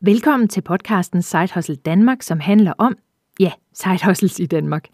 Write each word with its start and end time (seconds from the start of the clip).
Velkommen 0.00 0.48
til 0.48 0.60
podcasten 0.60 1.22
Side 1.22 1.48
Hustle 1.54 1.76
Danmark, 1.76 2.22
som 2.22 2.40
handler 2.40 2.72
om, 2.78 2.96
ja, 3.40 3.52
side 3.72 4.04
hustles 4.04 4.40
i 4.40 4.46
Danmark. 4.46 4.84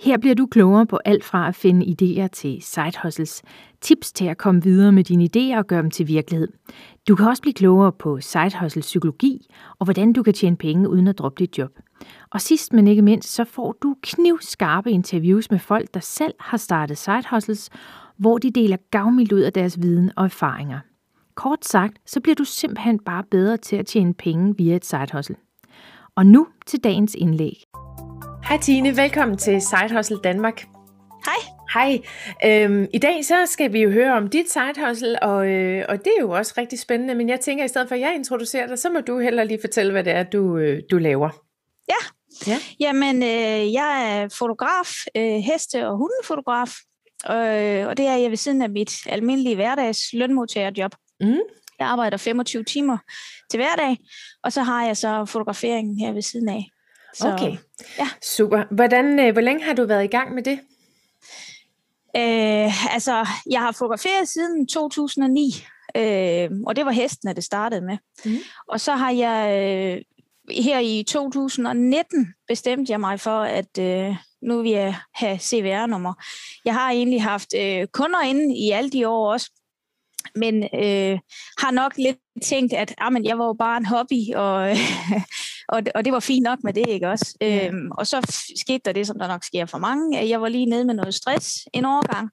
Her 0.00 0.18
bliver 0.18 0.34
du 0.34 0.46
klogere 0.46 0.86
på 0.86 0.98
alt 1.04 1.24
fra 1.24 1.48
at 1.48 1.54
finde 1.54 1.86
idéer 1.86 2.26
til 2.26 2.62
side 2.62 2.92
hustles, 3.02 3.42
tips 3.80 4.12
til 4.12 4.24
at 4.24 4.38
komme 4.38 4.62
videre 4.62 4.92
med 4.92 5.04
dine 5.04 5.24
idéer 5.24 5.58
og 5.58 5.66
gøre 5.66 5.82
dem 5.82 5.90
til 5.90 6.08
virkelighed. 6.08 6.48
Du 7.08 7.16
kan 7.16 7.26
også 7.26 7.42
blive 7.42 7.54
klogere 7.54 7.92
på 7.92 8.20
side 8.20 8.60
hustle 8.60 8.80
psykologi 8.80 9.46
og 9.78 9.86
hvordan 9.86 10.12
du 10.12 10.22
kan 10.22 10.34
tjene 10.34 10.56
penge 10.56 10.88
uden 10.88 11.08
at 11.08 11.18
droppe 11.18 11.38
dit 11.38 11.58
job. 11.58 11.70
Og 12.30 12.40
sidst 12.40 12.72
men 12.72 12.86
ikke 12.86 13.02
mindst, 13.02 13.34
så 13.34 13.44
får 13.44 13.76
du 13.82 13.96
knivskarpe 14.02 14.90
interviews 14.90 15.50
med 15.50 15.58
folk, 15.58 15.94
der 15.94 16.00
selv 16.00 16.34
har 16.40 16.56
startet 16.56 16.98
side 16.98 17.22
hustles, 17.30 17.70
hvor 18.16 18.38
de 18.38 18.50
deler 18.50 18.76
gavmildt 18.90 19.32
ud 19.32 19.40
af 19.40 19.52
deres 19.52 19.82
viden 19.82 20.10
og 20.16 20.24
erfaringer. 20.24 20.78
Kort 21.34 21.64
sagt, 21.64 21.96
så 22.06 22.20
bliver 22.20 22.34
du 22.34 22.44
simpelthen 22.44 22.98
bare 22.98 23.24
bedre 23.30 23.56
til 23.56 23.76
at 23.76 23.86
tjene 23.86 24.14
penge 24.14 24.54
via 24.56 24.76
et 24.76 24.84
side 24.84 25.06
hustle. 25.12 25.36
Og 26.16 26.26
nu 26.26 26.46
til 26.66 26.84
dagens 26.84 27.14
indlæg. 27.14 27.64
Hej 28.48 28.58
Tine, 28.58 28.96
velkommen 28.96 29.38
til 29.38 29.60
Side 29.62 29.96
Hustle 29.96 30.18
Danmark. 30.24 30.64
Hej. 31.24 31.34
Hej. 31.74 32.00
Øhm, 32.44 32.86
I 32.94 32.98
dag 32.98 33.24
så 33.24 33.46
skal 33.46 33.72
vi 33.72 33.82
jo 33.82 33.90
høre 33.90 34.12
om 34.12 34.28
dit 34.28 34.50
side 34.50 34.86
hustle, 34.86 35.22
og, 35.22 35.48
øh, 35.48 35.84
og 35.88 35.98
det 35.98 36.12
er 36.18 36.20
jo 36.20 36.30
også 36.30 36.54
rigtig 36.58 36.78
spændende, 36.78 37.14
men 37.14 37.28
jeg 37.28 37.40
tænker, 37.40 37.64
at 37.64 37.68
i 37.68 37.72
stedet 37.72 37.88
for 37.88 37.94
at 37.94 38.00
jeg 38.00 38.14
introducerer 38.14 38.66
dig, 38.66 38.78
så 38.78 38.90
må 38.90 39.00
du 39.00 39.18
heller 39.18 39.44
lige 39.44 39.58
fortælle, 39.60 39.92
hvad 39.92 40.04
det 40.04 40.12
er, 40.12 40.22
du, 40.22 40.56
øh, 40.56 40.82
du 40.90 40.98
laver. 40.98 41.30
Ja, 41.88 42.02
ja. 42.46 42.58
jamen 42.80 43.22
øh, 43.22 43.72
jeg 43.72 44.18
er 44.18 44.28
fotograf, 44.38 44.88
øh, 45.16 45.38
heste- 45.52 45.88
og 45.88 45.96
hundefotograf, 45.96 46.70
øh, 47.30 47.88
og 47.88 47.96
det 47.96 48.06
er 48.06 48.16
jeg 48.16 48.30
ved 48.30 48.36
siden 48.36 48.62
af 48.62 48.70
mit 48.70 48.92
almindelige 49.06 49.54
hverdags 49.54 50.12
lønmodtagerjob. 50.12 50.94
Mm. 51.22 51.38
Jeg 51.78 51.88
arbejder 51.88 52.16
25 52.16 52.64
timer 52.64 52.98
til 53.50 53.58
hverdag, 53.58 53.98
og 54.42 54.52
så 54.52 54.62
har 54.62 54.86
jeg 54.86 54.96
så 54.96 55.24
fotograferingen 55.24 55.98
her 55.98 56.12
ved 56.12 56.22
siden 56.22 56.48
af. 56.48 56.70
Så, 57.14 57.32
okay, 57.32 57.56
ja. 57.98 58.08
super. 58.36 58.64
Hvordan, 58.70 59.20
øh, 59.20 59.32
hvor 59.32 59.40
længe 59.40 59.64
har 59.64 59.72
du 59.74 59.86
været 59.86 60.04
i 60.04 60.06
gang 60.06 60.34
med 60.34 60.42
det? 60.42 60.58
Øh, 62.16 62.94
altså, 62.94 63.26
jeg 63.50 63.60
har 63.60 63.72
fotograferet 63.72 64.28
siden 64.28 64.66
2009, 64.66 65.64
øh, 65.96 66.50
og 66.66 66.76
det 66.76 66.86
var 66.86 66.92
hestene, 66.92 67.34
det 67.34 67.44
startede 67.44 67.80
med. 67.80 67.98
Mm. 68.24 68.36
Og 68.68 68.80
så 68.80 68.92
har 68.94 69.10
jeg 69.10 69.48
øh, 69.48 70.02
her 70.64 70.78
i 70.78 71.04
2019 71.08 72.34
bestemt 72.48 72.90
jeg 72.90 73.00
mig 73.00 73.20
for, 73.20 73.40
at 73.40 73.78
øh, 73.78 74.16
nu 74.42 74.62
vil 74.62 74.70
jeg 74.70 74.96
have 75.14 75.38
CVR-nummer. 75.38 76.14
Jeg 76.64 76.74
har 76.74 76.90
egentlig 76.90 77.22
haft 77.22 77.54
øh, 77.56 77.86
kunder 77.86 78.22
inde 78.22 78.56
i 78.56 78.70
alle 78.70 78.90
de 78.90 79.08
år 79.08 79.32
også, 79.32 79.50
men 80.36 80.62
øh, 80.62 81.18
har 81.58 81.70
nok 81.70 81.96
lidt 81.96 82.18
tænkt, 82.42 82.72
at 82.72 82.94
ah, 82.98 83.12
jeg 83.24 83.38
var 83.38 83.46
jo 83.46 83.52
bare 83.52 83.76
en 83.76 83.86
hobby, 83.86 84.34
og, 84.34 84.76
og, 85.74 85.82
og 85.94 86.04
det 86.04 86.12
var 86.12 86.20
fint 86.20 86.44
nok 86.44 86.58
med 86.64 86.72
det, 86.72 86.88
ikke 86.88 87.08
også? 87.08 87.36
Ja. 87.40 87.66
Øhm, 87.66 87.90
og 87.90 88.06
så 88.06 88.46
skete 88.60 88.82
der 88.84 88.92
det, 88.92 89.06
som 89.06 89.18
der 89.18 89.28
nok 89.28 89.44
sker 89.44 89.66
for 89.66 89.78
mange. 89.78 90.28
Jeg 90.28 90.40
var 90.40 90.48
lige 90.48 90.66
nede 90.66 90.84
med 90.84 90.94
noget 90.94 91.14
stress 91.14 91.68
en 91.72 91.84
overgang. 91.84 92.30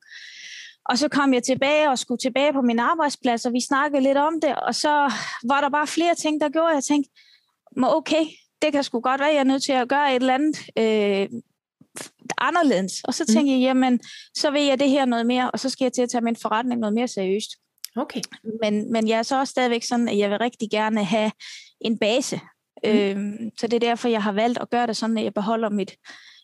Og 0.85 0.97
så 0.97 1.07
kom 1.07 1.33
jeg 1.33 1.43
tilbage 1.43 1.89
og 1.89 1.99
skulle 1.99 2.19
tilbage 2.19 2.53
på 2.53 2.61
min 2.61 2.79
arbejdsplads, 2.79 3.45
og 3.45 3.53
vi 3.53 3.61
snakkede 3.61 4.03
lidt 4.03 4.17
om 4.17 4.33
det, 4.41 4.55
og 4.55 4.75
så 4.75 5.11
var 5.47 5.61
der 5.61 5.69
bare 5.69 5.87
flere 5.87 6.15
ting, 6.15 6.41
der 6.41 6.49
gjorde, 6.49 6.69
at 6.69 6.75
jeg 6.75 6.83
tænkte, 6.83 7.11
okay, 7.83 8.25
det 8.61 8.71
kan 8.71 8.83
sgu 8.83 8.99
godt 8.99 9.19
være, 9.19 9.29
at 9.29 9.35
jeg 9.35 9.39
er 9.39 9.43
nødt 9.43 9.63
til 9.63 9.71
at 9.71 9.89
gøre 9.89 10.15
et 10.15 10.21
eller 10.21 10.33
andet 10.33 10.57
øh, 10.77 11.41
anderledes. 12.37 13.03
Og 13.03 13.13
så 13.13 13.23
mm. 13.27 13.33
tænkte 13.33 13.53
mm. 13.53 13.61
jeg, 13.61 13.67
jamen, 13.67 13.99
så 14.35 14.51
vil 14.51 14.63
jeg 14.63 14.79
det 14.79 14.89
her 14.89 15.05
noget 15.05 15.25
mere, 15.25 15.51
og 15.51 15.59
så 15.59 15.69
skal 15.69 15.85
jeg 15.85 15.93
til 15.93 16.01
at 16.01 16.09
tage 16.09 16.23
min 16.23 16.35
forretning 16.35 16.79
noget 16.79 16.93
mere 16.93 17.07
seriøst. 17.07 17.49
Okay. 17.95 18.21
Men, 18.61 18.91
men 18.91 19.07
jeg 19.07 19.19
er 19.19 19.23
så 19.23 19.39
også 19.39 19.51
stadigvæk 19.51 19.83
sådan, 19.83 20.07
at 20.07 20.17
jeg 20.17 20.29
vil 20.29 20.37
rigtig 20.37 20.69
gerne 20.71 21.03
have 21.03 21.31
en 21.81 21.99
base. 21.99 22.39
Mm. 22.83 22.89
Øhm, 22.89 23.49
så 23.59 23.67
det 23.67 23.73
er 23.73 23.87
derfor, 23.89 24.09
jeg 24.09 24.23
har 24.23 24.31
valgt 24.31 24.59
at 24.59 24.69
gøre 24.69 24.87
det 24.87 24.97
sådan, 24.97 25.17
at 25.17 25.23
jeg 25.23 25.33
beholder 25.33 25.69
mit, 25.69 25.95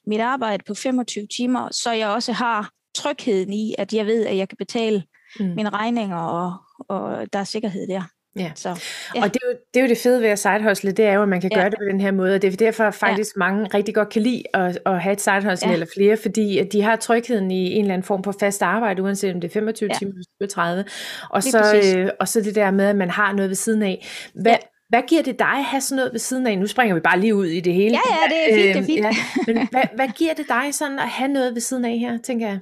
mit 0.07 0.19
arbejde 0.19 0.63
på 0.67 0.73
25 0.73 1.27
timer, 1.37 1.69
så 1.71 1.91
jeg 1.91 2.07
også 2.07 2.31
har 2.31 2.71
trygheden 2.95 3.53
i, 3.53 3.75
at 3.77 3.93
jeg 3.93 4.05
ved, 4.05 4.25
at 4.25 4.37
jeg 4.37 4.49
kan 4.49 4.57
betale 4.57 5.03
mm. 5.39 5.45
mine 5.45 5.69
regninger, 5.69 6.17
og, 6.17 6.57
og 6.89 7.33
der 7.33 7.39
er 7.39 7.43
sikkerhed 7.43 7.87
der. 7.87 8.03
Ja. 8.39 8.51
Så, 8.55 8.69
ja. 9.15 9.21
Og 9.23 9.33
det 9.33 9.39
er, 9.43 9.47
jo, 9.47 9.57
det 9.73 9.79
er 9.79 9.83
jo 9.83 9.89
det 9.89 9.97
fede 9.97 10.21
ved 10.21 10.29
at 10.29 10.39
sidehustle, 10.39 10.91
det 10.91 11.05
er 11.05 11.13
jo, 11.13 11.21
at 11.21 11.29
man 11.29 11.41
kan 11.41 11.51
ja. 11.53 11.59
gøre 11.59 11.69
det 11.69 11.77
på 11.79 11.85
den 11.91 12.01
her 12.01 12.11
måde, 12.11 12.35
og 12.35 12.41
det 12.41 12.53
er 12.53 12.57
derfor 12.57 12.91
faktisk 12.91 13.35
ja. 13.35 13.39
mange 13.39 13.67
rigtig 13.73 13.95
godt 13.95 14.09
kan 14.09 14.21
lide 14.21 14.43
at, 14.53 14.79
at 14.85 15.01
have 15.01 15.13
et 15.13 15.21
sidehustle 15.21 15.67
ja. 15.67 15.73
eller 15.73 15.87
flere, 15.95 16.17
fordi 16.17 16.57
at 16.57 16.73
de 16.73 16.81
har 16.81 16.95
trygheden 16.95 17.51
i 17.51 17.71
en 17.73 17.81
eller 17.81 17.93
anden 17.93 18.05
form 18.05 18.21
på 18.21 18.31
fast 18.31 18.61
arbejde, 18.61 19.03
uanset 19.03 19.33
om 19.33 19.41
det 19.41 19.47
er 19.47 19.53
25 19.53 19.89
ja. 19.89 19.97
timer 19.97 20.11
eller 20.39 20.49
30, 20.49 20.85
og 21.29 21.43
så, 21.43 21.81
øh, 21.97 22.09
og 22.19 22.27
så 22.27 22.41
det 22.41 22.55
der 22.55 22.71
med, 22.71 22.85
at 22.85 22.95
man 22.95 23.09
har 23.09 23.33
noget 23.33 23.49
ved 23.49 23.55
siden 23.55 23.81
af. 23.81 24.07
Hvad, 24.33 24.51
ja. 24.51 24.57
Hvad 24.89 25.01
giver 25.07 25.21
det 25.21 25.39
dig 25.39 25.47
at 25.47 25.63
have 25.63 25.81
sådan 25.81 25.95
noget 25.95 26.11
ved 26.11 26.19
siden 26.19 26.47
af? 26.47 26.59
Nu 26.59 26.67
springer 26.67 26.95
vi 26.95 27.01
bare 27.01 27.19
lige 27.19 27.35
ud 27.35 27.45
i 27.45 27.59
det 27.59 27.73
hele. 27.73 27.95
Ja, 27.95 28.15
ja, 28.15 28.35
det 28.35 28.51
er 28.51 28.73
fint, 28.73 28.75
det 28.75 28.81
er 28.81 28.85
fint. 28.85 29.05
Øhm, 29.05 29.47
ja. 29.47 29.53
Men 29.53 29.67
hvad, 29.71 29.83
hvad 29.95 30.07
giver 30.07 30.33
det 30.33 30.45
dig 30.49 30.73
sådan 30.73 30.99
at 30.99 31.09
have 31.09 31.27
noget 31.27 31.53
ved 31.53 31.61
siden 31.61 31.85
af 31.85 31.97
her, 31.97 32.17
tænker 32.17 32.47
jeg? 32.47 32.59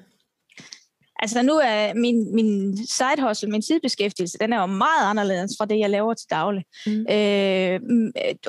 Altså 1.24 1.42
nu 1.42 1.54
er 1.54 1.94
min, 1.94 2.36
min 2.36 2.78
side 2.88 3.28
hustle, 3.28 3.50
min 3.50 3.62
sidebeskæftigelse, 3.62 4.38
den 4.38 4.54
er 4.54 4.60
jo 4.60 4.66
meget 4.66 5.10
anderledes 5.10 5.52
fra 5.58 5.66
det, 5.66 5.80
jeg 5.80 5.90
laver 5.90 6.14
til 6.14 6.30
daglig. 6.30 6.64
Mm. 6.86 6.92
Øh, 6.92 7.80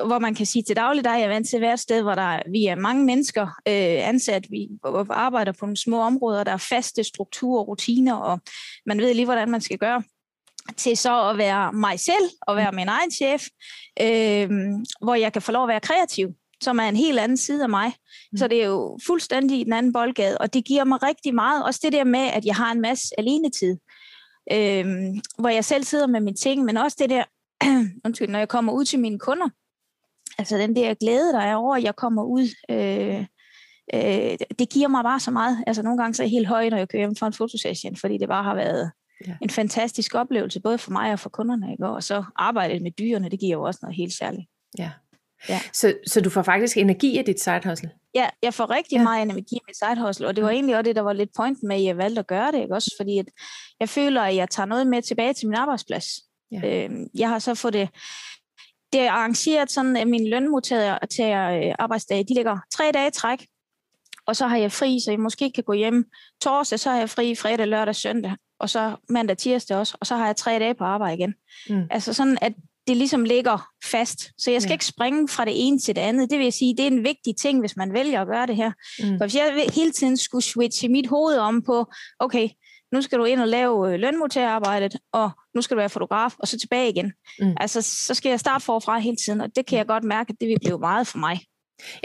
hvor 0.07 0.19
man 0.19 0.35
kan 0.35 0.45
sige, 0.45 0.63
til 0.63 0.75
daglig, 0.75 1.03
der 1.03 1.09
er 1.09 1.17
jeg 1.17 1.29
vant 1.29 1.49
til 1.49 1.59
hvert 1.59 1.79
sted, 1.79 2.01
hvor 2.01 2.15
der, 2.15 2.41
vi 2.51 2.65
er 2.65 2.75
mange 2.75 3.05
mennesker 3.05 3.43
øh, 3.43 4.07
ansat, 4.07 4.45
vi 4.49 4.69
arbejder 5.09 5.51
på 5.51 5.65
nogle 5.65 5.77
små 5.77 6.01
områder, 6.01 6.43
der 6.43 6.51
er 6.51 6.57
faste 6.57 7.03
strukturer 7.03 7.63
rutiner, 7.63 8.15
og 8.15 8.39
man 8.85 8.97
ved 8.97 9.13
lige, 9.13 9.25
hvordan 9.25 9.51
man 9.51 9.61
skal 9.61 9.77
gøre 9.77 10.03
til 10.77 10.97
så 10.97 11.29
at 11.29 11.37
være 11.37 11.73
mig 11.73 11.99
selv 11.99 12.29
og 12.41 12.55
være 12.55 12.71
min 12.71 12.87
egen 12.87 13.11
chef, 13.11 13.43
øh, 14.01 14.49
hvor 15.01 15.15
jeg 15.15 15.33
kan 15.33 15.41
få 15.41 15.51
lov 15.51 15.63
at 15.63 15.69
være 15.69 15.79
kreativ 15.79 16.27
som 16.63 16.79
er 16.79 16.83
en 16.83 16.95
helt 16.95 17.19
anden 17.19 17.37
side 17.37 17.63
af 17.63 17.69
mig. 17.69 17.93
Mm. 18.31 18.37
Så 18.37 18.47
det 18.47 18.63
er 18.63 18.67
jo 18.67 18.99
fuldstændig 19.07 19.65
den 19.65 19.73
anden 19.73 19.93
boldgade, 19.93 20.37
og 20.37 20.53
det 20.53 20.65
giver 20.65 20.83
mig 20.83 21.03
rigtig 21.03 21.35
meget. 21.35 21.63
Også 21.63 21.79
det 21.83 21.93
der 21.93 22.03
med, 22.03 22.19
at 22.19 22.45
jeg 22.45 22.55
har 22.55 22.71
en 22.71 22.81
masse 22.81 23.05
alenetid, 23.17 23.77
øh, 24.51 24.85
hvor 25.37 25.49
jeg 25.49 25.65
selv 25.65 25.83
sidder 25.83 26.07
med 26.07 26.19
mine 26.19 26.37
ting, 26.37 26.65
men 26.65 26.77
også 26.77 26.97
det 26.99 27.09
der, 27.09 27.23
undskyld, 28.05 28.29
når 28.29 28.39
jeg 28.39 28.49
kommer 28.49 28.73
ud 28.73 28.85
til 28.85 28.99
mine 28.99 29.19
kunder, 29.19 29.49
altså 30.37 30.57
den 30.57 30.75
der 30.75 30.93
glæde, 30.93 31.33
der 31.33 31.39
er 31.39 31.55
over, 31.55 31.75
at 31.75 31.83
jeg 31.83 31.95
kommer 31.95 32.23
ud, 32.23 32.47
øh, 32.69 33.25
øh, 33.93 34.37
det 34.59 34.69
giver 34.69 34.87
mig 34.87 35.03
bare 35.03 35.19
så 35.19 35.31
meget. 35.31 35.63
Altså 35.67 35.81
nogle 35.81 36.01
gange 36.01 36.13
så 36.13 36.23
er 36.23 36.25
jeg 36.25 36.31
helt 36.31 36.47
høj, 36.47 36.69
når 36.69 36.77
jeg 36.77 36.89
kører 36.89 37.01
hjem 37.01 37.15
fra 37.15 37.27
en 37.27 37.33
fotosession, 37.33 37.95
fordi 37.95 38.17
det 38.17 38.27
bare 38.27 38.43
har 38.43 38.55
været 38.55 38.91
ja. 39.27 39.37
en 39.41 39.49
fantastisk 39.49 40.15
oplevelse, 40.15 40.59
både 40.59 40.77
for 40.77 40.91
mig 40.91 41.11
og 41.11 41.19
for 41.19 41.29
kunderne. 41.29 41.71
Ikke? 41.71 41.87
Og 41.87 42.03
så 42.03 42.23
arbejdet 42.35 42.81
med 42.81 42.91
dyrene, 42.91 43.29
det 43.29 43.39
giver 43.39 43.57
jo 43.57 43.63
også 43.63 43.79
noget 43.83 43.95
helt 43.95 44.13
særligt. 44.13 44.47
Ja. 44.77 44.91
Ja. 45.49 45.59
Så, 45.73 45.93
så 46.07 46.21
du 46.21 46.29
får 46.29 46.41
faktisk 46.43 46.77
energi 46.77 47.17
af 47.17 47.25
dit 47.25 47.41
side 47.41 47.61
hustle? 47.65 47.89
Ja, 48.15 48.29
jeg 48.43 48.53
får 48.53 48.69
rigtig 48.69 48.97
ja. 48.97 49.03
meget 49.03 49.21
energi 49.21 49.55
af 49.55 49.65
mit 49.67 49.77
side 49.77 50.05
hustle, 50.05 50.27
og 50.27 50.35
det 50.35 50.43
var 50.43 50.49
egentlig 50.49 50.75
også 50.75 50.83
det, 50.83 50.95
der 50.95 51.01
var 51.01 51.13
lidt 51.13 51.29
point 51.37 51.63
med, 51.63 51.75
at 51.75 51.83
jeg 51.83 51.97
valgte 51.97 52.19
at 52.19 52.27
gøre 52.27 52.51
det, 52.51 52.61
ikke? 52.61 52.75
også 52.75 52.95
fordi 52.99 53.17
at 53.17 53.25
jeg 53.79 53.89
føler, 53.89 54.21
at 54.21 54.35
jeg 54.35 54.49
tager 54.49 54.67
noget 54.67 54.87
med 54.87 55.01
tilbage 55.01 55.33
til 55.33 55.47
min 55.47 55.55
arbejdsplads. 55.55 56.05
Ja. 56.51 56.83
Øhm, 56.83 57.07
jeg 57.15 57.29
har 57.29 57.39
så 57.39 57.55
fået 57.55 57.73
det, 57.73 57.89
det 58.93 59.01
er 59.01 59.11
arrangeret 59.11 59.71
sådan, 59.71 59.95
at 59.95 60.07
mine 60.07 60.29
lønmodtagere 60.29 60.99
til 61.07 61.25
øh, 61.25 61.75
arbejdsdage, 61.79 62.23
de 62.23 62.33
ligger 62.33 62.57
tre 62.71 62.91
dage 62.93 63.11
træk, 63.11 63.45
og 64.25 64.35
så 64.35 64.47
har 64.47 64.57
jeg 64.57 64.71
fri, 64.71 64.99
så 65.05 65.11
jeg 65.11 65.19
måske 65.19 65.51
kan 65.51 65.63
gå 65.63 65.73
hjem 65.73 66.05
torsdag, 66.41 66.79
så 66.79 66.89
har 66.89 66.97
jeg 66.97 67.09
fri 67.09 67.35
fredag, 67.35 67.67
lørdag, 67.67 67.95
søndag, 67.95 68.35
og 68.59 68.69
så 68.69 68.95
mandag, 69.09 69.37
tirsdag 69.37 69.77
også, 69.77 69.97
og 69.99 70.07
så 70.07 70.15
har 70.15 70.25
jeg 70.25 70.35
tre 70.35 70.59
dage 70.59 70.73
på 70.73 70.83
arbejde 70.83 71.17
igen. 71.17 71.33
Mm. 71.69 71.87
Altså 71.91 72.13
sådan, 72.13 72.37
at 72.41 72.53
det 72.87 72.97
ligesom 72.97 73.23
ligger 73.23 73.67
fast. 73.85 74.31
Så 74.37 74.51
jeg 74.51 74.61
skal 74.61 74.69
ja. 74.69 74.73
ikke 74.73 74.85
springe 74.85 75.27
fra 75.27 75.45
det 75.45 75.53
ene 75.55 75.79
til 75.79 75.95
det 75.95 76.01
andet. 76.01 76.29
Det 76.29 76.37
vil 76.37 76.45
jeg 76.45 76.53
sige, 76.53 76.77
det 76.77 76.83
er 76.83 76.87
en 76.87 77.03
vigtig 77.03 77.35
ting, 77.41 77.59
hvis 77.59 77.77
man 77.77 77.93
vælger 77.93 78.21
at 78.21 78.27
gøre 78.27 78.47
det 78.47 78.55
her. 78.55 78.71
Mm. 78.99 79.17
For 79.17 79.25
hvis 79.25 79.35
jeg 79.35 79.65
hele 79.73 79.91
tiden 79.91 80.17
skulle 80.17 80.43
switche 80.43 80.89
mit 80.89 81.07
hoved 81.07 81.37
om 81.37 81.61
på, 81.61 81.85
okay, 82.19 82.49
nu 82.91 83.01
skal 83.01 83.19
du 83.19 83.23
ind 83.23 83.39
og 83.39 83.47
lave 83.47 83.93
øh, 83.93 83.99
lønmodtagerarbejdet, 83.99 84.95
og 85.13 85.31
nu 85.55 85.61
skal 85.61 85.75
du 85.75 85.79
være 85.79 85.89
fotograf, 85.89 86.33
og 86.39 86.47
så 86.47 86.59
tilbage 86.59 86.89
igen. 86.89 87.13
Mm. 87.39 87.53
Altså, 87.59 87.81
så 87.81 88.13
skal 88.13 88.29
jeg 88.29 88.39
starte 88.39 88.65
forfra 88.65 88.97
hele 88.97 89.17
tiden, 89.25 89.41
og 89.41 89.55
det 89.55 89.65
kan 89.65 89.77
jeg 89.77 89.87
godt 89.87 90.03
mærke, 90.03 90.29
at 90.29 90.35
det 90.39 90.47
vil 90.47 90.59
blive 90.63 90.79
meget 90.79 91.07
for 91.07 91.17
mig. 91.17 91.39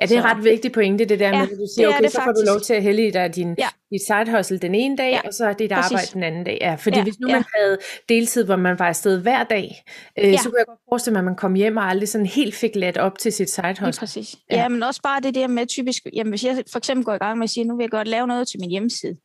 Ja, 0.00 0.06
det 0.06 0.17
er 0.17 0.22
så. 0.22 0.28
ret 0.28 0.44
vigtigt 0.44 0.75
pointe, 0.75 1.05
det 1.05 1.19
der 1.20 1.28
ja, 1.28 1.32
med, 1.32 1.43
at 1.43 1.49
du 1.49 1.67
siger, 1.76 1.88
okay, 1.88 2.08
så 2.08 2.20
får 2.25 2.32
du 2.32 2.43
lov 2.46 2.61
til 2.61 2.75
at 2.75 2.82
hælde 2.82 3.12
dig 3.12 3.34
din, 3.34 3.55
ja. 3.58 3.69
dit 3.93 4.00
side 4.06 4.37
hustle 4.37 4.58
den 4.58 4.75
ene 4.75 4.96
dag, 4.96 5.11
ja, 5.11 5.20
og 5.28 5.34
så 5.34 5.52
dit 5.52 5.70
Præcis. 5.70 5.93
arbejde 5.93 6.06
den 6.12 6.22
anden 6.22 6.44
dag. 6.44 6.58
Ja, 6.61 6.75
fordi 6.75 6.96
ja, 6.96 7.02
hvis 7.02 7.20
nu 7.20 7.28
ja. 7.28 7.34
man 7.34 7.44
havde 7.56 7.78
deltid, 8.08 8.44
hvor 8.44 8.56
man 8.56 8.78
var 8.78 8.88
afsted 8.88 9.22
hver 9.22 9.44
dag, 9.44 9.84
øh, 10.19 10.32
ja. 10.32 10.37
så 10.37 10.49
kunne 10.49 10.58
jeg 10.58 10.67
godt 10.67 10.81
forestille 10.88 11.12
mig, 11.12 11.19
at 11.19 11.25
man 11.25 11.37
kom 11.37 11.55
hjem 11.55 11.76
og 11.76 11.84
aldrig 11.84 12.08
sådan 12.08 12.26
helt 12.26 12.55
fik 12.55 12.76
let 12.76 12.99
op 12.99 13.19
til 13.19 13.32
sit 13.32 13.50
side 13.50 13.67
hustle. 13.69 13.87
Ja, 13.87 13.93
præcis. 13.99 14.37
Ja. 14.50 14.56
ja, 14.56 14.69
men 14.69 14.82
også 14.82 15.02
bare 15.02 15.20
det 15.20 15.34
der 15.34 15.46
med 15.46 15.67
typisk, 15.67 16.02
jamen 16.14 16.31
hvis 16.31 16.44
jeg 16.44 16.62
for 16.73 16.78
eksempel 16.78 17.05
går 17.05 17.14
i 17.14 17.19
gang 17.19 17.38
med 17.38 17.44
at 17.44 17.50
sige, 17.50 17.64
nu 17.64 17.76
vil 17.76 17.84
jeg 17.84 17.90
godt 17.90 18.08
lave 18.08 18.26
noget 18.26 18.49
til 18.49 18.61
min 18.61 18.70
hjemmeside, 18.70 19.16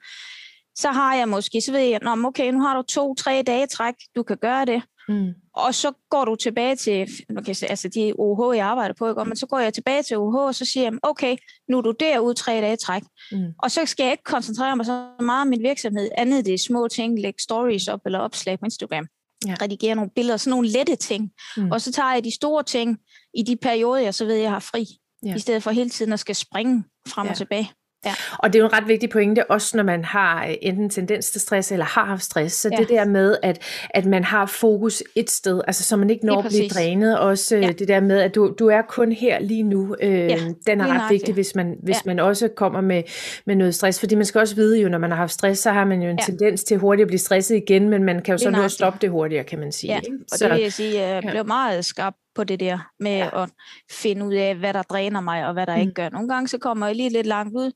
så 0.75 0.91
har 0.91 1.15
jeg 1.15 1.29
måske, 1.29 1.61
så 1.61 1.71
ved 1.71 1.79
jeg, 1.79 1.99
Nå, 2.01 2.27
okay, 2.27 2.51
nu 2.51 2.61
har 2.61 2.75
du 2.75 2.81
to-tre 2.81 3.43
dage 3.47 3.67
træk, 3.67 3.93
du 4.15 4.23
kan 4.23 4.37
gøre 4.37 4.65
det. 4.65 4.81
Mm. 5.09 5.33
Og 5.53 5.75
så 5.75 5.91
går 6.09 6.25
du 6.25 6.35
tilbage 6.35 6.75
til, 6.75 7.09
okay, 7.37 7.55
altså 7.69 7.87
de 7.87 8.13
OH, 8.17 8.57
jeg 8.57 8.65
arbejder 8.65 8.95
på, 8.99 9.09
ikke? 9.09 9.25
men 9.25 9.35
så 9.35 9.45
går 9.47 9.59
jeg 9.59 9.73
tilbage 9.73 10.03
til 10.03 10.17
OH, 10.17 10.35
og 10.35 10.55
så 10.55 10.65
siger 10.65 10.83
jeg, 10.83 10.93
okay, 11.03 11.37
nu 11.69 11.77
er 11.77 11.81
du 11.81 11.93
derude 11.99 12.33
tre 12.33 12.51
dage 12.51 12.75
træk. 12.75 13.03
Mm. 13.31 13.37
Og 13.59 13.71
så 13.71 13.85
skal 13.85 14.03
jeg 14.03 14.11
ikke 14.11 14.23
koncentrere 14.23 14.75
mig 14.75 14.85
så 14.85 15.09
meget 15.19 15.41
om 15.41 15.47
min 15.47 15.63
virksomhed, 15.63 16.09
andet 16.17 16.45
det 16.45 16.53
er 16.53 16.57
små 16.57 16.87
ting, 16.87 17.19
lægge 17.19 17.41
stories 17.41 17.87
op 17.87 17.99
eller 18.05 18.19
opslag 18.19 18.59
på 18.59 18.65
Instagram. 18.65 19.07
ja. 19.47 19.55
redigere 19.61 19.95
nogle 19.95 20.11
billeder, 20.15 20.37
sådan 20.37 20.51
nogle 20.51 20.67
lette 20.67 20.95
ting. 20.95 21.31
Mm. 21.57 21.71
Og 21.71 21.81
så 21.81 21.91
tager 21.91 22.13
jeg 22.13 22.23
de 22.23 22.35
store 22.35 22.63
ting 22.63 22.97
i 23.33 23.43
de 23.43 23.55
perioder, 23.55 24.01
jeg 24.01 24.13
så 24.13 24.25
ved, 24.25 24.35
jeg 24.35 24.51
har 24.51 24.59
fri, 24.59 24.87
ja. 25.25 25.35
i 25.35 25.39
stedet 25.39 25.63
for 25.63 25.71
hele 25.71 25.89
tiden 25.89 26.13
at 26.13 26.19
skal 26.19 26.35
springe 26.35 26.83
frem 27.07 27.25
ja. 27.25 27.31
og 27.31 27.37
tilbage. 27.37 27.71
Ja. 28.05 28.13
Og 28.37 28.53
det 28.53 28.59
er 28.59 28.63
jo 28.63 28.65
en 28.65 28.73
ret 28.73 28.87
vigtig 28.87 29.09
pointe, 29.09 29.51
også 29.51 29.77
når 29.77 29.83
man 29.83 30.05
har 30.05 30.45
øh, 30.45 30.53
enten 30.61 30.89
tendens 30.89 31.31
til 31.31 31.41
stress 31.41 31.71
eller 31.71 31.85
har 31.85 32.05
haft 32.05 32.23
stress. 32.23 32.55
Så 32.55 32.69
ja. 32.71 32.77
det 32.77 32.89
der 32.89 33.05
med, 33.05 33.37
at, 33.43 33.61
at 33.89 34.05
man 34.05 34.23
har 34.23 34.45
fokus 34.45 35.03
et 35.15 35.29
sted, 35.29 35.61
altså 35.67 35.83
så 35.83 35.95
man 35.95 36.09
ikke 36.09 36.25
når 36.25 36.41
at 36.41 36.45
blive 36.45 36.67
drænet. 36.67 37.19
Også 37.19 37.55
øh, 37.55 37.61
ja. 37.61 37.71
det 37.71 37.87
der 37.87 37.99
med, 37.99 38.19
at 38.19 38.35
du, 38.35 38.53
du 38.59 38.67
er 38.67 38.81
kun 38.81 39.11
her 39.11 39.39
lige 39.39 39.63
nu. 39.63 39.95
Øh, 40.01 40.11
ja, 40.11 40.39
den 40.67 40.81
er 40.81 40.87
ret 40.87 40.93
nok, 40.93 41.11
vigtig, 41.11 41.33
hvis 41.33 41.55
man, 41.55 41.75
hvis 41.83 41.95
ja. 41.95 42.01
man 42.05 42.19
også 42.19 42.47
kommer 42.47 42.81
med, 42.81 43.03
med 43.45 43.55
noget 43.55 43.75
stress. 43.75 43.99
Fordi 43.99 44.15
man 44.15 44.25
skal 44.25 44.39
også 44.39 44.55
vide 44.55 44.81
jo, 44.81 44.89
når 44.89 44.97
man 44.97 45.09
har 45.09 45.17
haft 45.17 45.31
stress, 45.31 45.61
så 45.61 45.71
har 45.71 45.85
man 45.85 46.01
jo 46.01 46.09
en 46.09 46.19
ja. 46.19 46.25
tendens 46.25 46.63
til 46.63 46.77
hurtigt 46.77 47.03
at 47.03 47.07
blive 47.07 47.19
stresset 47.19 47.55
igen, 47.55 47.89
men 47.89 48.03
man 48.03 48.21
kan 48.21 48.31
jo 48.33 48.37
så 48.37 48.49
nu 48.49 48.69
stoppe 48.69 48.99
det 49.01 49.09
hurtigere, 49.09 49.43
kan 49.43 49.59
man 49.59 49.71
sige. 49.71 49.93
Ja. 49.93 49.99
Og 50.31 50.37
så, 50.37 50.45
det 50.45 50.53
vil 50.53 50.61
jeg 50.61 50.73
sige, 50.73 50.99
jeg 50.99 51.23
ja. 51.23 51.31
blev 51.31 51.47
meget 51.47 51.85
skarp 51.85 52.13
på 52.35 52.43
det 52.43 52.59
der 52.59 52.79
med 52.99 53.17
ja. 53.17 53.43
at 53.43 53.49
finde 53.91 54.25
ud 54.25 54.33
af, 54.33 54.55
hvad 54.55 54.73
der 54.73 54.81
dræner 54.81 55.21
mig, 55.21 55.47
og 55.47 55.53
hvad 55.53 55.65
der 55.65 55.75
mm. 55.75 55.81
ikke 55.81 55.93
gør. 55.93 56.09
Nogle 56.09 56.29
gange 56.29 56.47
så 56.47 56.57
kommer 56.57 56.87
jeg 56.87 56.95
lige 56.95 57.09
lidt 57.09 57.27
langt 57.27 57.55
ud, 57.55 57.71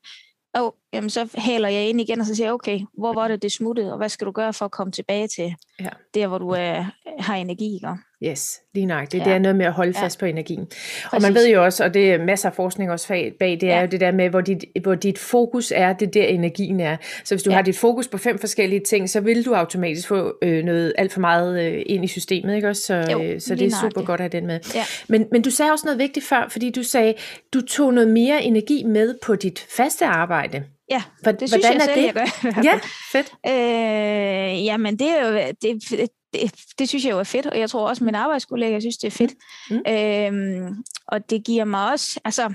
og 0.54 0.76
jamen, 0.94 1.10
så 1.10 1.30
haler 1.36 1.70
jeg 1.70 1.90
ind 1.90 2.02
igen, 2.02 2.20
og 2.20 2.26
så 2.26 2.36
siger 2.36 2.48
jeg, 2.48 2.54
okay, 2.54 2.80
hvor 2.98 3.14
var 3.14 3.28
det, 3.28 3.42
det 3.42 3.52
smuttede, 3.52 3.92
og 3.92 3.98
hvad 3.98 4.10
skal 4.10 4.28
du 4.28 4.32
gøre 4.32 4.54
for 4.54 4.66
at 4.66 4.72
komme 4.72 4.92
tilbage 4.92 5.28
til 5.28 5.56
ja. 5.80 5.90
der, 6.14 6.28
hvor 6.28 6.38
du 6.38 6.50
er, 6.50 6.86
har 7.20 7.36
energi? 7.36 7.74
Ikke? 7.74 7.96
Yes, 8.24 8.60
lige. 8.74 8.88
Det, 8.88 9.13
ja. 9.13 9.24
det 9.24 9.33
er 9.33 9.39
noget 9.39 9.56
med 9.56 9.66
at 9.66 9.71
holde 9.71 9.94
ja. 9.95 10.04
fast 10.04 10.19
på 10.19 10.25
energien. 10.25 10.66
Præcis. 10.66 11.07
Og 11.12 11.21
man 11.21 11.33
ved 11.33 11.50
jo 11.50 11.63
også, 11.63 11.83
og 11.83 11.94
det 11.94 12.13
er 12.13 12.25
masser 12.25 12.50
af 12.50 12.56
forskning 12.56 12.92
også 12.92 13.07
bag, 13.39 13.57
det 13.62 13.63
er 13.63 13.75
ja. 13.75 13.81
jo 13.81 13.88
det 13.88 14.00
der 14.00 14.12
med, 14.12 14.30
hvor 14.30 14.42
dit, 14.42 14.66
hvor 14.81 14.95
dit 14.95 15.18
fokus 15.18 15.74
er, 15.75 15.94
det 15.94 16.13
der 16.13 16.24
energien 16.24 16.80
er. 16.80 16.98
Så 17.24 17.36
hvis 17.36 17.44
du 17.44 17.50
ja. 17.50 17.56
har 17.56 17.62
dit 17.62 17.77
fokus 17.77 18.07
på 18.07 18.18
fem 18.18 18.39
forskellige 18.39 18.80
ting, 18.80 19.10
så 19.10 19.19
vil 19.19 19.45
du 19.45 19.54
automatisk 19.54 20.07
få 20.07 20.33
øh, 20.42 20.63
noget 20.63 20.94
alt 20.98 21.13
for 21.13 21.19
meget 21.19 21.62
øh, 21.66 21.83
ind 21.86 22.04
i 22.06 22.07
systemet, 22.07 22.56
ikke 22.56 22.68
også? 22.68 22.81
Så, 22.81 23.07
jo, 23.12 23.24
øh, 23.24 23.42
så 23.42 23.56
det 23.56 23.68
er 23.68 23.75
super 23.81 24.01
godt 24.04 24.22
at 24.22 24.33
have 24.33 24.39
den 24.42 24.48
med. 24.48 24.60
Ja. 24.75 24.83
Men, 25.07 25.25
men 25.31 25.42
du 25.42 25.50
sagde 25.50 25.72
også 25.72 25.86
noget 25.86 26.00
vigtigt 26.00 26.25
før, 26.25 26.48
fordi 26.50 26.72
du 26.72 26.83
sagde, 26.83 27.13
du 27.54 27.62
tog 27.62 27.94
noget 27.94 28.10
mere 28.10 28.44
energi 28.44 28.83
med 28.83 29.15
på 29.24 29.36
dit 29.36 29.65
faste 29.77 30.06
arbejde. 30.06 30.63
Ja, 30.92 31.01
det 31.25 31.38
synes 31.39 31.51
Hvordan 31.51 31.74
jeg 31.74 31.81
selv, 31.81 31.95
det? 31.95 32.06
jeg 32.06 32.13
gør. 32.13 32.62
Ja, 32.63 32.80
fedt. 33.12 33.33
Øh, 33.48 34.65
jamen, 34.65 35.00
det 35.00 35.07
er 35.07 35.27
jo, 35.27 35.54
det, 35.62 36.10
det, 36.34 36.56
det 36.80 36.90
synes 36.90 37.06
jeg 37.06 37.12
jo 37.12 37.20
er 37.20 37.24
fedt, 37.24 37.46
og 37.46 37.60
jeg 37.60 37.70
tror 37.70 37.88
også, 37.88 38.02
at 38.02 38.06
mine 38.06 38.18
arbejdskollegaer 38.18 38.80
synes, 38.80 38.98
det 38.98 39.08
er 39.08 39.12
fedt. 39.12 39.34
Mm. 39.70 39.81
Øhm, 39.88 40.84
og 41.08 41.30
det 41.30 41.46
giver 41.46 41.66
mig 41.66 41.92
også, 41.92 42.20
altså, 42.26 42.54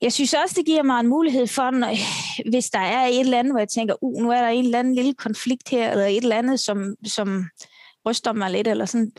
jeg 0.00 0.12
synes 0.12 0.34
også, 0.34 0.54
det 0.58 0.66
giver 0.66 0.82
mig 0.82 1.00
en 1.00 1.06
mulighed 1.06 1.46
for, 1.46 1.70
når, 1.70 1.88
hvis 2.50 2.70
der 2.70 2.78
er 2.78 3.06
et 3.06 3.20
eller 3.20 3.38
andet, 3.38 3.52
hvor 3.52 3.58
jeg 3.58 3.68
tænker, 3.68 3.94
uh, 4.00 4.22
nu 4.22 4.30
er 4.30 4.40
der 4.40 4.48
en 4.48 4.64
eller 4.64 4.78
anden 4.78 4.94
lille 4.94 5.14
konflikt 5.14 5.68
her, 5.68 5.90
eller 5.90 6.06
et 6.06 6.22
eller 6.22 6.36
andet, 6.36 6.60
som, 6.60 6.94
som 7.06 7.44
ryster 8.06 8.32
mig 8.32 8.50
lidt, 8.50 8.68
eller 8.68 8.84
sådan. 8.84 9.12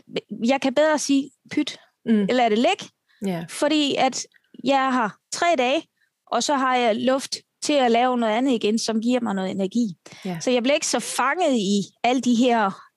Jeg 0.44 0.60
kan 0.60 0.74
bedre 0.74 0.98
sige, 0.98 1.30
pyt, 1.50 1.78
mm. 2.04 2.26
eller 2.28 2.42
er 2.42 2.48
det 2.48 2.58
læk? 2.58 2.88
Yeah. 3.28 3.48
Fordi 3.48 3.94
at 3.98 4.26
jeg 4.64 4.92
har 4.92 5.16
tre 5.32 5.46
dage, 5.58 5.82
og 6.26 6.42
så 6.42 6.54
har 6.54 6.76
jeg 6.76 6.96
luft 6.96 7.36
til 7.62 7.72
at 7.72 7.90
lave 7.90 8.18
noget 8.18 8.34
andet 8.34 8.52
igen, 8.52 8.78
som 8.78 9.00
giver 9.00 9.20
mig 9.20 9.34
noget 9.34 9.50
energi. 9.50 9.94
Yeah. 10.26 10.42
Så 10.42 10.50
jeg 10.50 10.62
bliver 10.62 10.74
ikke 10.74 10.86
så 10.86 11.00
fanget 11.00 11.56
i 11.56 11.82
alle 12.04 12.20
de 12.20 12.34
her 12.34 12.89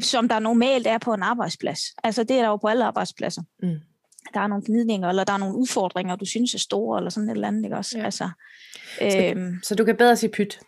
som 0.00 0.28
der 0.28 0.38
normalt 0.38 0.86
er 0.86 0.98
på 0.98 1.14
en 1.14 1.22
arbejdsplads. 1.22 1.80
Altså 2.04 2.24
det 2.24 2.36
er 2.36 2.40
der 2.40 2.48
jo 2.48 2.56
på 2.56 2.66
alle 2.66 2.84
arbejdspladser. 2.84 3.42
Mm. 3.62 3.78
Der 4.34 4.40
er 4.40 4.46
nogle 4.46 4.64
gnidninger, 4.66 5.08
eller 5.08 5.24
der 5.24 5.32
er 5.32 5.38
nogle 5.38 5.56
udfordringer, 5.56 6.16
du 6.16 6.24
synes 6.24 6.54
er 6.54 6.58
store, 6.58 6.98
eller 6.98 7.10
sådan 7.10 7.28
et 7.28 7.34
eller 7.34 7.48
andet. 7.48 7.64
Ikke 7.64 7.76
også? 7.76 7.98
Ja. 7.98 8.04
Altså, 8.04 8.30
så, 8.98 9.32
øhm, 9.36 9.54
så 9.62 9.74
du 9.74 9.84
kan 9.84 9.96
bedre 9.96 10.16
sige 10.16 10.30
pyt? 10.30 10.60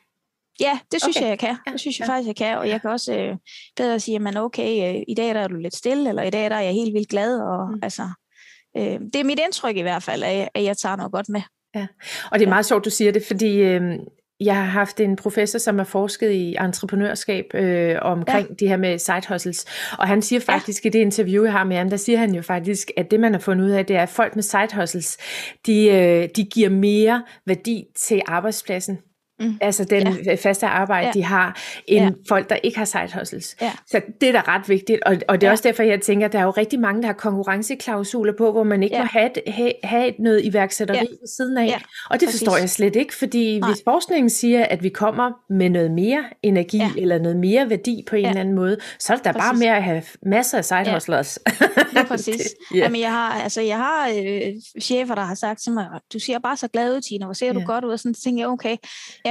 Ja, 0.61 0.79
det 0.93 1.03
synes 1.03 1.17
okay. 1.17 1.25
jeg, 1.25 1.31
jeg 1.31 1.39
kan. 1.39 1.57
Det 1.73 1.81
synes 1.81 2.01
jeg 2.01 2.09
ja. 2.09 2.13
faktisk, 2.13 2.27
jeg 2.27 2.37
kan. 2.37 2.59
Og 2.59 2.69
jeg 2.69 2.81
kan 2.81 2.91
også 2.91 3.15
øh, 3.15 3.37
bedre 3.77 4.01
sige, 4.01 4.29
at 4.29 4.37
okay, 4.37 4.95
øh, 4.95 5.03
i 5.09 5.15
dag 5.15 5.35
der 5.35 5.41
er 5.41 5.49
du 5.49 5.57
lidt 5.57 5.77
stille, 5.77 6.09
eller 6.09 6.23
i 6.23 6.31
dag 6.31 6.51
der 6.51 6.57
er 6.57 6.61
jeg 6.61 6.73
helt 6.73 6.95
vildt 6.95 7.09
glad. 7.09 7.41
Og, 7.41 7.69
mm. 7.69 7.81
altså, 7.83 8.03
øh, 8.77 9.01
det 9.13 9.17
er 9.17 9.25
mit 9.25 9.41
indtryk 9.47 9.77
i 9.77 9.83
hvert 9.83 10.03
fald, 10.03 10.23
at, 10.23 10.49
at 10.55 10.65
jeg 10.65 10.77
tager 10.77 10.97
noget 10.97 11.13
godt 11.13 11.29
med. 11.29 11.43
Ja, 11.75 11.87
og 12.31 12.39
det 12.39 12.45
er 12.45 12.49
meget 12.49 12.67
sjovt, 12.67 12.85
du 12.85 12.91
siger 12.91 13.13
det, 13.13 13.25
fordi 13.27 13.57
øh, 13.57 13.99
jeg 14.45 14.57
har 14.57 14.65
haft 14.65 15.01
en 15.01 15.17
professor, 15.17 15.59
som 15.59 15.79
har 15.79 15.85
forsket 15.85 16.31
i 16.33 16.57
entreprenørskab 16.61 17.55
øh, 17.55 17.97
omkring 18.03 18.49
ja. 18.49 18.55
de 18.55 18.69
her 18.69 18.77
med 18.77 18.99
side 18.99 19.23
hustles, 19.29 19.65
og 19.99 20.09
han 20.09 20.23
siger 20.23 20.41
faktisk 20.41 20.85
ja. 20.85 20.89
i 20.89 20.93
det 20.93 20.99
interview, 20.99 21.45
jeg 21.45 21.53
har 21.53 21.65
med 21.65 21.77
ham, 21.77 21.91
der 21.91 21.97
siger 21.97 22.19
han 22.19 22.35
jo 22.35 22.43
faktisk, 22.43 22.91
at 22.97 23.11
det 23.11 23.21
man 23.21 23.33
har 23.33 23.41
fundet 23.41 23.65
ud 23.65 23.71
af, 23.71 23.87
det 23.87 23.97
er, 23.97 24.03
at 24.03 24.09
folk 24.09 24.35
med 24.35 24.43
side 24.43 24.69
hustles, 24.75 25.19
de, 25.67 25.89
øh, 25.89 26.29
de 26.37 26.45
giver 26.45 26.69
mere 26.69 27.23
værdi 27.47 27.85
til 27.97 28.23
arbejdspladsen, 28.27 28.99
Mm. 29.43 29.59
Altså 29.61 29.85
den 29.85 30.17
ja. 30.25 30.35
faste 30.35 30.67
arbejde, 30.67 31.07
ja. 31.07 31.13
de 31.13 31.25
har, 31.25 31.61
end 31.87 32.05
ja. 32.05 32.11
folk, 32.29 32.51
der 32.51 32.57
ikke 32.57 32.79
har 32.79 32.85
side 32.85 33.09
hustles. 33.19 33.57
Ja. 33.61 33.73
Så 33.87 34.01
det 34.21 34.29
er 34.29 34.33
da 34.33 34.43
ret 34.49 34.69
vigtigt, 34.69 35.01
og, 35.07 35.17
og 35.29 35.41
det 35.41 35.47
er 35.47 35.49
ja. 35.49 35.53
også 35.53 35.69
derfor, 35.69 35.83
jeg 35.83 36.01
tænker, 36.01 36.27
at 36.27 36.33
der 36.33 36.39
er 36.39 36.45
jo 36.45 36.51
rigtig 36.51 36.81
mange, 36.81 37.03
der 37.03 37.07
har 37.07 37.15
konkurrenceklausuler 37.15 38.33
på, 38.39 38.53
hvor 38.53 38.63
man 38.63 38.83
ikke 38.83 38.97
ja. 38.97 39.03
må 39.03 39.09
have, 39.13 39.31
have, 39.47 39.73
have 39.85 40.13
noget 40.19 40.45
iværksætteri 40.45 40.97
ja. 40.97 41.03
ved 41.03 41.29
siden 41.37 41.59
af. 41.59 41.67
Ja. 41.67 41.79
Og 42.11 42.21
det 42.21 42.27
Præcis. 42.27 42.41
forstår 42.41 42.57
jeg 42.57 42.71
slet 42.71 42.97
ikke, 42.97 43.15
fordi 43.15 43.59
Nej. 43.59 43.71
hvis 43.71 43.83
forskningen 43.85 44.31
siger, 44.31 44.65
at 44.65 44.83
vi 44.83 44.89
kommer 44.89 45.31
med 45.51 45.71
noget 45.71 45.91
mere 45.91 46.25
energi, 46.43 46.77
ja. 46.77 46.91
eller 46.97 47.19
noget 47.19 47.37
mere 47.37 47.71
værdi 47.71 48.05
på 48.09 48.17
en 48.17 48.23
ja. 48.23 48.29
eller 48.29 48.41
anden 48.41 48.55
måde, 48.55 48.77
så 48.99 49.13
er 49.13 49.17
det 49.17 49.25
da 49.25 49.33
bare 49.33 49.55
mere 49.55 49.77
at 49.77 49.83
have 49.83 50.03
masser 50.27 50.59
af 50.59 50.65
side 50.65 50.93
hustlers. 50.93 51.39
Ja, 51.95 52.05
præcis. 52.05 52.37
det, 52.43 52.77
ja. 52.77 52.79
Jamen, 52.79 53.01
jeg 53.01 53.11
har, 53.11 53.33
altså, 53.43 53.61
jeg 53.61 53.77
har 53.77 54.09
øh, 54.09 54.83
chefer, 54.83 55.15
der 55.15 55.23
har 55.23 55.35
sagt 55.35 55.63
til 55.63 55.73
mig, 55.73 55.87
du 56.13 56.19
ser 56.19 56.39
bare 56.39 56.57
så 56.57 56.69
glad 56.69 56.97
ud, 56.97 57.01
Tina, 57.01 57.25
hvor 57.25 57.35
ser 57.35 57.47
ja. 57.47 57.53
du 57.53 57.63
godt 57.67 57.85
ud, 57.85 57.93
og 57.93 57.99
sådan, 57.99 58.15
så 58.15 58.23
tænker 58.23 58.43
jeg, 58.43 58.49
okay, 58.49 58.77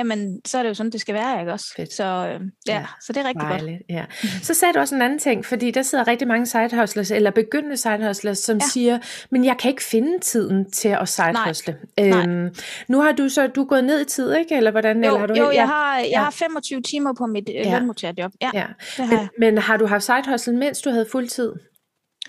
jamen, 0.01 0.41
så 0.45 0.57
er 0.57 0.63
det 0.63 0.69
jo 0.69 0.73
sådan, 0.73 0.91
det 0.91 1.01
skal 1.01 1.15
være, 1.15 1.39
ikke 1.39 1.53
også? 1.53 1.73
Fedt. 1.75 1.93
Så, 1.93 2.03
øh, 2.03 2.39
ja, 2.67 2.73
ja, 2.73 2.85
så 3.01 3.13
det 3.13 3.21
er 3.21 3.27
rigtig 3.27 3.41
dejligt, 3.41 3.77
godt. 3.77 3.97
Ja. 3.97 4.05
Så 4.41 4.53
sagde 4.53 4.73
du 4.73 4.79
også 4.79 4.95
en 4.95 5.01
anden 5.01 5.19
ting, 5.19 5.45
fordi 5.45 5.71
der 5.71 5.81
sidder 5.81 6.07
rigtig 6.07 6.27
mange 6.27 6.45
side 6.45 6.79
hustlers, 6.79 7.11
eller 7.11 7.31
begyndende 7.31 7.77
side 7.77 8.07
hustlers, 8.07 8.37
som 8.37 8.57
ja. 8.57 8.65
siger, 8.73 8.99
men 9.29 9.45
jeg 9.45 9.57
kan 9.57 9.69
ikke 9.69 9.83
finde 9.83 10.19
tiden 10.19 10.71
til 10.71 10.89
at 10.89 11.09
side 11.09 11.33
hustle. 11.47 11.77
Nej. 11.97 12.23
Øhm, 12.23 12.55
nu 12.87 13.01
har 13.01 13.11
du 13.11 13.29
så, 13.29 13.47
du 13.47 13.61
er 13.61 13.65
gået 13.65 13.83
ned 13.83 14.01
i 14.01 14.05
tid, 14.05 14.35
ikke? 14.35 14.55
Eller 14.55 14.71
hvordan? 14.71 15.03
Jo, 15.03 15.03
eller 15.03 15.19
har 15.19 15.27
du 15.27 15.33
jo 15.33 15.51
jeg, 15.51 15.67
har, 15.67 15.97
jeg 15.97 16.09
ja. 16.11 16.19
har 16.23 16.31
25 16.31 16.81
timer 16.81 17.13
på 17.13 17.25
mit 17.25 17.49
øh, 17.49 17.55
ja. 17.55 17.77
lønmodtagerjob. 17.77 18.31
Ja, 18.41 18.49
ja. 18.53 18.65
Men, 18.97 19.29
men 19.39 19.57
har 19.57 19.77
du 19.77 19.85
haft 19.85 20.03
side 20.03 20.31
hustle, 20.31 20.57
mens 20.57 20.81
du 20.81 20.89
havde 20.89 21.05
fuld 21.11 21.27
tid? 21.27 21.53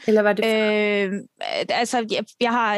Eller 0.06 0.22
var 0.22 0.32
det 0.32 0.44
øh, 0.44 1.12
altså, 1.68 2.06
jeg, 2.10 2.24
jeg 2.40 2.50
har, 2.50 2.76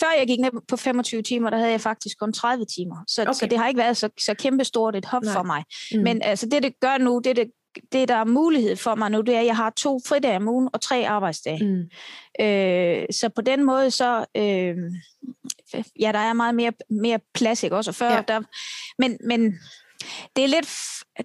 før 0.00 0.18
jeg 0.18 0.26
gik 0.26 0.40
ned 0.40 0.50
på 0.68 0.76
25 0.76 1.22
timer, 1.22 1.50
der 1.50 1.56
havde 1.56 1.70
jeg 1.70 1.80
faktisk 1.80 2.18
kun 2.18 2.32
30 2.32 2.64
timer. 2.76 2.96
Så, 3.08 3.22
okay. 3.22 3.32
så 3.32 3.46
det 3.46 3.58
har 3.58 3.68
ikke 3.68 3.78
været 3.78 3.96
så, 3.96 4.08
så 4.20 4.34
kæmpestort 4.34 4.96
et 4.96 5.04
hop 5.04 5.22
Nej. 5.22 5.32
for 5.32 5.42
mig. 5.42 5.64
Mm. 5.94 6.02
Men 6.02 6.22
altså, 6.22 6.46
det, 6.46 6.62
det 6.62 6.72
gør 6.80 6.98
nu, 6.98 7.20
det, 7.24 7.36
det, 7.36 7.50
det, 7.92 8.08
der 8.08 8.14
er 8.14 8.24
mulighed 8.24 8.76
for 8.76 8.94
mig 8.94 9.10
nu, 9.10 9.20
det 9.20 9.34
er, 9.34 9.40
at 9.40 9.46
jeg 9.46 9.56
har 9.56 9.70
to 9.70 10.00
fridage 10.06 10.36
om 10.36 10.48
ugen 10.48 10.68
og 10.72 10.80
tre 10.80 11.08
arbejdsdage. 11.08 11.64
Mm. 11.64 12.44
Øh, 12.44 13.06
så 13.10 13.28
på 13.36 13.42
den 13.42 13.64
måde, 13.64 13.90
så... 13.90 14.24
Øh, 14.36 14.76
ja, 16.00 16.12
der 16.12 16.18
er 16.18 16.32
meget 16.32 16.54
mere, 16.54 16.72
mere 16.90 17.18
plads, 17.34 17.62
ikke 17.62 17.76
også? 17.76 17.90
Og 17.90 17.94
før, 17.94 18.12
ja. 18.12 18.22
der, 18.28 18.40
men, 18.98 19.18
men 19.24 19.58
det 20.36 20.44
er 20.44 20.48
lidt, 20.48 20.68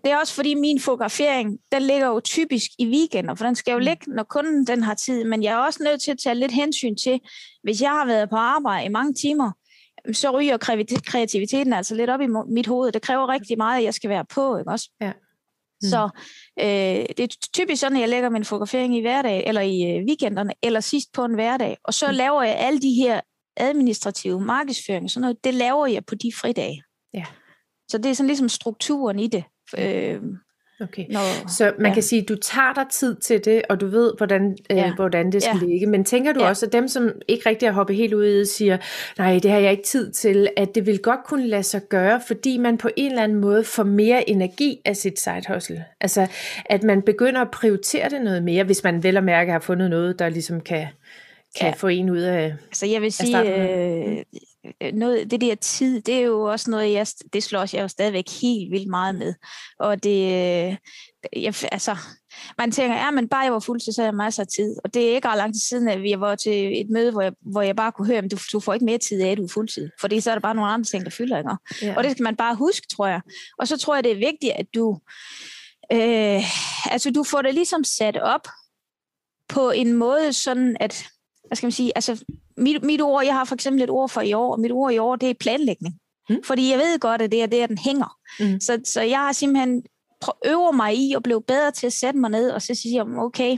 det 0.04 0.12
er 0.12 0.18
også 0.18 0.34
fordi 0.34 0.54
min 0.54 0.80
fotografering, 0.80 1.60
den 1.72 1.82
ligger 1.82 2.08
jo 2.08 2.20
typisk 2.20 2.72
i 2.80 2.88
weekender, 2.88 3.36
for 3.36 3.46
den 3.46 3.56
skal 3.56 3.72
jo 3.72 3.78
mm. 3.78 3.84
ligge, 3.84 4.12
når 4.12 4.24
kunden 4.24 4.68
den 4.68 4.84
har 4.84 4.94
tid, 4.94 5.24
men 5.24 5.44
jeg 5.44 5.54
er 5.54 5.58
også 5.58 5.84
nødt 5.84 6.02
til 6.02 6.12
at 6.12 6.18
tage 6.24 6.36
lidt 6.36 6.52
hensyn 6.52 6.96
til, 6.96 7.20
hvis 7.64 7.82
jeg 7.82 7.90
har 7.90 8.06
været 8.06 8.30
på 8.30 8.36
arbejde 8.36 8.86
i 8.86 8.90
mange 8.90 9.14
timer, 9.14 9.52
så 10.14 10.32
ryger 10.32 10.58
kreativiteten 11.06 11.74
altså 11.74 11.96
lidt 11.96 12.10
op 12.10 12.22
i 12.22 12.28
mit 12.50 12.68
hoved. 12.68 12.92
Det 12.92 13.02
kræver 13.02 13.30
rigtig 13.30 13.58
meget, 13.58 13.78
at 13.78 13.84
jeg 13.84 13.94
skal 13.94 14.10
være 14.10 14.26
på, 14.26 14.58
ikke 14.58 14.72
også? 14.72 14.90
Ja. 15.02 15.12
Mm. 15.82 15.90
Så 15.90 16.10
øh, 16.60 17.06
det 17.18 17.20
er 17.20 17.28
typisk 17.54 17.80
sådan, 17.80 17.96
at 17.96 18.02
jeg 18.02 18.10
lægger 18.10 18.30
min 18.30 18.46
fotografering 18.46 18.98
i 18.98 19.02
hverdag, 19.02 19.44
eller 19.48 19.62
i 19.62 19.82
øh, 19.82 20.06
weekenderne, 20.06 20.54
eller 20.64 20.80
sidst 20.80 21.14
på 21.14 21.26
en 21.26 21.34
hverdag, 21.34 21.78
og 21.84 21.94
så 21.94 22.08
mm. 22.08 22.14
laver 22.14 22.44
jeg 22.44 22.56
alle 22.56 22.82
de 22.82 22.94
her 22.94 23.22
administrative 23.58 24.42
markedsføring, 24.42 25.12
sådan 25.12 25.22
noget, 25.22 25.44
det 25.44 25.54
laver 25.54 25.88
jeg 25.88 26.06
på 26.06 26.16
de 26.16 26.32
fridage. 26.36 26.84
Ja. 27.14 27.26
Så 27.88 27.98
det 27.98 28.06
er 28.06 28.14
sådan 28.14 28.28
ligesom 28.28 28.50
strukturen 28.50 29.20
i 29.20 29.28
det. 29.28 29.44
Øh, 29.78 30.22
Okay. 30.82 31.06
Når, 31.10 31.48
så 31.50 31.74
man 31.80 31.88
ja. 31.88 31.94
kan 31.94 32.04
sige, 32.04 32.22
at 32.22 32.30
du 32.30 32.36
tager 32.36 32.74
dig 32.74 32.86
tid 32.92 33.16
til 33.16 33.46
det, 33.46 33.62
og 33.70 33.82
du 33.82 33.88
ved, 33.88 34.14
hvordan, 34.18 34.58
øh, 34.72 34.78
ja. 34.78 34.96
hvordan 34.96 35.32
det 35.32 35.44
skal 35.44 35.60
ja. 35.62 35.68
ligge. 35.68 35.88
Men 35.88 36.04
tænker 36.04 36.34
du 36.34 36.44
ja. 36.44 36.50
også, 36.50 36.66
at 36.66 36.74
dem, 36.74 36.88
som 36.88 37.12
ikke 37.28 37.50
rigtig 37.50 37.68
har 37.68 37.74
hoppet 37.74 37.96
helt 37.96 38.14
ud 38.14 38.24
i 38.24 38.40
det, 38.40 38.48
siger, 38.48 38.78
nej, 39.18 39.40
det 39.44 39.52
har 39.52 39.60
jeg 39.60 39.72
ikke 39.72 39.84
tid 39.84 40.12
til, 40.12 40.50
at 40.58 40.76
det 40.76 40.86
vil 40.86 41.00
godt 41.00 41.20
kunne 41.26 41.48
lade 41.48 41.64
sig 41.64 41.82
gøre, 41.90 42.22
fordi 42.28 42.58
man 42.58 42.78
på 42.78 42.90
en 42.96 43.10
eller 43.12 43.24
anden 43.24 43.38
måde 43.38 43.64
får 43.64 43.84
mere 43.84 44.30
energi 44.30 44.82
af 44.86 44.96
sit 44.96 45.20
side 45.20 45.44
hustle. 45.48 45.86
Altså, 46.02 46.28
at 46.66 46.84
man 46.84 47.02
begynder 47.02 47.42
at 47.42 47.52
prioritere 47.52 48.10
det 48.10 48.22
noget 48.22 48.44
mere, 48.44 48.64
hvis 48.64 48.84
man 48.84 49.04
vel 49.04 49.18
og 49.18 49.24
mærke 49.24 49.52
har 49.52 49.60
fundet 49.60 49.90
noget, 49.90 50.20
der 50.20 50.30
ligesom 50.30 50.62
kan, 50.62 50.88
kan 51.60 51.68
ja. 51.68 51.74
få 51.78 51.88
en 51.88 52.10
ud 52.10 52.20
af 52.20 52.54
Altså 52.68 52.86
jeg 52.86 53.02
vil 53.02 53.12
sige, 53.12 53.40
øh, 53.40 54.18
noget, 54.94 55.32
det 55.32 55.42
der 55.42 55.56
tid, 55.56 56.02
det 56.02 56.16
er 56.16 56.22
jo 56.22 56.42
også 56.42 56.72
noget, 56.72 56.94
jeg, 56.94 57.08
det 57.34 57.44
slår 57.44 57.60
jeg 57.74 57.82
jo 57.84 57.88
stadigvæk 57.88 58.26
helt 58.42 58.72
vildt 58.72 58.90
meget 58.90 59.16
med. 59.16 59.34
Og 59.80 60.04
det, 60.04 60.30
jeg, 61.36 61.54
altså, 61.72 61.98
man 62.58 62.72
tænker, 62.72 62.96
ja, 62.96 63.12
men 63.12 63.30
bare 63.30 63.44
jeg 63.44 63.54
var 63.54 63.60
fuld, 63.60 63.80
så 63.80 63.94
havde 63.98 64.08
jeg 64.08 64.16
masser 64.16 64.44
af 64.44 64.48
tid. 64.48 64.76
Og 64.84 64.94
det 64.94 65.10
er 65.10 65.16
ikke 65.16 65.28
ret 65.28 65.38
lang 65.38 65.54
tid 65.54 65.60
siden, 65.60 65.88
at 65.88 66.02
vi 66.02 66.16
var 66.18 66.36
til 66.36 66.82
et 66.82 66.88
møde, 66.90 67.12
hvor 67.12 67.22
jeg, 67.22 67.34
hvor 67.42 67.62
jeg 67.62 67.76
bare 67.76 67.92
kunne 67.92 68.08
høre, 68.08 68.18
at 68.18 68.32
du, 68.32 68.38
du 68.54 68.60
får 68.60 68.74
ikke 68.74 68.86
mere 68.86 68.98
tid 68.98 69.22
af, 69.22 69.32
at 69.32 69.38
du 69.38 69.44
er 69.44 69.54
fuldtid. 69.54 69.90
Fordi 70.02 70.20
så 70.20 70.32
er 70.32 70.36
der 70.36 70.42
bare 70.42 70.56
nogle 70.56 70.72
andre 70.72 70.86
ting, 70.86 71.06
der 71.06 71.12
fylder. 71.12 71.38
Ikke? 71.38 71.52
Ja. 71.82 71.98
Og 71.98 72.04
det 72.04 72.12
skal 72.12 72.24
man 72.24 72.36
bare 72.36 72.56
huske, 72.56 72.88
tror 72.88 73.08
jeg. 73.08 73.22
Og 73.60 73.68
så 73.68 73.78
tror 73.78 73.96
jeg, 73.96 74.04
det 74.04 74.12
er 74.12 74.16
vigtigt, 74.32 74.54
at 74.56 74.66
du 74.76 75.00
Øh, 75.92 76.44
altså, 76.92 77.12
du 77.12 77.24
får 77.24 77.42
det 77.42 77.54
ligesom 77.54 77.84
sat 77.84 78.18
op 78.18 78.48
på 79.50 79.70
en 79.70 79.94
måde 79.94 80.34
sådan, 80.34 80.78
at, 80.80 81.06
hvad 81.48 81.56
skal 81.56 81.68
man 81.68 81.72
sige, 81.72 81.92
altså, 81.96 82.26
mit, 82.58 82.84
mit 82.84 83.02
ord, 83.02 83.26
jeg 83.26 83.34
har 83.34 83.46
for 83.46 83.56
eksempel 83.56 83.84
et 83.84 83.90
ord 83.90 84.10
for 84.10 84.22
i 84.22 84.34
år, 84.34 84.52
og 84.52 84.60
mit 84.60 84.72
ord 84.72 84.94
i 84.94 84.98
år, 84.98 85.16
det 85.16 85.30
er 85.30 85.34
planlægning. 85.40 85.96
Mm. 86.30 86.44
Fordi 86.44 86.72
jeg 86.72 86.78
ved 86.78 87.00
godt, 87.00 87.22
at 87.22 87.32
det 87.32 87.42
er 87.42 87.46
der, 87.46 87.68
den 87.68 87.78
hænger. 87.78 88.18
Mm. 88.40 88.60
Så, 88.60 88.82
så 88.86 89.02
jeg 89.02 89.20
har 89.20 89.32
simpelthen 89.32 89.84
øver 90.46 90.72
mig 90.72 90.96
i 90.96 91.14
at 91.14 91.24
blive 91.24 91.42
bedre 91.42 91.72
til 91.72 91.88
at 91.88 91.94
sætte 91.94 92.20
mig 92.20 92.30
ned, 92.30 92.52
og 92.52 92.62
så 92.62 92.76
sige, 92.76 93.02
okay, 93.02 93.58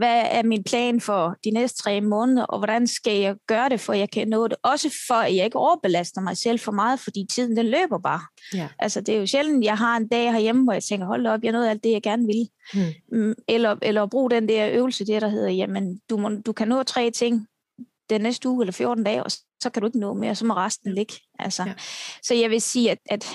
hvad 0.00 0.22
er 0.30 0.42
min 0.42 0.64
plan 0.64 1.00
for 1.00 1.36
de 1.44 1.50
næste 1.50 1.82
tre 1.82 2.00
måneder, 2.00 2.44
og 2.44 2.58
hvordan 2.58 2.86
skal 2.86 3.20
jeg 3.20 3.36
gøre 3.46 3.68
det, 3.68 3.80
for 3.80 3.92
jeg 3.92 4.10
kan 4.10 4.28
nå 4.28 4.48
det. 4.48 4.56
Også 4.62 4.88
for, 5.08 5.14
at 5.14 5.36
jeg 5.36 5.44
ikke 5.44 5.58
overbelaster 5.58 6.20
mig 6.20 6.36
selv 6.36 6.58
for 6.58 6.72
meget, 6.72 7.00
fordi 7.00 7.26
tiden 7.34 7.56
den 7.56 7.66
løber 7.66 7.98
bare. 7.98 8.20
Ja. 8.54 8.68
Altså, 8.78 9.00
det 9.00 9.14
er 9.14 9.18
jo 9.18 9.26
sjældent, 9.26 9.64
jeg 9.64 9.78
har 9.78 9.96
en 9.96 10.08
dag 10.08 10.32
herhjemme, 10.32 10.64
hvor 10.64 10.72
jeg 10.72 10.82
tænker, 10.82 11.06
hold 11.06 11.26
op, 11.26 11.42
jeg 11.42 11.52
nåede 11.52 11.70
alt 11.70 11.84
det, 11.84 11.92
jeg 11.92 12.02
gerne 12.02 12.26
vil. 12.26 12.48
Hmm. 12.72 13.34
Eller, 13.48 13.76
eller 13.82 14.06
bruge 14.06 14.30
den 14.30 14.48
der 14.48 14.70
øvelse, 14.72 15.06
der, 15.06 15.20
der 15.20 15.28
hedder, 15.28 15.48
jamen, 15.48 16.00
du, 16.10 16.16
må, 16.16 16.28
du 16.46 16.52
kan 16.52 16.68
nå 16.68 16.82
tre 16.82 17.10
ting 17.10 17.46
den 18.10 18.20
næste 18.20 18.48
uge 18.48 18.62
eller 18.62 18.72
14 18.72 19.04
dage, 19.04 19.22
og 19.22 19.30
så 19.30 19.70
kan 19.74 19.82
du 19.82 19.86
ikke 19.86 19.98
nå 19.98 20.14
mere, 20.14 20.34
så 20.34 20.46
må 20.46 20.54
resten 20.54 20.94
ligge. 20.94 21.14
Altså. 21.38 21.62
Ja. 21.62 21.74
Så 22.22 22.34
jeg 22.34 22.50
vil 22.50 22.60
sige, 22.60 22.90
at, 22.90 22.98
at 23.10 23.26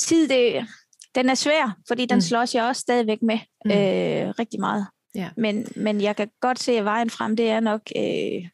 tid, 0.00 0.28
det, 0.28 0.66
den 1.14 1.28
er 1.28 1.34
svær, 1.34 1.78
fordi 1.88 2.06
den 2.06 2.16
mm. 2.16 2.20
slås 2.20 2.54
jeg 2.54 2.64
også 2.64 2.80
stadigvæk 2.80 3.22
med 3.22 3.38
mm. 3.64 3.70
øh, 3.70 4.34
rigtig 4.38 4.60
meget. 4.60 4.86
Ja. 5.14 5.30
Men, 5.36 5.66
men 5.76 6.00
jeg 6.00 6.16
kan 6.16 6.30
godt 6.40 6.58
se, 6.58 6.72
at 6.72 6.84
vejen 6.84 7.10
frem, 7.10 7.36
det 7.36 7.50
er 7.50 7.60
nok 7.60 7.80
øh, 7.96 8.48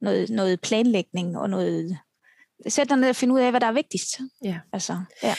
noget, 0.00 0.30
noget 0.30 0.60
planlægning 0.60 1.38
og 1.38 1.50
noget... 1.50 1.98
Sæt 2.68 2.88
dig 2.88 2.96
ned 2.96 3.08
og 3.08 3.16
finde 3.16 3.34
ud 3.34 3.40
af, 3.40 3.50
hvad 3.50 3.60
der 3.60 3.66
er 3.66 3.72
vigtigst. 3.72 4.20
Ja. 4.44 4.60
Altså, 4.72 5.00
ja. 5.22 5.34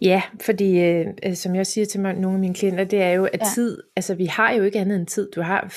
Ja, 0.00 0.22
fordi 0.40 0.80
øh, 0.80 1.06
som 1.34 1.54
jeg 1.54 1.66
siger 1.66 1.86
til 1.86 2.00
mig, 2.00 2.14
nogle 2.14 2.36
af 2.36 2.40
mine 2.40 2.54
klienter, 2.54 2.84
det 2.84 3.02
er 3.02 3.10
jo, 3.10 3.24
at 3.24 3.40
ja. 3.40 3.46
tid, 3.54 3.82
altså 3.96 4.14
vi 4.14 4.26
har 4.26 4.52
jo 4.52 4.62
ikke 4.62 4.78
andet 4.78 4.96
end 4.96 5.06
tid. 5.06 5.30
Du 5.34 5.42
har 5.42 5.74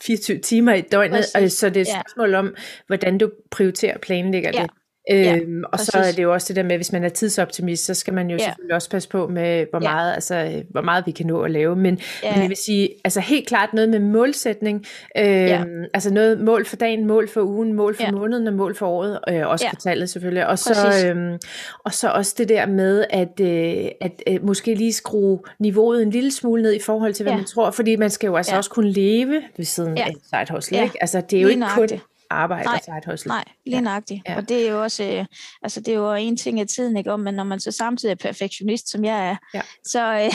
24 0.00 0.38
timer 0.38 0.74
i 0.74 0.80
døgnet, 0.80 1.24
og, 1.34 1.50
så 1.50 1.68
det 1.68 1.76
er 1.76 1.80
et 1.80 1.86
spørgsmål 1.86 2.30
ja. 2.30 2.38
om, 2.38 2.54
hvordan 2.86 3.18
du 3.18 3.30
prioriterer 3.50 3.94
og 3.94 4.00
planlægger 4.00 4.50
ja. 4.54 4.62
det. 4.62 4.70
Ja, 5.10 5.36
øhm, 5.36 5.64
og 5.64 5.70
præcis. 5.70 5.92
så 5.92 5.98
er 5.98 6.12
det 6.12 6.22
jo 6.22 6.32
også 6.32 6.48
det 6.48 6.56
der 6.56 6.62
med, 6.62 6.76
hvis 6.76 6.92
man 6.92 7.04
er 7.04 7.08
tidsoptimist, 7.08 7.84
så 7.84 7.94
skal 7.94 8.14
man 8.14 8.30
jo 8.30 8.36
ja. 8.36 8.44
selvfølgelig 8.44 8.74
også 8.74 8.90
passe 8.90 9.08
på 9.08 9.28
med, 9.28 9.66
hvor 9.70 9.78
meget, 9.78 10.08
ja. 10.08 10.14
altså, 10.14 10.62
hvor 10.70 10.80
meget 10.80 11.06
vi 11.06 11.10
kan 11.10 11.26
nå 11.26 11.40
at 11.40 11.50
lave. 11.50 11.76
Men, 11.76 11.98
ja. 12.22 12.32
men 12.32 12.40
jeg 12.40 12.48
vil 12.48 12.56
sige, 12.56 12.88
altså 13.04 13.20
helt 13.20 13.48
klart 13.48 13.72
noget 13.72 13.88
med 13.88 13.98
målsætning, 13.98 14.86
øhm, 15.18 15.26
ja. 15.26 15.64
altså 15.94 16.14
noget 16.14 16.40
mål 16.40 16.64
for 16.64 16.76
dagen, 16.76 17.06
mål 17.06 17.28
for 17.28 17.40
ugen, 17.40 17.72
mål 17.72 17.96
for 17.96 18.02
ja. 18.02 18.10
måneden 18.10 18.46
og 18.46 18.54
mål 18.54 18.74
for 18.74 18.86
året, 18.86 19.18
øh, 19.28 19.48
også 19.48 19.64
ja. 19.64 19.90
tallet 19.90 20.10
selvfølgelig. 20.10 20.46
Og 20.46 20.58
så, 20.58 21.06
øhm, 21.06 21.38
og 21.84 21.92
så 21.92 22.08
også 22.08 22.34
det 22.38 22.48
der 22.48 22.66
med, 22.66 23.04
at, 23.10 23.40
øh, 23.40 23.90
at 24.00 24.22
øh, 24.26 24.46
måske 24.46 24.74
lige 24.74 24.92
skrue 24.92 25.38
niveauet 25.58 26.02
en 26.02 26.10
lille 26.10 26.32
smule 26.32 26.62
ned 26.62 26.72
i 26.72 26.80
forhold 26.80 27.14
til, 27.14 27.22
hvad 27.22 27.32
ja. 27.32 27.36
man 27.36 27.46
tror, 27.46 27.70
fordi 27.70 27.96
man 27.96 28.10
skal 28.10 28.26
jo 28.26 28.36
altså 28.36 28.52
ja. 28.52 28.56
også 28.56 28.70
kunne 28.70 28.90
leve 28.90 29.42
ved 29.56 29.64
siden 29.64 29.96
ja. 29.96 30.06
af 30.32 30.46
side 30.46 30.54
hustle, 30.56 30.76
ja. 30.76 30.84
ikke? 30.84 30.96
Altså 31.00 31.22
det 31.30 31.36
er 31.36 31.42
jo 31.42 31.48
lige 31.48 31.56
ikke 31.56 31.66
kun 31.74 32.00
arbejde 32.30 32.64
nej, 32.64 32.74
og 32.74 32.84
side 32.84 33.12
hustle. 33.12 33.28
Nej, 33.28 33.44
lige 33.66 33.80
nøjagtigt. 33.80 34.22
Ja. 34.28 34.36
Og 34.36 34.48
det 34.48 34.66
er 34.66 34.70
jo 34.70 34.82
også, 34.82 35.04
øh, 35.04 35.24
altså 35.62 35.80
det 35.80 35.88
er 35.88 35.98
jo 35.98 36.14
en 36.14 36.36
ting 36.36 36.60
af 36.60 36.66
tiden, 36.66 36.96
ikke? 36.96 37.18
men 37.18 37.34
når 37.34 37.44
man 37.44 37.60
så 37.60 37.70
samtidig 37.70 38.12
er 38.12 38.16
perfektionist, 38.16 38.90
som 38.90 39.04
jeg 39.04 39.28
er, 39.28 39.36
ja. 39.54 39.60
så, 39.86 40.14
øh, 40.14 40.32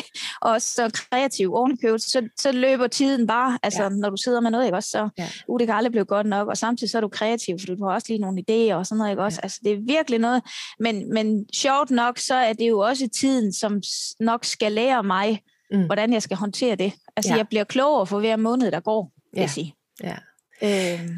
og 0.50 0.62
så 0.62 0.90
kreativ 1.10 1.54
ovenikøbet, 1.54 2.02
så, 2.02 2.28
så 2.40 2.52
løber 2.52 2.86
tiden 2.86 3.26
bare, 3.26 3.58
altså 3.62 3.82
ja. 3.82 3.88
når 3.88 4.10
du 4.10 4.16
sidder 4.16 4.40
med 4.40 4.50
noget, 4.50 4.64
ikke 4.64 4.76
også, 4.76 4.90
så 4.90 5.08
ja. 5.18 5.28
uh, 5.48 5.58
det 5.58 5.66
kan 5.66 5.76
aldrig 5.76 5.92
blive 5.92 6.04
godt 6.04 6.26
nok, 6.26 6.48
og 6.48 6.56
samtidig 6.56 6.90
så 6.90 6.98
er 6.98 7.00
du 7.00 7.08
kreativ, 7.08 7.58
for 7.58 7.74
du 7.74 7.84
har 7.84 7.94
også 7.94 8.06
lige 8.08 8.20
nogle 8.20 8.44
idéer 8.50 8.74
og 8.74 8.86
sådan 8.86 8.98
noget, 8.98 9.10
ikke 9.10 9.22
også, 9.22 9.38
ja. 9.42 9.44
altså 9.44 9.60
det 9.64 9.72
er 9.72 9.78
virkelig 9.86 10.18
noget, 10.18 10.42
men, 10.80 11.12
men 11.14 11.46
sjovt 11.54 11.90
nok, 11.90 12.18
så 12.18 12.34
er 12.34 12.52
det 12.52 12.68
jo 12.68 12.78
også 12.78 13.08
tiden, 13.20 13.52
som 13.52 13.82
nok 14.20 14.44
skal 14.44 14.72
lære 14.72 15.02
mig, 15.02 15.42
mm. 15.70 15.86
hvordan 15.86 16.12
jeg 16.12 16.22
skal 16.22 16.36
håndtere 16.36 16.76
det. 16.76 16.92
Altså 17.16 17.32
ja. 17.32 17.36
jeg 17.36 17.48
bliver 17.48 17.64
klogere 17.64 18.06
for 18.06 18.20
hver 18.20 18.36
måned, 18.36 18.70
der 18.70 18.80
går, 18.80 19.12
vil 19.32 19.40
jeg 19.40 19.50
sige. 19.50 19.74
Ja. 20.02 20.16
Øh, 20.62 21.10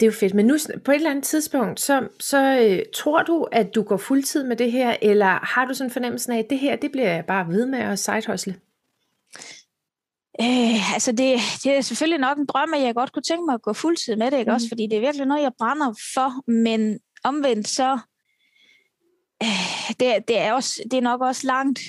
det 0.00 0.06
er 0.06 0.10
jo 0.10 0.16
fedt, 0.20 0.34
men 0.34 0.46
nu 0.46 0.56
på 0.84 0.90
et 0.90 0.94
eller 0.94 1.10
andet 1.10 1.24
tidspunkt, 1.24 1.80
så, 1.80 2.08
så 2.20 2.58
øh, 2.60 2.82
tror 2.94 3.22
du, 3.22 3.42
at 3.42 3.74
du 3.74 3.82
går 3.82 3.96
fuldtid 3.96 4.44
med 4.44 4.56
det 4.56 4.72
her, 4.72 4.96
eller 5.02 5.46
har 5.46 5.64
du 5.64 5.74
sådan 5.74 5.90
en 5.90 5.92
fornemmelse 5.92 6.32
af, 6.32 6.38
at 6.38 6.50
det 6.50 6.58
her, 6.58 6.76
det 6.76 6.92
bliver 6.92 7.14
jeg 7.14 7.24
bare 7.26 7.48
ved 7.48 7.66
med 7.66 7.78
at 7.78 7.98
sidehustle? 7.98 8.56
Øh, 10.40 10.94
altså 10.94 11.12
det, 11.12 11.38
det 11.64 11.76
er 11.76 11.80
selvfølgelig 11.80 12.20
nok 12.20 12.38
en 12.38 12.46
drøm, 12.46 12.74
at 12.74 12.82
jeg 12.82 12.94
godt 12.94 13.12
kunne 13.12 13.22
tænke 13.22 13.44
mig 13.44 13.54
at 13.54 13.62
gå 13.62 13.72
fuldtid 13.72 14.16
med 14.16 14.30
det, 14.30 14.38
ikke? 14.38 14.50
Mm. 14.50 14.54
også 14.54 14.68
fordi 14.68 14.86
det 14.86 14.96
er 14.96 15.00
virkelig 15.00 15.26
noget, 15.26 15.42
jeg 15.42 15.52
brænder 15.58 15.94
for, 16.14 16.50
men 16.50 17.00
omvendt 17.24 17.68
så, 17.68 17.98
øh, 19.42 19.90
det, 20.00 20.28
det, 20.28 20.38
er 20.38 20.52
også, 20.52 20.82
det 20.90 20.96
er 20.96 21.02
nok 21.02 21.20
også 21.20 21.46
langt, 21.46 21.80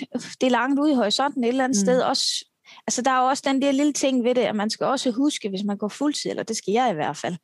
det 0.41 0.47
er 0.47 0.51
langt 0.51 0.79
ude 0.79 0.91
i 0.91 0.95
horisonten 0.95 1.43
et 1.43 1.47
eller 1.47 1.63
andet 1.63 1.77
mm. 1.81 1.85
sted, 1.85 2.01
også 2.01 2.45
Altså, 2.87 3.01
der 3.01 3.11
er 3.11 3.21
jo 3.21 3.27
også 3.27 3.43
den 3.47 3.61
der 3.61 3.71
lille 3.71 3.93
ting 3.93 4.23
ved 4.23 4.35
det, 4.35 4.41
at 4.41 4.55
man 4.55 4.69
skal 4.69 4.85
også 4.85 5.11
huske, 5.11 5.49
hvis 5.49 5.63
man 5.65 5.77
går 5.77 5.87
fuldtid, 5.87 6.29
eller 6.29 6.43
det 6.43 6.57
skal 6.57 6.71
jeg 6.71 6.91
i 6.91 6.93
hvert 6.93 7.17
fald, 7.17 7.37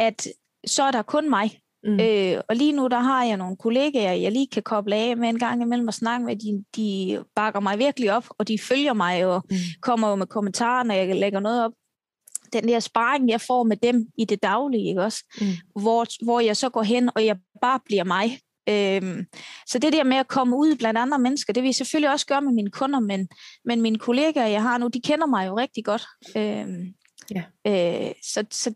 at 0.00 0.28
så 0.66 0.82
er 0.82 0.90
der 0.90 1.02
kun 1.02 1.30
mig. 1.30 1.60
Mm. 1.84 2.00
Øh, 2.00 2.40
og 2.48 2.56
lige 2.56 2.72
nu, 2.72 2.88
der 2.88 2.98
har 2.98 3.24
jeg 3.24 3.36
nogle 3.36 3.56
kollegaer, 3.56 4.12
jeg 4.12 4.32
lige 4.32 4.48
kan 4.52 4.62
koble 4.62 4.96
af 4.96 5.16
med 5.16 5.28
en 5.28 5.38
gang 5.38 5.62
imellem 5.62 5.88
og 5.88 5.94
snakke 5.94 6.26
med. 6.26 6.36
De, 6.36 6.64
de 6.76 7.18
bakker 7.34 7.60
mig 7.60 7.78
virkelig 7.78 8.12
op, 8.12 8.26
og 8.38 8.48
de 8.48 8.58
følger 8.58 8.92
mig 8.92 9.26
og 9.26 9.42
mm. 9.50 9.56
kommer 9.82 10.08
jo 10.08 10.14
med 10.14 10.26
kommentarer, 10.26 10.84
når 10.84 10.94
jeg 10.94 11.16
lægger 11.16 11.40
noget 11.40 11.64
op. 11.64 11.72
Den 12.52 12.68
der 12.68 12.80
sparring, 12.80 13.28
jeg 13.28 13.40
får 13.40 13.62
med 13.62 13.76
dem 13.76 14.06
i 14.18 14.24
det 14.24 14.42
daglige, 14.42 14.88
ikke 14.88 15.02
også? 15.02 15.24
Mm. 15.40 15.82
Hvor, 15.82 16.24
hvor 16.24 16.40
jeg 16.40 16.56
så 16.56 16.68
går 16.68 16.82
hen, 16.82 17.10
og 17.14 17.26
jeg 17.26 17.36
bare 17.62 17.80
bliver 17.86 18.04
mig. 18.04 18.38
Øhm, 18.68 19.26
så 19.66 19.78
det 19.78 19.92
der 19.92 20.04
med 20.04 20.16
at 20.16 20.28
komme 20.28 20.56
ud 20.56 20.76
blandt 20.76 20.98
andre 20.98 21.18
mennesker, 21.18 21.52
det 21.52 21.62
vil 21.62 21.68
jeg 21.68 21.74
selvfølgelig 21.74 22.10
også 22.10 22.26
gøre 22.26 22.42
med 22.42 22.52
mine 22.52 22.70
kunder, 22.70 23.00
men, 23.00 23.28
men 23.64 23.80
mine 23.80 23.98
kollegaer, 23.98 24.46
jeg 24.46 24.62
har 24.62 24.78
nu, 24.78 24.88
de 24.88 25.00
kender 25.00 25.26
mig 25.26 25.46
jo 25.46 25.56
rigtig 25.56 25.84
godt. 25.84 26.06
Øhm, 26.36 26.94
Ja. 27.34 27.42
Øh, 27.66 28.12
så, 28.22 28.44
så, 28.50 28.74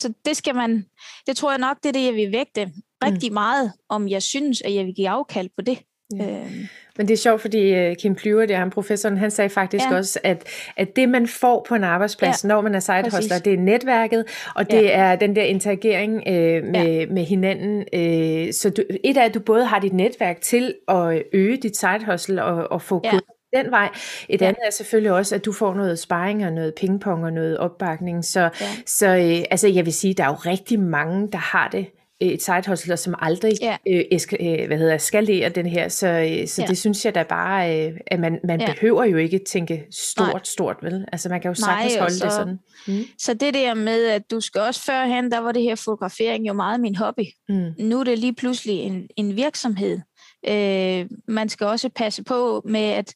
så 0.00 0.12
det 0.24 0.36
skal 0.36 0.54
man, 0.54 0.86
det 1.26 1.36
tror 1.36 1.50
jeg 1.50 1.58
nok, 1.58 1.76
det 1.82 1.88
er 1.88 1.92
det, 1.92 2.04
jeg 2.04 2.14
vil 2.14 2.32
vægte 2.32 2.72
rigtig 3.04 3.30
mm. 3.30 3.34
meget, 3.34 3.72
om 3.88 4.08
jeg 4.08 4.22
synes, 4.22 4.62
at 4.62 4.74
jeg 4.74 4.86
vil 4.86 4.94
give 4.94 5.08
afkald 5.08 5.48
på 5.56 5.62
det. 5.62 5.78
Ja. 6.16 6.24
Øh. 6.24 6.50
Men 6.96 7.08
det 7.08 7.14
er 7.14 7.18
sjovt, 7.18 7.40
fordi 7.40 7.88
uh, 7.88 7.96
Kim 7.96 8.14
Plyver, 8.14 8.46
det 8.46 8.54
er 8.54 8.58
han 8.58 8.70
professoren, 8.70 9.18
han 9.18 9.30
sagde 9.30 9.50
faktisk 9.50 9.84
ja. 9.90 9.96
også, 9.96 10.20
at, 10.22 10.48
at 10.76 10.96
det 10.96 11.08
man 11.08 11.26
får 11.26 11.66
på 11.68 11.74
en 11.74 11.84
arbejdsplads, 11.84 12.44
ja. 12.44 12.48
når 12.48 12.60
man 12.60 12.74
er 12.74 12.80
sidehustler, 12.80 13.38
det 13.38 13.52
er 13.52 13.58
netværket, 13.58 14.24
og 14.54 14.70
det 14.70 14.82
ja. 14.82 14.90
er 14.90 15.16
den 15.16 15.36
der 15.36 15.42
interagering 15.42 16.14
uh, 16.14 16.32
med, 16.70 16.98
ja. 16.98 17.06
med 17.06 17.24
hinanden. 17.24 17.76
Uh, 17.78 18.52
så 18.52 18.70
du, 18.76 18.82
et 19.04 19.16
af, 19.16 19.24
at 19.24 19.34
du 19.34 19.40
både 19.40 19.64
har 19.64 19.78
dit 19.78 19.92
netværk 19.92 20.40
til 20.40 20.74
at 20.88 21.22
øge 21.32 21.56
dit 21.56 21.76
sidehustle 21.76 22.44
og, 22.44 22.72
og 22.72 22.82
få 22.82 23.00
ja 23.04 23.18
den 23.54 23.70
vej. 23.70 23.90
Et 24.28 24.40
ja. 24.40 24.46
andet 24.46 24.60
er 24.66 24.70
selvfølgelig 24.70 25.12
også, 25.12 25.34
at 25.34 25.44
du 25.44 25.52
får 25.52 25.74
noget 25.74 25.98
sparring 25.98 26.46
og 26.46 26.52
noget 26.52 26.74
pingpong 26.74 27.24
og 27.24 27.32
noget 27.32 27.58
opbakning. 27.58 28.24
Så, 28.24 28.40
ja. 28.40 28.50
så 28.86 29.06
øh, 29.06 29.44
altså, 29.50 29.68
jeg 29.68 29.84
vil 29.84 29.92
sige, 29.92 30.14
der 30.14 30.24
er 30.24 30.28
jo 30.28 30.34
rigtig 30.34 30.80
mange, 30.80 31.28
der 31.32 31.38
har 31.38 31.68
det 31.68 31.86
øh, 32.22 32.28
et 32.28 32.42
side 32.42 32.62
hustle, 32.66 32.96
som 32.96 33.14
aldrig 33.18 33.52
ja. 33.60 33.76
øh, 33.88 34.04
eska, 34.10 34.36
øh, 34.40 34.66
hvad 34.66 34.78
hedder, 34.78 34.98
skalerer 34.98 35.48
den 35.48 35.66
her. 35.66 35.88
Så, 35.88 36.08
øh, 36.08 36.48
så 36.48 36.62
ja. 36.62 36.66
det 36.66 36.78
synes 36.78 37.04
jeg 37.04 37.14
da 37.14 37.22
bare, 37.22 37.86
øh, 37.86 37.92
at 38.06 38.20
man, 38.20 38.38
man 38.44 38.60
ja. 38.60 38.72
behøver 38.72 39.04
jo 39.04 39.16
ikke 39.16 39.40
tænke 39.46 39.84
stort, 39.90 40.28
Nej. 40.28 40.40
stort, 40.44 40.76
vel? 40.82 41.04
Altså 41.12 41.28
man 41.28 41.40
kan 41.40 41.48
jo 41.48 41.54
sagtens 41.54 41.92
Nej, 41.92 42.00
holde 42.00 42.14
så, 42.14 42.24
det 42.24 42.32
sådan. 42.32 42.58
Mm. 42.86 43.04
Så 43.18 43.34
det 43.34 43.54
der 43.54 43.74
med, 43.74 44.06
at 44.06 44.30
du 44.30 44.40
skal 44.40 44.60
også 44.60 44.82
førhen, 44.82 45.30
der 45.30 45.38
var 45.38 45.52
det 45.52 45.62
her 45.62 45.74
fotografering 45.74 46.48
jo 46.48 46.52
meget 46.52 46.80
min 46.80 46.96
hobby. 46.96 47.24
Mm. 47.48 47.72
Nu 47.78 48.00
er 48.00 48.04
det 48.04 48.18
lige 48.18 48.34
pludselig 48.34 48.78
en, 48.78 49.08
en 49.16 49.36
virksomhed. 49.36 50.00
Øh, 50.48 51.06
man 51.28 51.48
skal 51.48 51.66
også 51.66 51.88
passe 51.88 52.24
på 52.24 52.62
med, 52.64 52.80
at 52.80 53.14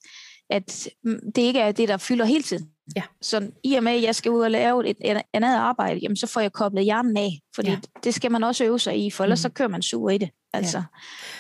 at 0.51 0.89
mm, 1.05 1.21
det 1.35 1.43
ikke 1.43 1.61
er 1.61 1.73
det, 1.73 1.89
der 1.89 1.97
fylder 1.97 2.25
hele 2.25 2.43
tiden. 2.43 2.71
Ja. 2.97 3.03
Så 3.23 3.51
i 3.65 3.75
og 3.75 3.83
med, 3.83 3.93
at 3.93 4.03
jeg 4.03 4.15
skal 4.15 4.33
ud 4.33 4.41
og 4.41 4.51
lave 4.51 4.89
et, 4.89 4.97
et 5.05 5.23
andet 5.33 5.55
arbejde, 5.55 6.01
jamen, 6.01 6.17
så 6.17 6.27
får 6.27 6.41
jeg 6.41 6.53
koblet 6.53 6.85
hjernen 6.85 7.17
af, 7.17 7.31
fordi 7.55 7.71
ja. 7.71 7.79
det 8.05 8.15
skal 8.15 8.33
man 8.33 8.45
også 8.45 8.65
øve 8.65 8.79
sig 8.79 9.07
i, 9.07 9.11
for 9.11 9.25
ellers 9.25 9.39
mm. 9.39 9.43
så 9.43 9.49
kører 9.49 9.69
man 9.69 9.83
sur 9.83 10.11
i 10.11 10.19
det. 10.19 10.31
Altså, 10.53 10.79
ja. 10.79 10.83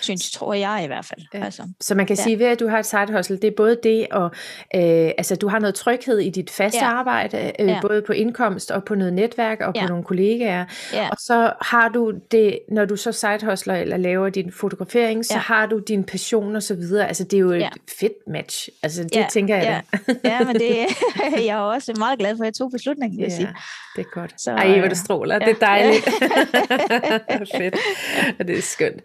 synes, 0.01 0.31
tror 0.31 0.55
jeg 0.55 0.81
i 0.85 0.87
hvert 0.87 1.05
fald. 1.05 1.21
Ja. 1.35 1.45
Altså, 1.45 1.63
så 1.81 1.95
man 1.95 2.07
kan 2.07 2.17
ja. 2.17 2.23
sige, 2.23 2.39
ved 2.39 2.47
at 2.47 2.61
du 2.61 2.69
har 2.69 2.79
et 2.79 2.87
side 2.87 3.13
hustle, 3.17 3.37
det 3.37 3.45
er 3.45 3.55
både 3.57 3.79
det, 3.83 4.07
og 4.11 4.31
øh, 4.75 5.11
altså, 5.19 5.37
du 5.37 5.49
har 5.49 5.59
noget 5.59 5.75
tryghed 5.75 6.19
i 6.19 6.31
dit 6.31 6.51
faste 6.51 6.79
ja. 6.79 6.87
arbejde, 6.87 7.53
øh, 7.59 7.69
ja. 7.69 7.81
både 7.81 8.03
på 8.03 8.13
indkomst 8.13 8.71
og 8.71 8.85
på 8.85 8.95
noget 8.95 9.13
netværk 9.13 9.61
og 9.61 9.73
ja. 9.75 9.81
på 9.81 9.89
nogle 9.89 10.05
kollegaer. 10.05 10.65
Ja. 10.93 11.09
Og 11.09 11.17
så 11.21 11.53
har 11.61 11.89
du 11.89 12.13
det, 12.31 12.59
når 12.69 12.85
du 12.85 12.97
så 12.97 13.13
side 13.13 13.39
hustler 13.51 13.75
eller 13.75 13.97
laver 13.97 14.29
din 14.29 14.53
fotografering, 14.53 15.27
så 15.27 15.35
ja. 15.35 15.41
har 15.41 15.67
du 15.67 15.79
din 15.79 16.05
passion 16.05 16.57
og 16.57 16.63
så 16.63 16.75
videre. 16.75 17.09
Altså, 17.09 17.25
det 17.25 17.37
er 17.37 17.41
jo 17.41 17.51
et 17.51 17.61
ja. 17.61 17.69
fedt 18.01 18.29
match. 18.29 18.69
Altså, 18.83 19.03
det 19.03 19.17
ja. 19.17 19.27
tænker 19.31 19.57
jeg 19.57 19.83
ja. 19.93 20.13
da. 20.13 20.29
ja, 20.29 20.45
men 20.45 20.55
det 20.55 20.77
jeg 21.47 21.57
er 21.57 21.57
også 21.57 21.95
meget 21.99 22.19
glad 22.19 22.37
for, 22.37 22.45
at 22.45 22.47
jeg 22.47 22.55
tog 22.55 22.71
beslutningen, 22.71 23.19
vil 23.19 23.23
jeg 23.23 23.31
ja. 23.31 23.37
sige. 23.37 23.55
Det 23.97 24.07
er 24.07 24.11
godt. 24.21 24.41
Så, 24.41 24.51
Ej, 24.51 24.79
hvor 24.79 24.89
det 24.89 24.99
stråler. 24.99 25.35
Ja. 25.35 25.47
Det 25.47 25.63
er 25.63 25.67
dejligt. 25.67 26.05
fedt. 27.57 27.77
Og 28.39 28.49
det 28.49 28.59
er 28.59 28.63
skønt. 28.63 28.98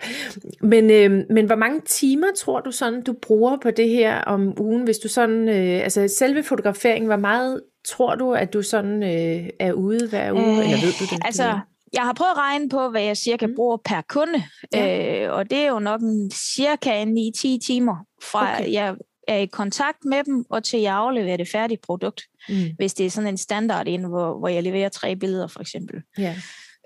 Men, 0.62 0.91
øh, 0.91 1.25
men 1.29 1.45
hvor 1.45 1.55
mange 1.55 1.81
timer 1.81 2.27
tror 2.38 2.59
du 2.59 2.71
sådan, 2.71 3.03
du 3.03 3.13
bruger 3.21 3.57
på 3.57 3.71
det 3.71 3.89
her 3.89 4.21
om 4.21 4.62
ugen, 4.62 4.83
hvis 4.83 4.97
du 4.97 5.07
sådan, 5.07 5.50
øh, 5.50 5.83
altså 5.83 6.07
selve 6.07 6.43
fotograferingen, 6.43 7.07
hvor 7.07 7.17
meget 7.17 7.62
tror 7.88 8.15
du, 8.15 8.33
at 8.33 8.53
du 8.53 8.62
sådan 8.62 9.03
øh, 9.03 9.50
er 9.59 9.73
ude 9.73 10.09
hver 10.09 10.31
uge, 10.31 10.59
øh, 10.59 10.71
eller 10.71 10.85
ved 10.85 10.93
du 11.00 11.15
det? 11.15 11.25
Altså, 11.25 11.59
jeg 11.93 12.01
har 12.01 12.13
prøvet 12.13 12.31
at 12.31 12.38
regne 12.38 12.69
på, 12.69 12.89
hvad 12.89 13.03
jeg 13.03 13.17
cirka 13.17 13.47
mm. 13.47 13.55
bruger 13.55 13.77
per 13.85 14.01
kunde, 14.09 14.43
ja. 14.73 15.25
øh, 15.25 15.33
og 15.33 15.50
det 15.50 15.57
er 15.57 15.67
jo 15.67 15.79
nok 15.79 16.01
en 16.01 16.31
cirka 16.31 17.05
9-10 17.05 17.65
timer 17.65 18.05
fra 18.23 18.53
okay. 18.53 18.73
jeg 18.73 18.95
er 19.27 19.38
i 19.38 19.45
kontakt 19.45 20.05
med 20.05 20.23
dem, 20.23 20.45
og 20.50 20.63
til 20.63 20.79
jeg 20.79 20.95
afleverer 20.95 21.38
det 21.38 21.47
færdige 21.51 21.79
produkt. 21.83 22.21
Mm. 22.50 22.55
Hvis 22.77 22.93
det 22.93 23.05
er 23.05 23.09
sådan 23.09 23.29
en 23.29 23.38
standard 23.38 23.88
ind, 23.88 24.05
hvor, 24.05 24.39
hvor 24.39 24.47
jeg 24.47 24.63
leverer 24.63 24.89
tre 24.89 25.15
billeder, 25.15 25.47
for 25.47 25.59
eksempel. 25.59 26.01
Yeah. 26.19 26.35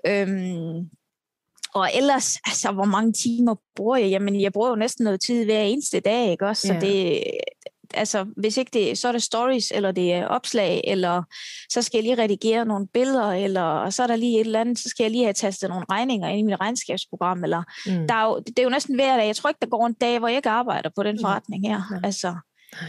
Øhm, 0.06 0.90
og 1.74 1.90
ellers, 1.94 2.36
altså, 2.46 2.72
hvor 2.72 2.84
mange 2.84 3.12
timer 3.12 3.54
bruger 3.76 3.96
jeg? 3.96 4.10
Jamen, 4.10 4.40
jeg 4.40 4.52
bruger 4.52 4.68
jo 4.68 4.76
næsten 4.76 5.04
noget 5.04 5.20
tid 5.20 5.44
hver 5.44 5.62
eneste 5.62 6.00
dag, 6.00 6.30
ikke 6.30 6.46
også? 6.46 6.66
Så 6.66 6.72
yeah. 6.72 6.82
det, 6.82 7.24
altså, 7.94 8.26
hvis 8.36 8.56
ikke 8.56 8.70
det, 8.72 8.98
så 8.98 9.08
er 9.08 9.12
det 9.12 9.22
stories, 9.22 9.70
eller 9.70 9.92
det 9.92 10.12
er 10.12 10.26
opslag, 10.26 10.80
eller 10.84 11.22
så 11.70 11.82
skal 11.82 11.98
jeg 11.98 12.02
lige 12.02 12.22
redigere 12.22 12.64
nogle 12.64 12.86
billeder, 12.94 13.32
eller 13.32 13.90
så 13.90 14.02
er 14.02 14.06
der 14.06 14.16
lige 14.16 14.40
et 14.40 14.46
eller 14.46 14.60
andet, 14.60 14.78
så 14.78 14.88
skal 14.88 15.04
jeg 15.04 15.10
lige 15.10 15.24
have 15.24 15.32
tastet 15.32 15.68
nogle 15.70 15.86
regninger 15.90 16.28
ind 16.28 16.38
i 16.38 16.42
mit 16.42 16.60
regnskabsprogram, 16.60 17.44
eller 17.44 17.62
mm. 17.86 18.08
der 18.08 18.14
er 18.14 18.24
jo, 18.24 18.38
det 18.38 18.58
er 18.58 18.62
jo 18.62 18.68
næsten 18.68 18.94
hver 18.94 19.16
dag. 19.16 19.26
Jeg 19.26 19.36
tror 19.36 19.50
ikke, 19.50 19.60
der 19.62 19.68
går 19.68 19.86
en 19.86 19.92
dag, 19.92 20.18
hvor 20.18 20.28
jeg 20.28 20.36
ikke 20.36 20.50
arbejder 20.50 20.90
på 20.96 21.02
den 21.02 21.14
mm. 21.14 21.20
forretning 21.22 21.68
her. 21.68 21.82
Ja. 21.92 22.06
Altså, 22.06 22.34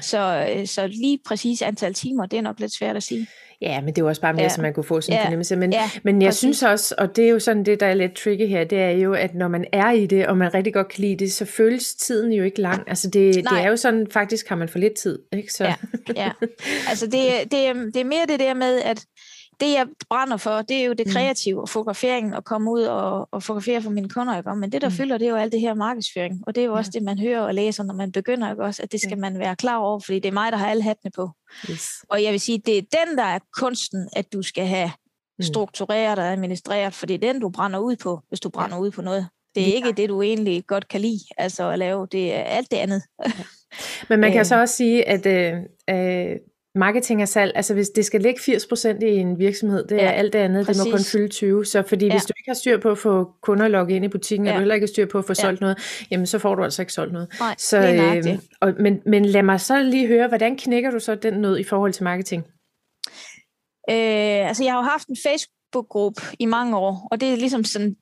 så, 0.02 0.48
øh, 0.56 0.68
så 0.68 0.88
lige 0.88 1.20
præcis 1.26 1.62
antal 1.62 1.94
timer, 1.94 2.26
det 2.26 2.38
er 2.38 2.42
nok 2.42 2.60
lidt 2.60 2.74
svært 2.74 2.96
at 2.96 3.04
sige. 3.04 3.28
Ja, 3.62 3.82
men 3.82 3.96
det 3.96 4.02
er 4.02 4.06
også 4.06 4.22
bare 4.22 4.34
mere, 4.34 4.44
ja. 4.44 4.50
så 4.50 4.62
man 4.62 4.74
kunne 4.74 4.84
få 4.84 5.02
sådan 5.02 5.14
en 5.14 5.18
ja. 5.18 5.26
fornemmelse. 5.26 5.56
Men, 5.56 5.74
ja, 5.74 5.90
men 6.04 6.22
jeg 6.22 6.28
præcis. 6.28 6.40
synes 6.40 6.64
også, 6.64 6.96
og 6.98 7.16
det 7.16 7.26
er 7.26 7.30
jo 7.30 7.40
sådan 7.40 7.66
det, 7.66 7.80
der 7.80 7.86
er 7.86 7.94
lidt 7.94 8.16
tricky 8.16 8.48
her, 8.48 8.64
det 8.64 8.80
er 8.80 8.90
jo, 8.90 9.14
at 9.14 9.36
når 9.36 9.48
man 9.48 9.66
er 9.74 9.92
i 9.92 10.06
det, 10.06 10.28
og 10.28 10.38
man 10.38 10.54
rigtig 10.54 10.74
godt 10.74 10.88
kan 10.88 11.02
lide 11.02 11.16
det, 11.16 11.34
så 11.34 11.46
føles 11.46 11.96
tiden 11.96 12.32
jo 12.32 12.44
ikke 12.44 12.62
lang. 12.62 12.84
Altså 12.88 13.10
det, 13.10 13.36
det 13.36 13.46
er 13.52 13.68
jo 13.68 13.76
sådan, 13.76 14.08
faktisk 14.12 14.50
har 14.50 14.56
man 14.56 14.70
for 14.70 14.80
lidt 14.80 14.94
tid. 14.94 15.20
Ikke? 15.34 15.54
Så. 15.54 15.64
Ja, 15.64 15.76
ja. 16.16 16.32
altså 16.90 17.06
det, 17.06 17.52
det, 17.52 17.94
det 17.94 18.00
er 18.02 18.06
mere 18.06 18.26
det 18.28 18.40
der 18.40 18.54
med, 18.54 18.82
at 18.82 19.06
det, 19.60 19.74
jeg 19.74 19.88
brænder 20.10 20.38
for, 20.38 20.62
det 20.62 20.78
er 20.78 20.86
jo 20.86 20.94
det 20.94 21.08
mm. 21.08 21.14
kreative 21.14 21.62
og 21.62 21.70
fotograferingen, 21.70 22.34
og 22.34 22.46
komme 22.46 22.72
ud 22.72 22.82
og, 22.82 23.30
og 23.32 23.44
fotografere 23.44 23.82
for 23.82 23.90
mine 23.90 24.10
kunder. 24.10 24.38
Ikke? 24.38 24.56
Men 24.56 24.72
det, 24.72 24.82
der 24.82 24.90
mm. 24.90 24.96
fylder, 24.96 25.18
det 25.18 25.26
er 25.26 25.30
jo 25.30 25.36
alt 25.36 25.52
det 25.52 25.62
her 25.62 25.74
markedsføring. 25.74 26.44
Og 26.48 26.56
det 26.56 26.62
er 26.62 26.66
jo 26.66 26.74
også 26.74 26.92
ja. 26.94 27.00
det, 27.00 27.06
man 27.06 27.20
hører 27.20 27.42
og 27.42 27.54
læser, 27.56 27.84
når 27.84 27.94
man 27.94 28.12
begynder. 28.12 28.52
Ikke? 28.52 28.64
Også, 28.64 28.84
at 28.84 28.92
det 28.92 29.00
skal 29.02 29.10
ja. 29.10 29.16
man 29.16 29.40
være 29.40 29.56
klar 29.56 29.78
over, 29.78 30.00
fordi 30.00 30.20
det 30.20 30.30
er 30.30 30.34
mig, 30.34 30.52
der 30.52 30.58
har 30.58 30.70
alle 30.70 30.84
hattene 30.84 31.12
på. 31.16 31.30
Yes. 31.70 31.90
Og 32.10 32.24
jeg 32.24 32.32
vil 32.32 32.40
sige, 32.40 32.62
det 32.66 32.78
er 32.78 32.82
den, 32.82 33.18
der 33.18 33.24
er 33.24 33.40
kunsten, 33.58 34.10
at 34.14 34.34
du 34.34 34.42
skal 34.42 34.66
have 34.66 34.92
mm. 35.40 35.44
struktureret 35.44 36.20
og 36.20 36.26
administreret, 36.26 36.94
for 36.94 37.06
det 37.06 37.14
er 37.14 37.34
den, 37.34 37.42
du 37.42 37.50
brænder 37.50 37.80
ud 37.80 37.96
på, 37.96 38.20
hvis 38.28 38.40
du 38.40 38.50
brænder 38.50 38.76
ja. 38.76 38.82
ud 38.82 38.92
på 38.92 39.02
noget. 39.02 39.28
Det 39.56 39.64
er 39.64 39.68
ja. 39.68 39.76
ikke 39.76 39.92
det, 39.92 40.10
du 40.10 40.22
egentlig 40.22 40.64
godt 40.68 40.88
kan 40.88 41.02
lide, 41.02 41.20
altså 41.38 41.70
at 41.70 41.80
lave. 41.80 42.08
Det 42.12 42.34
er 42.34 42.44
alt 42.44 42.72
det 42.72 42.78
andet. 42.78 43.04
Men 44.10 44.20
man 44.20 44.32
kan 44.32 44.46
så 44.52 44.60
også 44.60 44.76
sige, 44.76 45.08
at 45.08 45.26
øh, 45.26 45.54
øh, 45.90 46.36
marketing 46.76 47.22
og 47.22 47.28
salg, 47.28 47.52
altså 47.56 47.74
hvis 47.74 47.90
det 47.90 48.06
skal 48.06 48.22
ligge 48.22 48.40
80% 48.40 49.06
i 49.06 49.18
en 49.18 49.40
virksomhed, 49.40 49.88
det 49.88 50.02
er 50.02 50.06
ja, 50.06 50.12
alt 50.12 50.34
det 50.34 50.40
andet, 50.40 50.66
præcis. 50.66 50.82
det 50.82 50.92
må 50.92 50.98
kun 50.98 51.04
fylde 51.04 51.28
20. 51.28 51.66
Så 51.66 51.82
fordi 51.82 52.06
ja. 52.06 52.14
hvis 52.14 52.26
du 52.26 52.34
ikke 52.38 52.50
har 52.50 52.56
styr 52.56 52.80
på 52.80 52.92
at 52.92 52.98
få 52.98 53.32
kunder 53.42 53.68
logget 53.68 53.96
ind 53.96 54.06
i 54.06 54.08
butikken, 54.08 54.48
ja. 54.48 54.52
og 54.52 54.56
du 54.56 54.60
heller 54.60 54.76
ikke 54.76 54.86
har 54.86 54.94
styr 54.94 55.06
på 55.06 55.18
at 55.18 55.26
få 55.26 55.34
ja. 55.38 55.42
solgt 55.44 55.62
noget, 55.62 56.06
jamen 56.12 56.26
så 56.26 56.40
får 56.40 56.56
du 56.56 56.64
altså 56.64 56.82
ikke 56.82 56.94
solgt 56.94 57.14
noget. 57.14 57.34
Nej, 57.40 57.56
så, 57.58 57.78
øh, 57.78 58.40
og, 58.62 58.74
men, 58.80 59.02
men 59.06 59.26
lad 59.26 59.44
mig 59.44 59.62
så 59.62 59.84
lige 59.84 60.08
høre, 60.08 60.28
hvordan 60.28 60.58
knækker 60.58 60.92
du 60.92 61.00
så 61.00 61.16
den 61.16 61.34
nød 61.34 61.60
i 61.60 61.64
forhold 61.64 61.94
til 61.94 62.04
marketing? 62.04 62.44
Øh, 63.90 64.48
altså 64.48 64.64
jeg 64.64 64.74
har 64.74 64.80
jo 64.80 64.84
haft 64.84 65.08
en 65.08 65.18
Facebook-gruppe 65.28 66.22
i 66.40 66.46
mange 66.46 66.78
år, 66.78 67.08
og 67.12 67.22
det 67.22 67.34
er 67.34 67.36
ligesom 67.36 67.64
sådan 67.64 67.96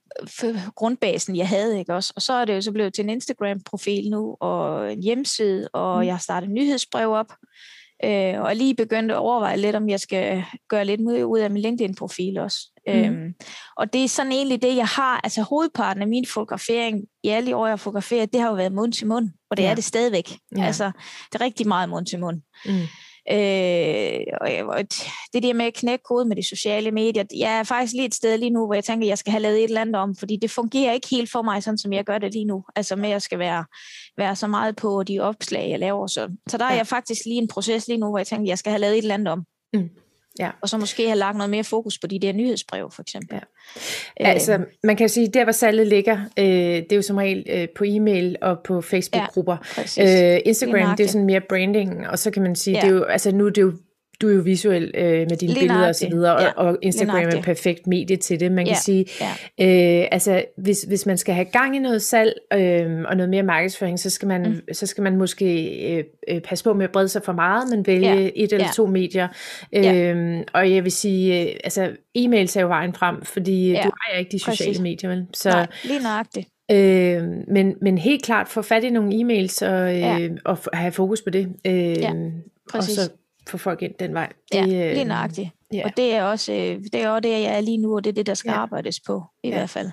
grundbasen, 0.76 1.36
jeg 1.36 1.48
havde, 1.48 1.80
ikke 1.80 1.94
også? 1.94 2.14
Og 2.16 2.22
så 2.22 2.34
er 2.34 2.46
det 2.46 2.56
jo 2.56 2.62
så 2.62 2.72
blevet 2.72 2.94
til 2.94 3.04
en 3.04 3.10
Instagram-profil 3.10 4.10
nu, 4.10 4.38
og 4.40 4.94
en 4.94 5.04
hjemmeside, 5.04 5.70
og 5.74 5.98
mm. 5.98 6.06
jeg 6.06 6.14
har 6.14 6.20
startet 6.20 6.50
nyhedsbrev 6.50 7.10
op, 7.12 7.34
Øh, 8.04 8.42
og 8.42 8.56
lige 8.56 8.76
begyndt 8.76 9.12
at 9.12 9.18
overveje 9.18 9.58
lidt, 9.58 9.76
om 9.76 9.90
jeg 9.90 10.00
skal 10.00 10.44
gøre 10.70 10.86
lidt 10.86 11.02
ud 11.02 11.40
af 11.40 11.52
min 11.52 11.62
LinkedIn-profil 11.62 12.38
også. 12.38 12.58
Mm. 12.88 12.94
Øhm, 12.94 13.34
og 13.78 13.94
det 13.94 14.04
er 14.04 14.08
sådan 14.08 14.32
egentlig 14.32 14.62
det, 14.62 14.76
jeg 14.76 14.86
har, 14.86 15.22
altså 15.24 15.42
hovedparten 15.42 16.02
af 16.02 16.08
min 16.08 16.26
fotografering, 16.34 17.04
i 17.24 17.30
alle 17.30 17.56
år, 17.56 17.66
jeg 17.66 17.72
har 17.72 17.78
fotograferet, 17.78 18.34
det 18.34 18.42
har 18.42 18.48
jo 18.48 18.56
været 18.56 18.72
mund 18.72 18.94
til 18.94 19.08
mund, 19.08 19.30
og 19.52 19.58
det 19.58 19.64
ja. 19.64 19.70
er 19.70 19.76
det 19.76 19.84
stadigvæk. 19.84 20.38
Ja. 20.58 20.66
Altså, 20.66 20.92
det 21.32 21.42
er 21.42 21.46
rigtig 21.46 21.68
meget 21.68 21.90
mund 21.90 22.06
til 22.06 22.20
mund. 22.20 22.42
Mm. 22.66 22.82
Øh, 23.32 24.20
og, 24.68 24.84
det 25.34 25.44
der 25.44 25.54
med 25.54 25.66
at 25.66 25.74
knække 25.74 26.04
kode 26.04 26.26
med 26.26 26.36
de 26.36 26.48
sociale 26.50 26.92
medier, 26.92 27.24
jeg 27.38 27.60
er 27.60 27.64
faktisk 27.64 27.94
lige 27.94 28.06
et 28.06 28.16
sted 28.16 28.38
lige 28.38 28.50
nu, 28.50 28.66
hvor 28.66 28.74
jeg 28.74 28.84
tænker, 28.84 29.06
at 29.06 29.10
jeg 29.10 29.18
skal 29.18 29.32
have 29.32 29.42
lavet 29.42 29.58
et 29.58 29.64
eller 29.64 29.82
andet 29.82 29.96
om, 29.96 30.16
fordi 30.16 30.38
det 30.42 30.52
fungerer 30.52 30.94
ikke 30.94 31.08
helt 31.12 31.32
for 31.32 31.42
mig, 31.42 31.64
sådan 31.64 31.78
som 31.78 31.94
jeg 31.94 32.04
gør 32.06 32.18
det 32.18 32.34
lige 32.34 32.46
nu. 32.46 32.64
Altså 32.76 32.96
med, 32.96 33.06
at 33.06 33.12
jeg 33.12 33.22
skal 33.22 33.40
være, 33.40 33.66
være 34.18 34.36
så 34.36 34.48
meget 34.48 34.76
på 34.76 35.04
de 35.04 35.20
opslag, 35.20 35.70
jeg 35.70 35.80
laver. 35.80 36.08
Så, 36.08 36.30
så 36.48 36.58
der 36.58 36.66
er 36.66 36.76
jeg 36.76 36.88
faktisk 36.88 37.26
lige 37.26 37.38
en 37.38 37.48
proces 37.48 37.88
lige 37.88 37.98
nu, 37.98 38.10
hvor 38.10 38.18
jeg 38.18 38.28
tænker, 38.28 38.44
at 38.44 38.50
jeg 38.50 38.58
skal 38.58 38.72
have 38.72 38.82
lavet 38.82 38.98
et 38.98 39.02
eller 39.02 39.14
andet 39.14 39.28
om. 39.28 39.44
Mm. 39.74 39.90
Ja. 40.40 40.50
Og 40.62 40.70
så 40.70 40.78
måske 40.78 41.06
have 41.08 41.18
lagt 41.18 41.38
noget 41.38 41.50
mere 41.50 41.64
fokus 41.64 42.00
på 42.00 42.08
de 42.08 42.20
der 42.20 42.34
nyhedsbrev, 42.34 42.92
for 42.92 43.02
eksempel. 43.02 43.40
Ja. 44.20 44.30
Altså, 44.30 44.60
man 44.84 44.96
kan 44.96 45.10
sige, 45.10 45.28
der 45.28 45.44
hvor 45.44 45.52
salget 45.52 45.88
ligger, 45.88 46.18
øh, 46.40 46.46
det 46.46 46.92
er 46.92 46.96
jo 46.96 47.02
som 47.02 47.18
regel 47.18 47.46
øh, 47.50 47.68
på 47.78 47.84
e-mail 47.88 48.36
og 48.42 48.60
på 48.64 48.82
Facebook-grupper. 48.82 49.58
Ja, 49.98 50.36
øh, 50.36 50.42
Instagram, 50.46 50.98
det 50.98 51.04
er 51.04 51.08
sådan 51.08 51.26
mere 51.26 51.42
branding, 51.50 52.08
og 52.08 52.20
så 52.20 52.32
kan 52.32 52.44
man 52.44 52.56
sige, 52.56 52.76
ja. 52.76 52.82
det 52.82 52.88
er 52.88 52.94
jo, 52.94 53.04
altså 53.04 53.32
nu 53.32 53.46
er 53.46 53.50
det 53.50 53.62
jo 53.62 53.74
du 54.22 54.30
er 54.30 54.34
jo 54.34 54.42
visuel 54.42 54.92
øh, 54.96 55.04
med 55.04 55.38
dine 55.38 55.54
Lige 55.54 55.60
billeder 55.60 55.88
og 55.88 55.96
så 55.96 56.10
videre, 56.10 56.42
ja. 56.42 56.50
og, 56.50 56.66
og 56.66 56.78
Instagram 56.82 57.16
er 57.16 57.42
perfekt 57.42 57.88
medie 57.88 58.16
til 58.16 58.40
det. 58.40 58.52
Man 58.52 58.66
ja. 58.66 58.74
kan 58.74 58.82
sige, 58.82 59.06
ja. 59.60 60.02
øh, 60.02 60.08
altså 60.12 60.46
hvis, 60.58 60.82
hvis 60.82 61.06
man 61.06 61.18
skal 61.18 61.36
have 61.36 61.46
gang 61.46 61.76
i 61.76 61.80
noget 61.80 62.02
salg 62.02 62.34
øh, 62.54 63.04
og 63.08 63.18
noget 63.18 63.30
mere 63.30 63.44
markedsføring, 63.44 64.00
så 64.00 64.10
skal 64.10 64.28
man, 64.28 64.50
mm. 64.50 64.74
så 64.74 64.86
skal 64.86 65.02
man 65.02 65.18
måske 65.18 65.80
øh, 65.94 66.04
øh, 66.28 66.42
passe 66.42 66.64
på 66.64 66.74
med 66.74 66.84
at 66.84 66.92
brede 66.92 67.10
sig 67.10 67.22
for 67.24 67.34
meget, 67.34 67.70
men 67.72 67.88
vælge 67.88 68.14
ja. 68.14 68.30
et 68.36 68.54
eller 68.54 68.66
ja. 68.66 68.72
to 68.76 68.86
medier. 68.86 69.28
Øh, 69.76 69.84
ja. 69.84 70.42
Og 70.54 70.72
jeg 70.72 70.84
vil 70.84 70.92
sige, 70.92 71.42
øh, 71.42 71.56
altså 71.64 71.90
e-mails 72.18 72.58
er 72.58 72.62
jo 72.62 72.68
vejen 72.68 72.94
frem, 72.94 73.22
fordi 73.22 73.72
ja. 73.72 73.82
du 73.84 73.92
ejer 74.10 74.20
ikke 74.20 74.32
de 74.32 74.40
sociale 74.40 74.70
Præcis. 74.70 74.82
medier, 74.82 75.10
vel? 75.10 75.26
Så, 75.34 75.50
Nej, 75.50 75.68
lige 75.84 76.00
nøjagtigt. 76.04 76.48
Øh, 76.72 77.24
men, 77.48 77.76
men 77.82 77.98
helt 77.98 78.24
klart 78.24 78.48
få 78.48 78.62
fat 78.62 78.84
i 78.84 78.90
nogle 78.90 79.14
e-mails 79.14 79.66
og, 79.66 79.96
øh, 79.96 80.00
ja. 80.00 80.30
og 80.46 80.58
have 80.74 80.92
fokus 80.92 81.22
på 81.22 81.30
det. 81.30 81.48
Øh, 81.66 81.74
ja, 81.74 82.14
præcis. 82.72 82.98
Og 82.98 83.04
så 83.04 83.12
få 83.50 83.58
folk 83.58 83.82
ind 83.82 83.94
den 84.00 84.14
vej. 84.14 84.34
Det, 84.52 84.58
ja, 84.58 84.66
lige 84.66 85.02
øh, 85.02 85.08
nøjagtigt. 85.08 85.50
Ja. 85.74 85.86
Og 85.86 85.92
det 85.98 86.14
er, 86.14 86.24
også, 86.24 86.54
øh, 86.54 86.80
det 86.94 86.96
er 86.96 87.10
også 87.10 87.20
det, 87.20 87.30
jeg 87.30 87.58
er 87.58 87.62
lige 87.62 87.78
nu, 87.78 87.96
og 87.96 88.04
det 88.04 88.10
er 88.10 88.14
det, 88.14 88.26
der 88.26 88.34
skal 88.34 88.50
ja. 88.50 88.58
arbejdes 88.58 89.00
på, 89.00 89.24
i 89.44 89.48
ja. 89.48 89.54
hvert 89.54 89.70
fald. 89.70 89.90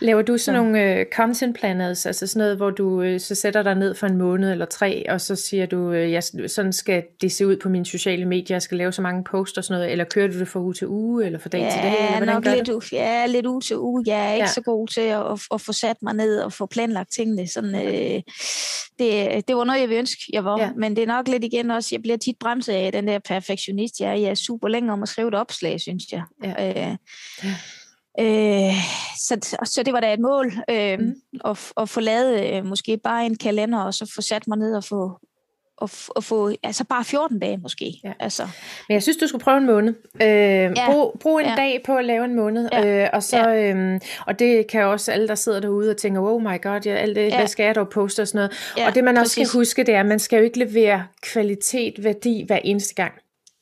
Laver 0.00 0.22
du 0.22 0.38
sådan 0.38 0.58
så. 0.58 0.62
nogle 0.62 1.00
uh, 1.00 1.06
content 1.16 1.58
planners, 1.58 2.06
altså 2.06 2.26
sådan 2.26 2.40
noget, 2.40 2.56
hvor 2.56 2.70
du 2.70 3.02
uh, 3.02 3.18
så 3.18 3.34
sætter 3.34 3.62
dig 3.62 3.74
ned 3.74 3.94
for 3.94 4.06
en 4.06 4.16
måned 4.16 4.52
eller 4.52 4.64
tre, 4.66 5.10
og 5.10 5.20
så 5.20 5.36
siger 5.36 5.66
du, 5.66 5.90
uh, 5.90 6.12
jeg, 6.12 6.22
sådan 6.46 6.72
skal 6.72 7.02
det 7.20 7.32
se 7.32 7.46
ud 7.46 7.56
på 7.56 7.68
mine 7.68 7.86
sociale 7.86 8.26
medier, 8.26 8.54
jeg 8.54 8.62
skal 8.62 8.78
lave 8.78 8.92
så 8.92 9.02
mange 9.02 9.24
posts 9.24 9.58
og 9.58 9.64
sådan 9.64 9.80
noget, 9.80 9.92
eller 9.92 10.04
kører 10.04 10.28
du 10.28 10.38
det 10.38 10.48
fra 10.48 10.60
uge 10.60 10.74
til 10.74 10.86
uge, 10.86 11.26
eller 11.26 11.38
fra 11.38 11.48
dag 11.48 11.60
ja, 11.60 11.70
til 11.70 11.80
dag? 11.82 12.20
Eller 12.20 12.34
nok 12.34 12.44
lidt, 12.44 12.68
u- 12.68 12.88
ja, 12.92 13.26
lidt 13.26 13.46
uge 13.46 13.60
til 13.60 13.78
uge. 13.78 14.04
Jeg 14.06 14.28
er 14.28 14.32
ikke 14.32 14.46
ja. 14.46 14.52
så 14.52 14.60
god 14.60 14.88
til 14.88 15.00
at, 15.00 15.32
at, 15.32 15.40
at 15.54 15.60
få 15.60 15.72
sat 15.72 15.96
mig 16.02 16.14
ned 16.14 16.40
og 16.40 16.52
få 16.52 16.66
planlagt 16.66 17.12
tingene. 17.12 17.48
Sådan, 17.48 17.74
uh, 17.74 18.22
det, 18.98 19.48
det 19.48 19.56
var 19.56 19.64
noget, 19.64 19.80
jeg 19.80 19.88
ville 19.88 19.98
ønske, 19.98 20.22
jeg 20.32 20.44
var. 20.44 20.60
Ja. 20.60 20.70
Men 20.76 20.96
det 20.96 21.02
er 21.02 21.06
nok 21.06 21.28
lidt 21.28 21.44
igen 21.44 21.70
også, 21.70 21.88
jeg 21.92 22.02
bliver 22.02 22.16
tit 22.16 22.36
bremset 22.40 22.72
af 22.72 22.92
den 22.92 23.08
der 23.08 23.18
perfektionist. 23.18 24.00
Jeg, 24.00 24.20
jeg 24.20 24.30
er 24.30 24.34
super 24.34 24.68
længe 24.68 24.92
om 24.92 25.02
at 25.02 25.08
skrive 25.18 25.28
et 25.28 25.34
opslag, 25.34 25.80
synes 25.80 26.04
jeg. 26.12 26.22
Ja. 26.44 26.90
Øh. 26.90 26.96
Øh, 28.20 28.74
så, 29.18 29.58
så 29.64 29.82
det 29.82 29.92
var 29.92 30.00
da 30.00 30.12
et 30.12 30.20
mål 30.20 30.52
øh, 30.70 30.98
mm. 30.98 31.14
at, 31.44 31.72
at 31.76 31.88
få 31.88 32.00
lavet 32.00 32.54
øh, 32.54 32.66
måske 32.66 32.98
bare 33.04 33.26
en 33.26 33.36
kalender, 33.36 33.78
og 33.78 33.94
så 33.94 34.12
få 34.14 34.22
sat 34.22 34.48
mig 34.48 34.58
ned 34.58 34.76
og 34.76 34.84
få, 34.84 35.20
og, 35.76 35.90
og 36.08 36.24
få, 36.24 36.52
altså 36.62 36.84
bare 36.84 37.04
14 37.04 37.38
dage 37.38 37.56
måske. 37.56 38.00
Ja. 38.04 38.12
Altså. 38.20 38.42
Men 38.88 38.94
jeg 38.94 39.02
synes, 39.02 39.16
du 39.16 39.26
skulle 39.26 39.42
prøve 39.42 39.58
en 39.58 39.66
måned. 39.66 39.94
Øh, 40.22 40.28
ja. 40.28 40.92
brug, 40.92 41.16
brug 41.20 41.38
en 41.38 41.46
ja. 41.46 41.54
dag 41.56 41.82
på 41.86 41.96
at 41.96 42.04
lave 42.04 42.24
en 42.24 42.34
måned. 42.34 42.68
Ja. 42.72 43.04
Øh, 43.04 43.10
og, 43.12 43.22
så, 43.22 43.38
ja. 43.38 43.70
øhm, 43.70 44.00
og 44.26 44.38
det 44.38 44.66
kan 44.66 44.84
også 44.84 45.12
alle, 45.12 45.28
der 45.28 45.34
sidder 45.34 45.60
derude 45.60 45.90
og 45.90 45.96
tænker, 45.96 46.20
oh 46.20 46.42
my 46.42 46.62
god, 46.62 46.80
ja, 46.84 46.94
alt 46.94 47.16
det, 47.16 47.28
ja. 47.28 47.36
hvad 47.36 47.46
skal 47.46 47.64
jeg 47.64 47.74
dog 47.74 47.88
poste 47.88 48.22
og 48.22 48.28
sådan 48.28 48.38
noget. 48.38 48.74
Ja, 48.76 48.86
og 48.88 48.94
det 48.94 49.04
man 49.04 49.16
også 49.16 49.36
præcis. 49.36 49.48
skal 49.48 49.58
huske, 49.58 49.84
det 49.84 49.94
er, 49.94 50.00
at 50.00 50.06
man 50.06 50.18
skal 50.18 50.36
jo 50.36 50.44
ikke 50.44 50.58
levere 50.58 51.06
kvalitet, 51.22 52.04
værdi 52.04 52.44
hver 52.46 52.58
eneste 52.64 52.94
gang. 52.94 53.12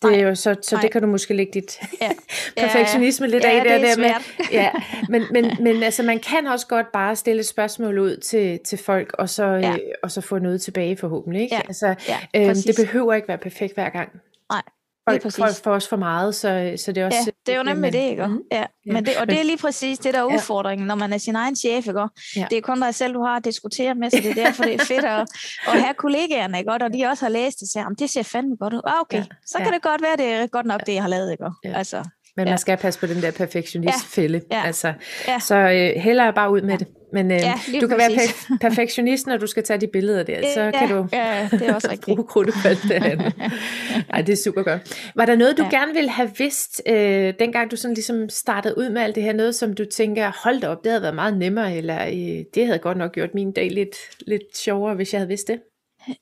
Det 0.08 0.20
er 0.20 0.28
jo 0.28 0.34
så, 0.34 0.56
så 0.62 0.78
det 0.82 0.90
kan 0.90 1.02
du 1.02 1.08
måske 1.08 1.34
lægge 1.34 1.52
dit 1.52 1.80
ja. 2.02 2.10
perfektionisme 2.62 3.26
lidt 3.26 3.44
ja, 3.44 3.50
af 3.50 3.64
der. 3.64 3.78
der 3.78 3.96
med. 3.98 4.10
Ja, 4.52 4.70
men, 5.08 5.22
men, 5.30 5.56
men 5.60 5.82
altså, 5.82 6.02
man 6.02 6.18
kan 6.18 6.46
også 6.46 6.66
godt 6.66 6.92
bare 6.92 7.16
stille 7.16 7.40
et 7.40 7.46
spørgsmål 7.46 7.98
ud 7.98 8.16
til, 8.16 8.58
til 8.64 8.78
folk, 8.78 9.12
og 9.18 9.28
så, 9.28 9.44
ja. 9.44 9.72
øh, 9.72 9.78
og 10.02 10.10
så 10.10 10.20
få 10.20 10.38
noget 10.38 10.60
tilbage 10.60 10.96
forhåbentlig. 10.96 11.42
Ikke? 11.42 11.54
Ja. 11.54 11.60
Altså, 11.60 11.94
ja, 12.08 12.48
øh, 12.48 12.54
det 12.54 12.76
behøver 12.76 13.14
ikke 13.14 13.28
være 13.28 13.38
perfekt 13.38 13.74
hver 13.74 13.88
gang. 13.88 14.20
Nej, 14.50 14.62
folk, 15.10 15.22
folk 15.22 15.64
får 15.64 15.72
også 15.72 15.88
for 15.88 15.96
meget, 15.96 16.34
så, 16.34 16.74
så 16.76 16.92
det 16.92 17.00
er 17.00 17.06
også... 17.06 17.18
Ja, 17.26 17.30
det 17.46 17.52
er 17.52 17.56
jo 17.56 17.62
nemlig 17.62 17.92
det, 17.92 18.10
ikke? 18.10 18.26
Mm. 18.26 18.40
Ja. 18.52 18.58
ja. 18.86 18.92
Men 18.92 19.06
det, 19.06 19.16
og 19.20 19.28
det 19.28 19.40
er 19.40 19.42
lige 19.42 19.58
præcis 19.58 19.98
det, 19.98 20.14
der 20.14 20.20
er 20.20 20.24
udfordringen, 20.24 20.86
når 20.86 20.94
man 20.94 21.12
er 21.12 21.18
sin 21.18 21.36
egen 21.36 21.56
chef, 21.56 21.86
ikke? 21.86 22.08
Ja. 22.36 22.46
Det 22.50 22.58
er 22.58 22.62
kun 22.62 22.80
dig 22.80 22.94
selv, 22.94 23.14
du 23.14 23.22
har 23.22 23.36
at 23.36 23.44
diskutere 23.44 23.94
med, 23.94 24.10
så 24.10 24.16
det 24.16 24.30
er 24.30 24.34
derfor, 24.34 24.64
det 24.64 24.74
er 24.74 24.84
fedt 24.84 25.04
at, 25.04 25.20
at 25.74 25.82
have 25.82 25.94
kollegaerne, 25.94 26.58
ikke? 26.58 26.72
Og 26.72 26.80
de 26.80 27.06
også 27.06 27.24
har 27.24 27.30
læst 27.30 27.60
det, 27.60 27.68
så 27.68 27.94
det 27.98 28.10
ser 28.10 28.22
fandme 28.22 28.56
godt 28.56 28.74
ud. 28.74 28.80
Ah, 28.86 29.00
okay, 29.00 29.18
ja. 29.18 29.24
så 29.46 29.58
kan 29.58 29.66
ja. 29.66 29.72
det 29.72 29.82
godt 29.82 30.02
være, 30.02 30.16
det 30.16 30.26
er 30.26 30.46
godt 30.46 30.66
nok, 30.66 30.86
det 30.86 30.94
jeg 30.94 31.02
har 31.02 31.08
lavet, 31.08 31.32
ikke? 31.32 31.44
Ja. 31.64 31.72
Altså, 31.72 32.04
men 32.36 32.46
ja. 32.46 32.52
man 32.52 32.58
skal 32.58 32.76
passe 32.76 33.00
på 33.00 33.06
den 33.06 33.22
der 33.22 33.30
perfektionistfælde. 33.30 34.40
Ja. 34.50 34.56
Ja. 34.56 34.66
Altså, 34.66 34.92
ja. 35.28 35.38
Så 35.38 35.54
øh, 35.56 36.02
hellere 36.02 36.32
bare 36.32 36.52
ud 36.52 36.60
med 36.60 36.70
ja. 36.70 36.76
det. 36.76 36.86
Men 37.12 37.30
øh, 37.30 37.38
ja, 37.38 37.54
du 37.80 37.86
kan 37.88 37.98
præcis. 37.98 38.16
være 38.16 38.58
per- 38.58 38.68
perfektionist, 38.68 39.26
når 39.26 39.36
du 39.36 39.46
skal 39.46 39.64
tage 39.64 39.80
de 39.80 39.86
billeder 39.86 40.22
der. 40.22 40.40
Så 40.54 40.60
ja, 40.60 40.70
kan 40.70 40.88
du 40.88 41.08
ja, 41.12 41.48
det 41.50 41.62
er 41.62 41.74
også 41.74 41.90
rigtigt. 41.92 42.16
bruge 42.16 42.24
krudtet 42.24 42.54
på 42.62 42.68
alt 42.68 42.82
det 42.82 42.90
andet. 42.90 43.34
Ej, 44.10 44.22
det 44.22 44.32
er 44.32 44.36
super 44.44 44.62
godt. 44.62 45.10
Var 45.14 45.26
der 45.26 45.36
noget, 45.36 45.56
du 45.56 45.62
ja. 45.62 45.68
gerne 45.68 45.94
ville 45.94 46.10
have 46.10 46.30
vidst, 46.38 46.82
øh, 46.88 47.34
dengang 47.38 47.70
du 47.70 47.76
sådan 47.76 47.94
ligesom 47.94 48.28
startede 48.28 48.78
ud 48.78 48.90
med 48.90 49.02
alt 49.02 49.14
det 49.14 49.22
her? 49.22 49.32
Noget, 49.32 49.54
som 49.54 49.72
du 49.72 49.84
tænker, 49.84 50.32
hold 50.44 50.60
da 50.60 50.68
op, 50.68 50.84
det 50.84 50.92
havde 50.92 51.02
været 51.02 51.14
meget 51.14 51.38
nemmere, 51.38 51.76
eller 51.76 52.06
øh, 52.06 52.44
det 52.54 52.66
havde 52.66 52.78
godt 52.78 52.98
nok 52.98 53.12
gjort 53.12 53.34
min 53.34 53.52
dag 53.52 53.70
lidt, 53.70 53.96
lidt 54.26 54.56
sjovere, 54.56 54.94
hvis 54.94 55.12
jeg 55.12 55.20
havde 55.20 55.28
vidst 55.28 55.48
det? 55.48 55.60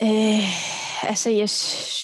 Øh, 0.02 1.08
altså 1.08 1.30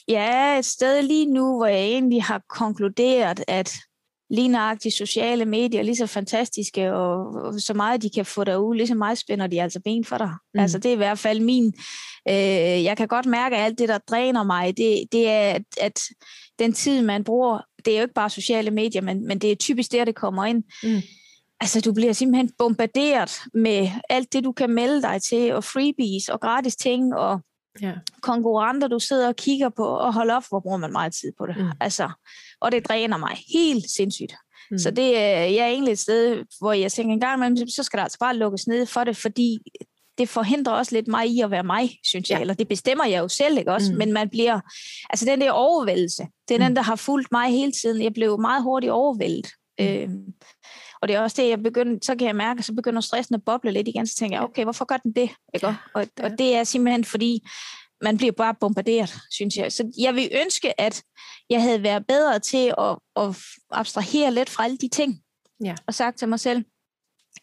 jeg, 0.09 0.55
er 0.55 0.59
et 0.59 0.64
sted 0.64 1.03
lige 1.03 1.27
nu, 1.27 1.57
hvor 1.57 1.66
jeg 1.66 1.81
egentlig 1.81 2.23
har 2.23 2.42
konkluderet, 2.49 3.44
at 3.49 3.75
lige 4.31 4.49
nøjagtigt 4.49 4.95
sociale 4.95 5.45
medier, 5.45 5.83
lige 5.83 5.97
så 5.97 6.07
fantastiske, 6.07 6.93
og, 6.93 7.27
og 7.35 7.61
så 7.61 7.75
meget 7.75 8.03
de 8.03 8.11
kan 8.11 8.27
få 8.27 8.40
ud, 8.40 8.77
lige 8.77 8.87
så 8.87 8.95
meget 8.95 9.19
spænder 9.19 9.47
de 9.47 9.62
altså 9.62 9.81
ben 9.81 10.05
for 10.05 10.19
dig. 10.19 10.31
Mm. 10.55 10.61
Altså 10.61 10.79
det 10.79 10.88
er 10.88 10.93
i 10.93 10.97
hvert 10.97 11.19
fald 11.19 11.40
min, 11.40 11.66
øh, 12.29 12.85
jeg 12.85 12.97
kan 12.97 13.09
godt 13.09 13.27
mærke, 13.27 13.57
at 13.57 13.64
alt 13.64 13.79
det, 13.79 13.88
der 13.88 13.99
dræner 13.99 14.43
mig, 14.43 14.77
det, 14.77 15.05
det 15.12 15.29
er, 15.29 15.51
at, 15.51 15.62
at 15.81 16.01
den 16.59 16.73
tid, 16.73 17.03
man 17.03 17.25
bruger, 17.25 17.61
det 17.85 17.93
er 17.93 17.99
jo 17.99 18.03
ikke 18.03 18.14
bare 18.14 18.31
sociale 18.31 18.71
medier, 18.71 19.03
men, 19.03 19.27
men 19.27 19.38
det 19.38 19.53
er 19.53 19.57
typisk 19.57 19.93
der, 19.93 20.05
det 20.05 20.14
kommer 20.14 20.45
ind. 20.45 20.62
Mm. 20.83 21.03
Altså, 21.61 21.81
du 21.81 21.93
bliver 21.93 22.12
simpelthen 22.12 22.51
bombarderet 22.59 23.31
med 23.55 23.88
alt 24.09 24.33
det, 24.33 24.45
du 24.45 24.53
kan 24.53 24.71
melde 24.71 25.03
dig 25.03 25.23
til, 25.23 25.55
og 25.55 25.64
freebies, 25.64 26.29
og 26.29 26.40
gratis 26.40 26.77
ting, 26.77 27.14
og 27.14 27.40
ja. 27.83 27.92
konkurrenter, 28.22 28.88
du 28.88 28.98
sidder 28.98 29.28
og 29.28 29.37
kigger 29.37 29.68
på, 29.68 29.85
og 29.85 30.14
hold 30.14 30.30
op, 30.30 30.44
hvor 30.48 30.61
bruger 30.61 30.76
man 30.76 30.92
meget 30.92 31.12
tid 31.12 31.33
på 31.38 31.46
det. 31.46 31.56
Mm. 31.56 31.70
Altså, 31.80 32.11
og 32.61 32.72
det 32.72 32.88
dræner 32.88 33.16
mig 33.16 33.37
helt 33.54 33.90
sindssygt. 33.90 34.35
Mm. 34.70 34.78
Så 34.78 34.90
det 34.90 35.18
er 35.18 35.30
jeg 35.30 35.59
er 35.59 35.66
egentlig 35.66 35.92
et 35.92 35.98
sted, 35.98 36.44
hvor 36.59 36.72
jeg 36.72 36.92
tænker 36.92 37.12
en 37.12 37.20
gang 37.20 37.37
imellem, 37.37 37.68
så 37.68 37.83
skal 37.83 37.96
der 37.96 38.02
altså 38.02 38.18
bare 38.18 38.37
lukkes 38.37 38.66
ned 38.66 38.87
for 38.87 39.04
det, 39.04 39.16
fordi 39.16 39.59
det 40.18 40.28
forhindrer 40.28 40.72
også 40.72 40.94
lidt 40.94 41.09
mig 41.09 41.26
i 41.26 41.40
at 41.40 41.50
være 41.50 41.62
mig, 41.62 41.98
synes 42.04 42.30
jeg. 42.30 42.37
Ja. 42.37 42.40
Eller 42.40 42.54
det 42.54 42.68
bestemmer 42.68 43.04
jeg 43.04 43.18
jo 43.20 43.28
selv, 43.28 43.59
ikke 43.59 43.72
også? 43.72 43.92
Mm. 43.92 43.98
Men 43.98 44.12
man 44.12 44.28
bliver... 44.28 44.61
Altså 45.11 45.26
den 45.26 45.40
der 45.40 45.50
overvældelse, 45.50 46.26
det 46.48 46.54
er 46.54 46.59
mm. 46.59 46.64
den, 46.64 46.76
der 46.76 46.83
har 46.83 46.96
fulgt 46.96 47.33
mig 47.33 47.50
hele 47.50 47.72
tiden. 47.72 48.02
Jeg 48.02 48.12
blev 48.12 48.40
meget 48.40 48.62
hurtigt 48.62 48.92
overvældet. 48.92 49.46
Mm. 49.78 49.87
Øhm, 49.87 50.24
og 51.02 51.08
det 51.08 51.16
er 51.16 51.20
også 51.20 51.42
det, 51.42 51.48
jeg 51.48 51.62
begynder, 51.62 51.98
så 52.02 52.16
kan 52.16 52.26
jeg 52.26 52.36
mærke, 52.36 52.62
så 52.62 52.74
begynder 52.74 53.00
stressen 53.00 53.34
at 53.34 53.44
boble 53.44 53.72
lidt 53.72 53.88
igen, 53.88 54.06
så 54.06 54.16
tænker 54.16 54.36
jeg, 54.36 54.44
okay, 54.44 54.64
hvorfor 54.64 54.84
gør 54.84 54.96
den 54.96 55.12
det? 55.12 55.30
Ikke? 55.54 55.66
Og, 55.66 56.06
og 56.22 56.30
det 56.38 56.56
er 56.56 56.64
simpelthen 56.64 57.04
fordi, 57.04 57.48
man 58.02 58.16
bliver 58.16 58.32
bare 58.32 58.54
bombarderet, 58.60 59.14
synes 59.30 59.56
jeg. 59.56 59.72
Så 59.72 59.92
jeg 59.98 60.14
vil 60.14 60.28
ønske, 60.44 60.80
at 60.80 61.02
jeg 61.50 61.62
havde 61.62 61.82
været 61.82 62.06
bedre 62.06 62.38
til 62.38 62.74
at, 62.78 62.96
at 63.16 63.36
abstrahere 63.70 64.34
lidt 64.34 64.50
fra 64.50 64.64
alle 64.64 64.76
de 64.76 64.88
ting, 64.88 65.22
ja. 65.64 65.74
og 65.86 65.94
sagt 65.94 66.18
til 66.18 66.28
mig 66.28 66.40
selv, 66.40 66.64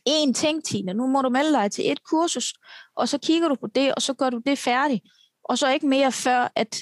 en 0.05 0.33
ting, 0.33 0.63
Tine, 0.63 0.93
nu 0.93 1.07
må 1.07 1.21
du 1.21 1.29
melde 1.29 1.51
dig 1.51 1.71
til 1.71 1.91
et 1.91 2.03
kursus, 2.03 2.53
og 2.95 3.09
så 3.09 3.17
kigger 3.17 3.47
du 3.47 3.55
på 3.55 3.67
det, 3.75 3.95
og 3.95 4.01
så 4.01 4.13
gør 4.13 4.29
du 4.29 4.41
det 4.45 4.57
færdigt. 4.57 5.03
Og 5.43 5.57
så 5.57 5.73
ikke 5.73 5.87
mere 5.87 6.11
før, 6.11 6.51
at 6.55 6.77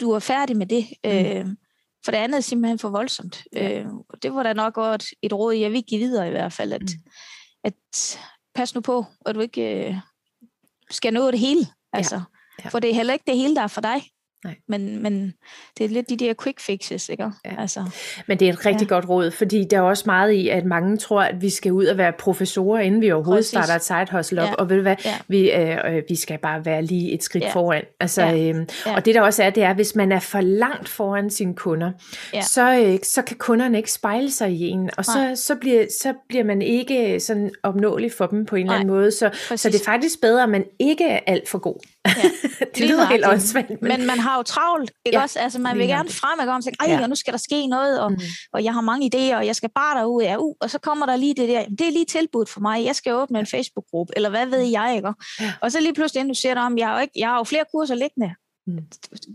du 0.00 0.10
er 0.10 0.18
færdig 0.18 0.56
med 0.56 0.66
det. 0.66 0.86
Mm. 1.04 1.10
Øh, 1.10 1.46
for 2.04 2.10
det 2.10 2.18
andet 2.18 2.36
er 2.36 2.40
simpelthen 2.40 2.78
for 2.78 2.88
voldsomt. 2.88 3.44
Ja. 3.52 3.80
Øh, 3.80 3.86
og 4.08 4.22
det 4.22 4.34
var 4.34 4.42
da 4.42 4.52
nok 4.52 4.74
godt 4.74 5.06
et 5.22 5.32
råd, 5.32 5.54
jeg 5.54 5.72
vil 5.72 5.82
give 5.82 5.98
videre 5.98 6.28
i 6.28 6.30
hvert 6.30 6.52
fald, 6.52 6.72
at, 6.72 6.82
mm. 6.82 7.10
at 7.64 8.18
pas 8.54 8.74
nu 8.74 8.80
på, 8.80 9.04
at 9.26 9.34
du 9.34 9.40
ikke 9.40 9.88
øh, 9.88 9.94
skal 10.90 11.12
nå 11.12 11.30
det 11.30 11.38
hele. 11.38 11.66
Altså, 11.92 12.16
ja. 12.16 12.22
Ja. 12.64 12.68
For 12.68 12.78
det 12.78 12.90
er 12.90 12.94
heller 12.94 13.12
ikke 13.12 13.24
det 13.26 13.36
hele, 13.36 13.54
der 13.54 13.62
er 13.62 13.66
for 13.66 13.80
dig. 13.80 14.02
Nej. 14.44 14.54
Men, 14.68 15.02
men 15.02 15.34
det 15.78 15.84
er 15.84 15.88
lidt 15.88 16.08
de 16.08 16.16
der 16.16 16.34
quick 16.42 16.60
fixes, 16.60 17.08
ikke? 17.08 17.24
Ja. 17.44 17.50
Altså, 17.58 17.84
men 18.26 18.40
det 18.40 18.48
er 18.48 18.52
et 18.52 18.66
rigtig 18.66 18.90
ja. 18.90 18.94
godt 18.94 19.08
råd, 19.08 19.30
fordi 19.30 19.64
der 19.70 19.76
er 19.76 19.82
også 19.82 20.02
meget 20.06 20.32
i, 20.32 20.48
at 20.48 20.64
mange 20.64 20.96
tror, 20.96 21.22
at 21.22 21.42
vi 21.42 21.50
skal 21.50 21.72
ud 21.72 21.84
og 21.84 21.98
være 21.98 22.12
professorer, 22.18 22.80
inden 22.80 23.00
vi 23.00 23.12
overhovedet 23.12 23.38
Præcis. 23.38 23.50
starter 23.50 23.74
et 23.74 23.84
side 23.84 24.16
hustle 24.16 24.42
op, 24.42 24.48
ja. 24.48 24.54
og 24.54 24.70
ved 24.70 24.76
du 24.76 24.82
hvad, 24.82 24.96
ja. 25.04 25.14
vi, 25.28 25.52
øh, 25.52 25.96
øh, 25.96 26.02
vi 26.08 26.16
skal 26.16 26.38
bare 26.38 26.64
være 26.64 26.82
lige 26.82 27.12
et 27.12 27.22
skridt 27.22 27.44
ja. 27.44 27.52
foran. 27.52 27.82
Altså, 28.00 28.22
ja. 28.22 28.34
Øh, 28.34 28.66
ja. 28.86 28.94
Og 28.96 29.04
det 29.04 29.14
der 29.14 29.20
også 29.20 29.42
er, 29.42 29.50
det 29.50 29.62
er, 29.62 29.74
hvis 29.74 29.94
man 29.94 30.12
er 30.12 30.20
for 30.20 30.40
langt 30.40 30.88
foran 30.88 31.30
sine 31.30 31.54
kunder, 31.54 31.92
ja. 32.34 32.42
så, 32.42 32.80
øh, 32.84 32.98
så 33.02 33.22
kan 33.22 33.36
kunderne 33.36 33.76
ikke 33.76 33.92
spejle 33.92 34.30
sig 34.30 34.50
i 34.52 34.68
en, 34.68 34.90
og 34.96 35.04
så, 35.04 35.32
så, 35.34 35.54
bliver, 35.54 35.86
så 36.02 36.14
bliver 36.28 36.44
man 36.44 36.62
ikke 36.62 37.20
sådan 37.20 37.50
opnåelig 37.62 38.12
for 38.12 38.26
dem 38.26 38.46
på 38.46 38.56
en 38.56 38.66
Nej. 38.66 38.74
eller 38.74 38.80
anden 38.80 38.94
måde. 38.96 39.10
Så, 39.10 39.30
så 39.56 39.68
det 39.70 39.80
er 39.80 39.84
faktisk 39.84 40.20
bedre, 40.20 40.42
at 40.42 40.48
man 40.48 40.64
ikke 40.78 41.04
er 41.04 41.20
alt 41.26 41.48
for 41.48 41.58
god. 41.58 41.76
Ja. 42.06 42.30
det 42.74 42.88
lyder 42.88 43.04
helt 43.06 43.26
åndssvagt. 43.26 43.68
Men, 43.68 43.78
men 43.82 44.06
man 44.06 44.18
har 44.18 44.36
jo 44.36 44.42
travlt, 44.42 44.92
ikke 45.04 45.18
ja. 45.18 45.22
også? 45.22 45.38
Altså, 45.38 45.58
man 45.58 45.78
vil 45.78 45.86
gerne 45.86 46.08
frem, 46.08 46.40
ikke? 46.40 46.52
og 46.52 46.62
sige, 46.62 46.74
ej, 46.80 47.00
ja. 47.00 47.06
nu 47.06 47.14
skal 47.14 47.32
der 47.32 47.38
ske 47.38 47.66
noget, 47.66 48.00
og, 48.00 48.12
mm. 48.12 48.18
og 48.52 48.64
jeg 48.64 48.74
har 48.74 48.80
mange 48.80 49.10
idéer, 49.14 49.36
og 49.36 49.46
jeg 49.46 49.56
skal 49.56 49.70
bare 49.74 49.98
derud, 49.98 50.22
ja, 50.22 50.36
uh, 50.38 50.54
og 50.60 50.70
så 50.70 50.78
kommer 50.78 51.06
der 51.06 51.16
lige 51.16 51.34
det 51.34 51.48
der, 51.48 51.64
det 51.68 51.86
er 51.86 51.90
lige 51.90 52.04
tilbudt 52.04 52.48
for 52.48 52.60
mig, 52.60 52.84
jeg 52.84 52.96
skal 52.96 53.14
åbne 53.14 53.38
en 53.38 53.46
Facebook-gruppe, 53.46 54.12
eller 54.16 54.30
hvad 54.30 54.46
ved 54.46 54.62
jeg, 54.62 54.92
ikke? 54.96 55.12
Ja. 55.40 55.52
Og 55.60 55.72
så 55.72 55.80
lige 55.80 55.94
pludselig, 55.94 56.20
inden 56.20 56.34
du 56.34 56.40
ser 56.40 56.54
dig 56.54 56.62
om, 56.62 56.78
jeg 56.78 56.86
har 56.86 56.94
jo, 56.94 57.00
ikke, 57.00 57.12
jeg 57.16 57.28
har 57.28 57.36
jo 57.36 57.44
flere 57.44 57.64
kurser 57.74 57.94
liggende, 57.94 58.34
mm. 58.66 58.78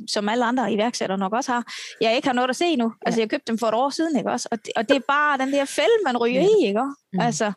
som 0.08 0.30
alle 0.30 0.46
andre 0.46 0.74
iværksættere 0.74 1.18
nok 1.18 1.34
også 1.34 1.52
har, 1.52 1.74
jeg 2.02 2.16
ikke 2.16 2.28
har 2.28 2.34
noget 2.34 2.50
at 2.50 2.56
se 2.56 2.76
nu. 2.76 2.94
Altså, 3.06 3.22
jeg 3.22 3.30
købte 3.30 3.52
dem 3.52 3.58
for 3.58 3.68
et 3.68 3.74
år 3.74 3.90
siden, 3.90 4.18
ikke 4.18 4.32
også? 4.32 4.48
Og 4.52 4.66
det, 4.66 4.72
og 4.76 4.90
det 4.90 4.96
er 4.96 5.02
bare 5.08 5.38
den 5.38 5.54
der 5.54 5.66
fælde, 5.66 5.98
man 6.06 6.18
ryger 6.18 6.42
ja. 6.42 6.48
i, 6.48 6.68
ikke? 6.68 6.84
Mm. 7.14 7.20
Altså, 7.20 7.52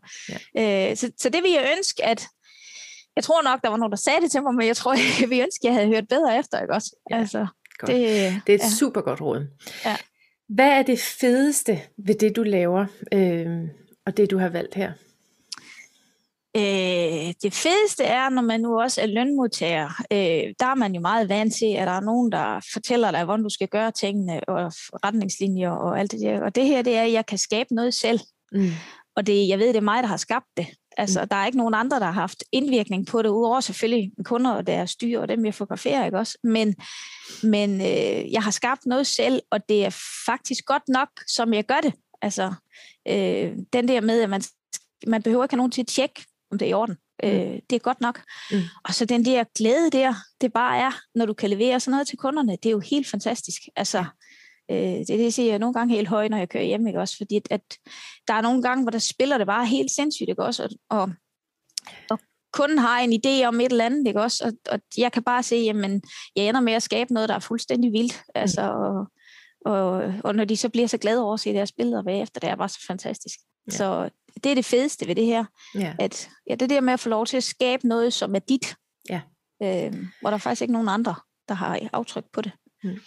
ja. 0.55 0.91
øh, 0.91 0.97
så, 0.97 1.11
så 1.19 1.29
det 1.29 1.43
vil 1.43 1.51
jeg 1.51 1.75
ønske, 1.77 2.05
at 2.05 2.27
jeg 3.19 3.25
tror 3.25 3.43
nok, 3.43 3.63
der 3.63 3.69
var 3.69 3.77
nogen, 3.77 3.91
der 3.91 3.97
sagde 3.97 4.21
det 4.21 4.31
til 4.31 4.43
mig, 4.43 4.55
men 4.55 4.67
jeg 4.67 4.77
tror, 4.77 4.93
jeg 5.21 5.31
ville 5.31 5.45
ønske, 5.45 5.61
at 5.63 5.65
jeg 5.65 5.75
havde 5.75 5.89
hørt 5.89 6.09
bedre 6.09 6.39
efter, 6.39 6.61
ikke 6.61 6.75
også? 6.75 6.97
Ja, 7.11 7.19
altså, 7.19 7.47
det, 7.81 7.89
det 8.47 8.53
er 8.53 8.55
et 8.55 8.61
ja. 8.61 8.71
super 8.79 9.01
godt 9.01 9.21
råd. 9.21 9.47
Ja. 9.85 9.97
Hvad 10.49 10.69
er 10.69 10.83
det 10.83 11.01
fedeste 11.01 11.81
ved 11.97 12.15
det, 12.15 12.37
du 12.37 12.43
laver, 12.43 12.87
øh, 13.13 13.47
og 14.07 14.17
det, 14.17 14.31
du 14.31 14.39
har 14.39 14.49
valgt 14.49 14.75
her? 14.75 14.93
Øh, 16.57 17.35
det 17.43 17.55
fedeste 17.55 18.05
er, 18.05 18.29
når 18.29 18.43
man 18.43 18.61
nu 18.61 18.81
også 18.81 19.01
er 19.03 19.07
lønmodtager, 19.07 19.89
øh, 20.13 20.55
der 20.61 20.67
er 20.67 20.75
man 20.75 20.95
jo 20.95 21.01
meget 21.01 21.29
vant 21.29 21.55
til, 21.55 21.75
at 21.75 21.87
der 21.87 21.93
er 21.93 22.01
nogen, 22.01 22.33
der 22.33 22.61
fortæller 22.73 23.11
dig, 23.11 23.25
hvordan 23.25 23.43
du 23.43 23.51
skal 23.51 23.69
gøre 23.69 23.91
tingene, 23.91 24.41
og 24.49 24.73
retningslinjer 25.05 25.71
og 25.71 26.01
alt 26.01 26.13
det 26.13 26.21
der. 26.21 26.41
Og 26.41 26.55
det 26.55 26.67
her, 26.67 26.83
det 26.83 26.97
er, 26.97 27.03
at 27.03 27.13
jeg 27.13 27.27
kan 27.27 27.39
skabe 27.39 27.75
noget 27.75 27.95
selv. 27.95 28.21
Mm. 28.53 28.71
Og 29.17 29.27
det, 29.27 29.49
jeg 29.49 29.59
ved, 29.59 29.69
det 29.69 29.77
er 29.77 29.81
mig, 29.81 30.03
der 30.03 30.09
har 30.09 30.17
skabt 30.17 30.47
det. 30.57 30.67
Altså, 30.99 31.25
der 31.25 31.37
er 31.37 31.47
ikke 31.47 31.59
nogen 31.59 31.75
andre, 31.75 32.01
der 32.01 32.05
har 32.05 32.13
haft 32.13 32.45
indvirkning 32.53 33.07
på 33.07 33.23
det, 33.23 33.29
udover 33.29 33.61
selvfølgelig 33.61 34.13
kunder 34.25 34.51
og 34.51 34.67
deres 34.67 34.91
styr 34.91 35.21
og 35.21 35.29
dem, 35.29 35.45
jeg 35.45 35.55
fotograferer, 35.55 36.05
ikke 36.05 36.19
også? 36.19 36.39
Men, 36.45 36.75
men 37.43 37.81
øh, 37.81 38.33
jeg 38.33 38.43
har 38.43 38.51
skabt 38.51 38.87
noget 38.87 39.07
selv, 39.07 39.43
og 39.51 39.69
det 39.69 39.85
er 39.85 40.23
faktisk 40.27 40.65
godt 40.65 40.83
nok, 40.89 41.09
som 41.27 41.55
jeg 41.55 41.65
gør 41.65 41.81
det. 41.83 41.93
Altså, 42.23 42.55
øh, 43.09 43.53
den 43.73 43.89
der 43.89 44.01
med, 44.01 44.23
at 44.23 44.31
man, 44.31 44.43
man 45.07 45.23
behøver 45.23 45.45
ikke 45.45 45.53
have 45.53 45.59
nogen 45.59 45.71
til 45.71 45.81
at 45.83 45.87
tjekke, 45.87 46.25
om 46.51 46.59
det 46.59 46.67
er 46.67 46.71
i 46.71 46.75
orden. 46.75 46.97
Mm. 47.23 47.29
Øh, 47.29 47.59
det 47.71 47.77
er 47.77 47.79
godt 47.79 48.01
nok. 48.01 48.23
Mm. 48.51 48.61
Og 48.85 48.95
så 48.95 49.05
den 49.05 49.25
der 49.25 49.45
glæde 49.59 49.91
der, 49.91 50.15
det 50.41 50.53
bare 50.53 50.79
er, 50.79 50.91
når 51.15 51.27
du 51.27 51.35
kan 51.35 51.51
levere 51.51 51.81
sådan 51.81 51.91
noget 51.91 52.09
til 52.09 52.19
kunderne, 52.19 52.53
det 52.53 52.67
er 52.67 52.71
jo 52.71 52.81
helt 52.81 53.11
fantastisk. 53.11 53.63
Altså, 53.77 54.05
Øh, 54.71 54.77
det, 54.77 55.09
det 55.09 55.35
siger 55.35 55.51
jeg 55.51 55.59
nogle 55.59 55.75
gange 55.75 55.95
helt 55.95 56.09
højt, 56.09 56.31
når 56.31 56.39
jeg 56.39 56.49
kører 56.49 56.65
hjem, 56.65 56.87
ikke 56.87 57.01
også? 57.01 57.17
Fordi 57.17 57.37
at, 57.37 57.47
at 57.51 57.79
der 58.29 58.35
er 58.35 58.41
nogle 58.41 58.63
gange, 58.63 58.85
hvor 58.85 58.91
der 58.91 58.99
spiller 58.99 59.39
det 59.39 59.47
bare 59.47 59.67
helt 59.67 59.91
sindssygt, 59.91 60.29
ikke 60.29 60.45
også? 60.45 60.63
Og, 60.63 60.99
og, 60.99 61.11
og 62.11 62.19
kunden 62.53 62.79
har 62.79 63.01
en 63.01 63.13
idé 63.13 63.45
om 63.45 63.61
et 63.61 63.73
eller 63.73 63.85
andet, 63.85 64.09
ikke 64.09 64.23
også? 64.23 64.45
Og, 64.45 64.73
og 64.73 64.81
jeg 64.99 65.13
kan 65.13 65.23
bare 65.23 65.43
se, 65.43 65.57
jamen, 65.57 66.03
jeg 66.37 66.49
ender 66.49 66.61
med 66.61 66.73
at 66.73 66.83
skabe 66.83 67.15
noget, 67.15 67.29
der 67.29 67.35
er 67.35 67.39
fuldstændig 67.39 67.93
vildt. 67.93 68.23
Mm. 68.27 68.33
Altså, 68.35 68.61
og, 68.61 69.07
og, 69.73 70.15
og 70.25 70.35
når 70.35 70.45
de 70.45 70.57
så 70.57 70.69
bliver 70.69 70.87
så 70.87 70.99
glade 70.99 71.23
over 71.23 71.35
at 71.35 71.41
se 71.41 71.53
deres 71.53 71.73
billeder 71.73 72.03
bagefter, 72.03 72.41
det 72.41 72.51
er 72.51 72.57
bare 72.57 72.69
så 72.69 72.85
fantastisk. 72.87 73.39
Ja. 73.67 73.77
Så 73.77 74.11
det 74.45 74.51
er 74.51 74.55
det 74.55 74.65
fedeste 74.65 75.07
ved 75.07 75.15
det 75.15 75.27
her. 75.27 75.45
Ja. 75.75 75.95
At, 75.99 76.29
ja, 76.51 76.55
det 76.55 76.63
er 76.63 76.67
det 76.67 76.85
med 76.85 76.93
at 76.93 77.01
få 77.01 77.09
lov 77.09 77.27
til 77.27 77.37
at 77.37 77.45
skabe 77.45 77.89
noget, 77.89 78.13
som 78.13 78.35
er 78.35 78.39
dit. 78.39 78.75
Ja. 79.11 79.21
Øh, 79.63 79.95
hvor 80.21 80.31
der 80.31 80.39
faktisk 80.39 80.63
ikke 80.63 80.73
nogen 80.73 80.89
andre, 80.89 81.15
der 81.49 81.55
har 81.55 81.81
aftryk 81.93 82.25
på 82.33 82.41
det. 82.41 82.53
Mm. 82.85 82.99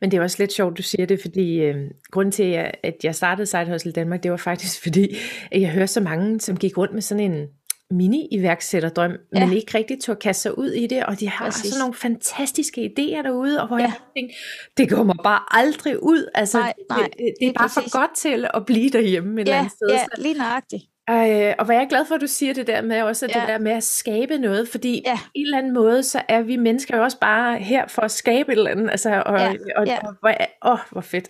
Men 0.00 0.10
det 0.10 0.16
er 0.16 0.22
også 0.22 0.36
lidt 0.38 0.52
sjovt, 0.52 0.78
du 0.78 0.82
siger 0.82 1.06
det, 1.06 1.20
fordi 1.20 1.60
øh, 1.60 1.90
grunden 2.10 2.32
til, 2.32 2.70
at 2.82 2.96
jeg 3.02 3.14
startede 3.14 3.46
Side 3.46 3.70
Hustle 3.70 3.92
Danmark, 3.92 4.22
det 4.22 4.30
var 4.30 4.36
faktisk 4.36 4.82
fordi, 4.84 5.16
at 5.52 5.60
jeg 5.60 5.70
hører 5.70 5.86
så 5.86 6.00
mange, 6.00 6.40
som 6.40 6.56
gik 6.56 6.78
rundt 6.78 6.94
med 6.94 7.02
sådan 7.02 7.32
en 7.32 7.46
mini-iværksætterdrøm, 7.90 9.12
ja. 9.34 9.46
men 9.46 9.56
ikke 9.56 9.78
rigtig 9.78 10.00
tog 10.02 10.18
kaste 10.18 10.42
sig 10.42 10.58
ud 10.58 10.70
i 10.70 10.86
det, 10.86 11.06
og 11.06 11.20
de 11.20 11.28
har 11.28 11.44
Præcis. 11.44 11.70
sådan 11.70 11.80
nogle 11.80 11.94
fantastiske 11.94 12.84
idéer 12.84 13.22
derude, 13.22 13.60
og 13.60 13.66
hvor 13.66 13.78
ja. 13.78 13.84
jeg 13.84 13.92
tænker, 14.16 14.34
det 14.76 14.90
går 14.90 15.02
mig 15.02 15.16
bare 15.24 15.40
aldrig 15.50 16.02
ud, 16.02 16.30
altså 16.34 16.58
nej, 16.58 16.72
nej, 16.90 16.98
det, 16.98 17.14
det, 17.18 17.34
det 17.40 17.48
er 17.48 17.52
bare 17.52 17.68
præcis. 17.68 17.92
for 17.92 17.98
godt 17.98 18.16
til 18.16 18.46
at 18.54 18.66
blive 18.66 18.90
derhjemme 18.90 19.40
et 19.40 19.48
ja, 19.48 19.52
eller 19.52 19.58
andet 19.58 19.72
sted. 19.72 19.88
Ja, 19.88 20.22
lige 20.22 20.34
nøjagtigt. 20.38 20.82
Øh, 21.10 21.54
og 21.58 21.64
hvor 21.64 21.72
jeg 21.72 21.82
er 21.82 21.88
glad 21.88 22.06
for, 22.06 22.14
at 22.14 22.20
du 22.20 22.26
siger 22.26 22.54
det 22.54 22.66
der 22.66 22.82
med 22.82 23.02
også 23.02 23.26
ja. 23.34 23.40
det 23.40 23.48
der 23.48 23.58
med 23.58 23.72
at 23.72 23.84
skabe 23.84 24.38
noget, 24.38 24.68
fordi 24.68 25.02
ja. 25.06 25.16
på 25.16 25.30
en 25.34 25.46
eller 25.46 25.58
anden 25.58 25.74
måde, 25.74 26.02
så 26.02 26.22
er 26.28 26.42
vi 26.42 26.56
mennesker 26.56 26.96
jo 26.96 27.02
også 27.02 27.18
bare 27.18 27.58
her 27.58 27.86
for 27.86 28.02
at 28.02 28.10
skabe 28.10 28.52
et 28.52 28.58
eller 28.58 28.70
andet, 28.70 28.90
altså, 28.90 29.22
og, 29.26 29.38
ja. 29.38 29.54
og, 29.76 29.86
ja. 29.86 29.98
og, 29.98 30.14
og 30.22 30.34
åh, 30.64 30.72
oh, 30.72 30.78
hvor 30.92 31.00
fedt. 31.00 31.28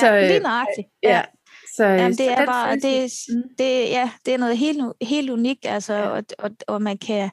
så, 0.00 0.06
ja, 0.06 0.28
lige 0.28 0.40
nøjagtigt. 0.40 0.88
Ja. 1.02 1.10
ja. 1.10 1.22
Så, 1.76 1.84
Jamen, 1.84 2.12
det 2.12 2.32
er 2.32 2.46
bare, 2.46 2.76
det, 2.76 3.12
mm. 3.28 3.42
det, 3.58 3.90
ja, 3.90 4.10
det 4.26 4.34
er 4.34 4.38
noget 4.38 4.58
helt, 4.58 4.78
helt 5.02 5.30
unikt, 5.30 5.66
altså, 5.66 5.94
ja. 5.94 6.08
og, 6.08 6.24
og, 6.38 6.50
og 6.66 6.82
man 6.82 6.98
kan, 6.98 7.30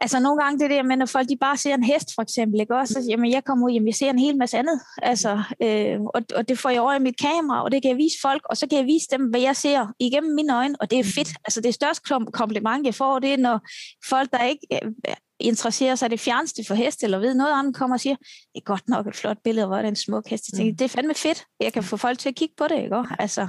Altså 0.00 0.20
nogle 0.20 0.42
gange 0.42 0.58
det 0.58 0.70
der 0.70 0.82
med, 0.82 0.96
når 0.96 1.06
folk 1.06 1.28
de 1.28 1.36
bare 1.36 1.56
ser 1.56 1.74
en 1.74 1.84
hest 1.84 2.14
for 2.14 2.22
eksempel, 2.22 2.60
ikke 2.60 2.76
også? 2.76 2.94
Så, 2.94 3.00
jamen 3.08 3.30
jeg 3.32 3.44
kommer 3.44 3.66
ud, 3.66 3.72
jamen 3.72 3.86
jeg 3.86 3.94
ser 3.94 4.10
en 4.10 4.18
hel 4.18 4.36
masse 4.36 4.58
andet, 4.58 4.80
altså, 5.02 5.42
øh, 5.62 6.00
og, 6.00 6.22
og 6.36 6.48
det 6.48 6.58
får 6.58 6.70
jeg 6.70 6.80
over 6.80 6.94
i 6.94 6.98
mit 6.98 7.20
kamera, 7.20 7.64
og 7.64 7.72
det 7.72 7.82
kan 7.82 7.88
jeg 7.88 7.96
vise 7.96 8.16
folk, 8.22 8.42
og 8.50 8.56
så 8.56 8.66
kan 8.66 8.78
jeg 8.78 8.86
vise 8.86 9.06
dem, 9.10 9.26
hvad 9.26 9.40
jeg 9.40 9.56
ser 9.56 9.86
igennem 9.98 10.34
mine 10.34 10.56
øjne, 10.56 10.74
og 10.80 10.90
det 10.90 10.98
er 10.98 11.04
fedt. 11.04 11.28
Altså 11.44 11.60
det 11.60 11.74
største 11.74 12.02
kompliment, 12.32 12.86
jeg 12.86 12.94
får, 12.94 13.18
det 13.18 13.32
er, 13.32 13.36
når 13.36 13.60
folk, 14.08 14.30
der 14.30 14.44
ikke 14.44 14.66
øh, 14.72 15.14
interesserer 15.40 15.94
sig 15.94 16.10
det 16.10 16.20
fjerneste 16.20 16.64
for 16.66 16.74
hest, 16.74 17.04
eller 17.04 17.18
ved 17.18 17.34
noget 17.34 17.58
andet, 17.58 17.74
kommer 17.74 17.96
og 17.96 18.00
siger, 18.00 18.16
det 18.16 18.56
er 18.56 18.64
godt 18.64 18.88
nok 18.88 19.06
et 19.06 19.16
flot 19.16 19.38
billede, 19.44 19.66
hvor 19.66 19.76
det 19.76 19.84
er 19.84 19.88
en 19.88 19.96
smuk 19.96 20.28
hest. 20.28 20.48
Jeg 20.52 20.56
tænker, 20.56 20.72
mm. 20.72 20.76
det 20.76 20.84
er 20.84 20.88
fandme 20.88 21.14
fedt, 21.14 21.44
jeg 21.60 21.72
kan 21.72 21.82
få 21.82 21.96
folk 21.96 22.18
til 22.18 22.28
at 22.28 22.34
kigge 22.34 22.54
på 22.58 22.68
det, 22.68 22.82
ikke? 22.82 23.04
Altså, 23.18 23.48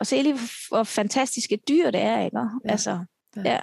og 0.00 0.06
se 0.06 0.22
lige, 0.22 0.38
hvor 0.68 0.82
fantastiske 0.82 1.58
dyr 1.68 1.90
det 1.90 2.00
er, 2.00 2.24
ikke? 2.24 2.38
Altså, 2.64 3.04
ja. 3.36 3.42
ja. 3.52 3.58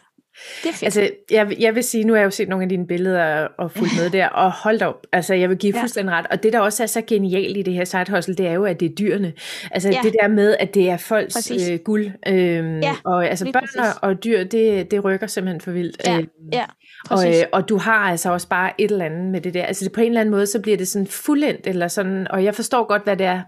Det 0.63 0.70
er 0.70 0.74
fedt. 0.74 0.84
Altså, 0.84 1.10
jeg, 1.32 1.56
jeg 1.60 1.76
vil 1.76 1.84
sige, 1.84 2.04
nu 2.04 2.13
har 2.13 2.17
jeg 2.20 2.26
jo 2.26 2.30
set 2.32 2.50
nogle 2.50 2.63
af 2.63 2.70
dine 2.70 2.88
billeder 2.88 3.48
og 3.60 3.72
fulgt 3.72 3.94
med 4.02 4.10
der, 4.10 4.28
og 4.28 4.52
hold 4.52 4.82
op, 4.82 5.08
altså 5.13 5.34
jeg 5.34 5.50
vil 5.50 5.58
give 5.58 5.74
Ja. 5.76 5.82
fuldstændig 5.82 6.15
ret. 6.15 6.26
Og 6.32 6.44
det, 6.44 6.54
der 6.54 6.60
også 6.60 6.84
er 6.84 6.88
så 6.88 7.02
genialt 7.08 7.58
i 7.58 7.62
det 7.62 7.74
her 7.74 7.86
side 7.86 8.06
hustle, 8.15 8.36
det 8.36 8.48
er 8.48 8.52
jo, 8.54 8.65
at 8.65 8.80
det 8.80 8.91
er 8.91 8.96
dyrene. 8.96 9.34
Altså 9.72 9.89
Ja. 9.89 10.00
det 10.04 10.13
der 10.22 10.28
med, 10.28 10.56
at 10.60 10.74
det 10.74 10.89
er 10.89 10.98
folks 10.98 11.34
Præcis. 11.34 11.70
øh, 11.70 11.80
guld. 11.80 12.12
Øhm, 12.28 12.80
Ja, 12.80 12.96
og 13.06 13.28
altså 13.28 13.46
børn 13.54 13.63
præcis. 13.63 13.98
og, 14.02 14.24
dyr, 14.24 14.44
det, 14.44 14.91
det 14.91 15.04
rykker 15.04 15.28
simpelthen 15.28 15.62
for 15.62 15.72
vildt. 15.72 16.02
Ja, 16.08 16.17
Øhm, 16.17 16.28
ja, 16.54 16.63
og, 17.10 17.28
øh, 17.30 17.34
og 17.54 17.70
du 17.70 17.78
har 17.78 17.94
altså 18.12 18.32
også 18.32 18.48
bare 18.48 18.72
et 18.82 18.91
eller 18.91 19.06
andet 19.06 19.32
med 19.32 19.41
det 19.41 19.54
der. 19.54 19.63
Altså 19.65 19.86
det, 19.86 19.91
på 19.94 20.02
en 20.02 20.08
eller 20.08 20.22
anden 20.22 20.32
måde, 20.32 20.46
så 20.48 20.60
bliver 20.62 20.78
det 20.78 20.88
sådan 20.88 21.08
fuldendt, 21.08 21.67
eller 21.67 21.88
sådan, 21.88 22.28
og 22.30 22.44
jeg 22.44 22.56
forstår 22.56 22.88
godt, 22.88 23.04
hvad 23.04 23.17
det 23.17 23.26
er, 23.26 23.41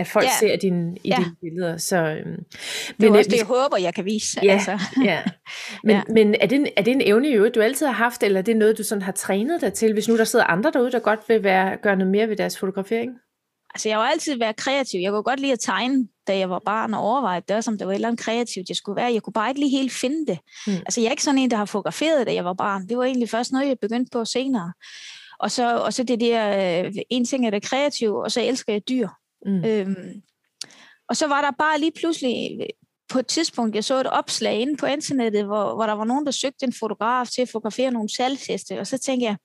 at 0.00 0.06
folk 0.06 0.24
Ja. 0.24 0.30
ser 0.40 0.56
din, 0.56 0.96
i 0.96 1.00
Ja. 1.08 1.16
dine 1.16 1.36
billeder. 1.40 1.76
Så, 1.76 1.96
øhm, 1.96 2.44
det 2.44 3.04
er 3.04 3.06
jo 3.06 3.12
øh, 3.12 3.18
også 3.18 3.30
det, 3.30 3.36
jeg 3.36 3.46
håber, 3.46 3.76
jeg 3.76 3.94
kan 3.94 4.04
vise. 4.04 4.38
Ja, 4.42 4.52
Altså. 4.52 4.78
ja. 5.04 5.22
Men, 5.84 5.96
Ja. 5.96 6.02
men 6.08 6.34
er, 6.40 6.46
det 6.46 6.56
en, 6.56 6.66
er 6.76 6.82
det 6.82 6.92
en 6.92 7.00
evne 7.04 7.28
øvrigt, 7.28 7.54
du 7.54 7.60
altid 7.60 7.86
har 7.86 7.92
haft, 7.94 8.22
eller 8.22 8.38
er 8.38 8.44
det 8.44 8.56
noget, 8.56 8.78
du 8.78 8.82
sådan 8.82 9.02
har 9.02 9.12
trænet 9.12 9.60
dig 9.60 9.72
til, 9.72 9.92
hvis 9.92 10.08
nu 10.08 10.16
der 10.16 10.24
sidder 10.24 10.44
andre 10.44 10.70
derude, 10.70 10.92
der 10.92 10.98
godt 10.98 11.20
vil 11.28 11.44
være, 11.44 11.76
gøre 11.82 11.96
noget 11.96 12.10
mere 12.12 12.28
ved 12.28 12.36
deres 12.36 12.58
fotografering? 12.58 13.10
Altså, 13.74 13.88
jeg 13.88 13.96
har 13.98 14.04
jo 14.04 14.10
altid 14.12 14.38
været 14.38 14.56
kreativ. 14.56 15.00
Jeg 15.00 15.10
kunne 15.12 15.22
godt 15.22 15.40
lide 15.40 15.52
at 15.52 15.60
tegne, 15.60 16.08
da 16.26 16.38
jeg 16.38 16.50
var 16.50 16.60
barn 16.66 16.94
og 16.94 17.00
overvejede 17.00 17.44
det, 17.48 17.64
som 17.64 17.78
det 17.78 17.86
var 17.86 17.92
et 17.92 17.94
eller 17.94 18.08
andet 18.08 18.20
kreativt, 18.24 18.68
jeg 18.68 18.76
skulle 18.76 18.96
være. 18.96 19.12
Jeg 19.12 19.22
kunne 19.22 19.32
bare 19.32 19.48
ikke 19.48 19.60
lige 19.60 19.76
helt 19.78 19.92
finde 19.92 20.26
det. 20.26 20.38
Mm. 20.66 20.72
Altså, 20.72 21.00
jeg 21.00 21.06
er 21.06 21.10
ikke 21.10 21.22
sådan 21.22 21.38
en, 21.38 21.50
der 21.50 21.56
har 21.56 21.64
fotograferet, 21.64 22.26
da 22.26 22.34
jeg 22.34 22.44
var 22.44 22.52
barn. 22.54 22.88
Det 22.88 22.96
var 22.98 23.04
egentlig 23.04 23.28
først 23.28 23.52
noget, 23.52 23.68
jeg 23.68 23.76
begyndte 23.80 24.10
på 24.12 24.24
senere. 24.24 24.72
Og 25.38 25.50
så, 25.50 25.76
og 25.76 25.92
så 25.92 26.02
det 26.02 26.20
der, 26.20 26.82
øh, 26.84 26.92
en 27.10 27.24
ting 27.24 27.46
er 27.46 27.50
det 27.50 27.62
kreative, 27.62 28.22
og 28.24 28.30
så 28.30 28.40
elsker 28.40 28.72
jeg 28.72 28.82
dyr. 28.88 29.08
Mm. 29.46 29.64
Øhm, 29.64 30.22
og 31.08 31.16
så 31.16 31.26
var 31.26 31.40
der 31.40 31.50
bare 31.58 31.80
lige 31.80 31.92
pludselig 32.00 32.58
på 33.08 33.18
et 33.18 33.26
tidspunkt, 33.26 33.74
jeg 33.74 33.84
så 33.84 34.00
et 34.00 34.06
opslag 34.06 34.60
inde 34.60 34.76
på 34.76 34.86
internettet, 34.86 35.44
hvor, 35.44 35.74
hvor 35.74 35.86
der 35.86 35.92
var 35.92 36.04
nogen, 36.04 36.26
der 36.26 36.32
søgte 36.32 36.66
en 36.66 36.72
fotograf 36.72 37.28
til 37.28 37.42
at 37.42 37.48
fotografere 37.48 37.90
nogle 37.90 38.08
salgsheste, 38.08 38.80
og 38.80 38.86
så 38.86 38.98
tænkte 38.98 39.24
jeg, 39.26 39.36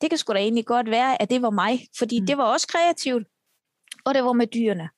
det 0.00 0.10
kan 0.10 0.18
sgu 0.18 0.32
da 0.32 0.38
egentlig 0.38 0.66
godt 0.66 0.90
være, 0.90 1.22
at 1.22 1.30
det 1.30 1.42
var 1.42 1.50
mig, 1.50 1.86
fordi 1.98 2.20
Mm. 2.20 2.26
det 2.26 2.36
var 2.38 2.44
også 2.44 2.66
kreativt, 2.66 3.26
og 4.04 4.14
det 4.14 4.24
var 4.24 4.32
med 4.32 4.46
dyrene. 4.46 4.88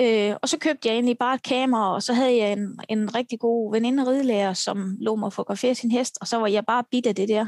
Øh, 0.00 0.36
og 0.42 0.48
så 0.48 0.58
købte 0.58 0.88
jeg 0.88 0.94
egentlig 0.94 1.18
bare 1.18 1.34
et 1.34 1.42
kamera, 1.42 1.94
og 1.94 2.02
så 2.02 2.12
havde 2.12 2.36
jeg 2.36 2.52
en, 2.52 2.78
en 2.88 3.14
rigtig 3.14 3.40
god 3.40 3.72
veninde 3.74 4.06
ridelærer, 4.10 4.52
som 4.52 4.96
lå 5.00 5.16
mig 5.16 5.32
fotografere 5.32 5.74
sin 5.74 5.90
hest, 5.90 6.18
og 6.20 6.28
så 6.28 6.36
var 6.36 6.46
jeg 6.46 6.64
bare 6.66 6.84
bidt 6.90 7.06
af 7.06 7.14
det 7.14 7.28
der. 7.28 7.46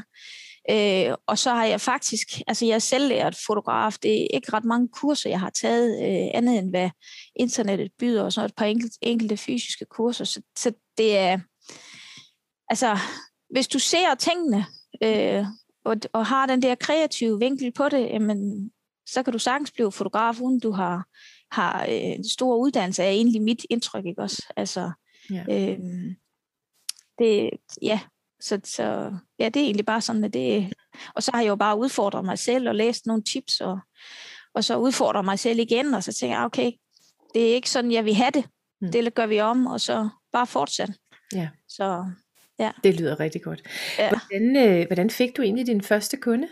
Øh, 0.69 1.15
og 1.27 1.37
så 1.37 1.49
har 1.49 1.65
jeg 1.65 1.81
faktisk, 1.81 2.27
altså 2.47 2.65
jeg 2.65 2.75
er 2.75 2.79
selvlært 2.79 3.37
fotograf, 3.47 3.93
det 4.03 4.21
er 4.21 4.27
ikke 4.33 4.53
ret 4.53 4.65
mange 4.65 4.87
kurser, 4.87 5.29
jeg 5.29 5.39
har 5.39 5.49
taget, 5.49 5.89
øh, 6.03 6.29
andet 6.33 6.57
end 6.57 6.69
hvad 6.69 6.89
internettet 7.35 7.91
byder, 7.99 8.23
og 8.23 8.33
så 8.33 8.45
et 8.45 8.55
par 8.55 8.65
enkelt, 8.65 8.93
enkelte 9.01 9.37
fysiske 9.37 9.85
kurser. 9.85 10.25
Så, 10.25 10.41
så 10.57 10.71
det 10.97 11.17
er, 11.17 11.39
altså, 12.69 12.97
hvis 13.49 13.67
du 13.67 13.79
ser 13.79 14.15
tingene, 14.15 14.65
øh, 15.03 15.45
og, 15.85 15.95
og 16.13 16.25
har 16.25 16.45
den 16.45 16.61
der 16.61 16.75
kreative 16.75 17.39
vinkel 17.39 17.71
på 17.71 17.89
det, 17.89 18.05
jamen, 18.05 18.71
så 19.09 19.23
kan 19.23 19.33
du 19.33 19.39
sagtens 19.39 19.71
blive 19.71 19.91
fotograf, 19.91 20.41
uden 20.41 20.59
du 20.59 20.71
har, 20.71 21.05
har 21.51 21.83
øh, 21.83 21.89
en 21.91 22.29
stor 22.29 22.55
uddannelse, 22.57 23.03
er 23.03 23.09
egentlig 23.09 23.41
mit 23.41 23.65
indtryk, 23.69 24.05
ikke 24.05 24.21
også? 24.21 24.43
Altså, 24.57 24.91
Ja. 25.29 25.43
øh, 25.49 25.79
det, 27.19 27.49
ja, 27.81 27.99
så, 28.39 28.59
så 28.63 29.11
ja, 29.39 29.49
det 29.49 29.59
er 29.59 29.65
egentlig 29.65 29.85
bare 29.85 30.01
sådan, 30.01 30.23
at 30.23 30.33
det 30.33 30.73
Og 31.15 31.23
så 31.23 31.31
har 31.33 31.41
jeg 31.41 31.49
jo 31.49 31.55
bare 31.55 31.77
udfordret 31.77 32.25
mig 32.25 32.39
selv 32.39 32.69
og 32.69 32.75
læst 32.75 33.05
nogle 33.05 33.23
tips, 33.23 33.61
og, 33.61 33.79
og 34.53 34.63
så 34.63 34.77
udfordret 34.77 35.25
mig 35.25 35.39
selv 35.39 35.59
igen, 35.59 35.93
og 35.93 36.03
så 36.03 36.13
tænker 36.13 36.37
jeg, 36.37 36.45
okay, 36.45 36.71
det 37.33 37.49
er 37.49 37.53
ikke 37.53 37.69
sådan, 37.69 37.91
jeg 37.91 38.05
vil 38.05 38.15
have 38.15 38.31
det. 38.31 38.45
Mm. 38.81 38.91
Det 38.91 39.13
gør 39.13 39.25
vi 39.25 39.39
om, 39.39 39.67
og 39.67 39.81
så 39.81 40.09
bare 40.33 40.47
fortsætte. 40.47 40.93
Ja. 41.33 41.49
Så 41.67 42.05
Det 42.83 42.95
lyder 42.95 43.19
rigtig 43.19 43.41
godt. 43.41 43.61
ja. 43.99 44.09
Hvordan, 44.09 44.55
øh, 44.55 44.87
hvordan 44.87 45.09
fik 45.09 45.37
du 45.37 45.41
egentlig 45.41 45.67
din 45.67 45.81
første 45.81 46.17
kunde? 46.17 46.47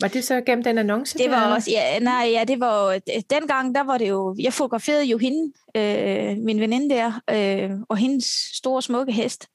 Var 0.00 0.08
det 0.08 0.24
så 0.24 0.40
gennem 0.40 0.64
den 0.64 0.78
annonce? 0.78 1.18
Det 1.18 1.30
var 1.30 1.38
havde? 1.38 1.54
også, 1.54 1.70
ja, 1.70 1.98
nej, 1.98 2.30
ja, 2.32 2.44
det 2.44 2.60
var 2.60 3.00
dengang, 3.30 3.74
der 3.74 3.80
var 3.80 3.98
det 3.98 4.08
jo, 4.08 4.36
jeg 4.38 4.52
fotograferede 4.52 5.04
jo 5.04 5.18
hende, 5.18 5.52
øh, 5.76 6.36
min 6.36 6.60
veninde 6.60 6.94
der, 6.94 7.20
øh, 7.30 7.70
og 7.88 7.96
hendes 7.96 8.24
store 8.54 8.82
smukke 8.82 9.12
hest. 9.12 9.46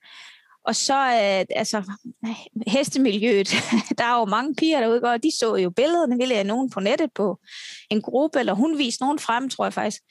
Og 0.66 0.76
så, 0.76 0.94
øh, 0.94 1.46
altså, 1.60 1.84
hestemiljøet, 2.68 3.50
der 3.98 4.04
er 4.04 4.20
jo 4.20 4.26
mange 4.26 4.56
piger 4.56 4.80
derude, 4.80 5.02
og 5.04 5.24
de 5.24 5.32
så 5.40 5.56
jo 5.56 5.70
billederne, 5.70 6.18
ville 6.18 6.36
jeg 6.36 6.44
nogen 6.44 6.70
på 6.70 6.80
nettet 6.80 7.10
på 7.16 7.40
en 7.90 8.02
gruppe, 8.02 8.40
eller 8.40 8.54
hun 8.54 8.78
viste 8.78 9.04
nogen 9.04 9.20
frem, 9.20 9.50
tror 9.50 9.66
jeg 9.66 9.74
faktisk. 9.74 10.02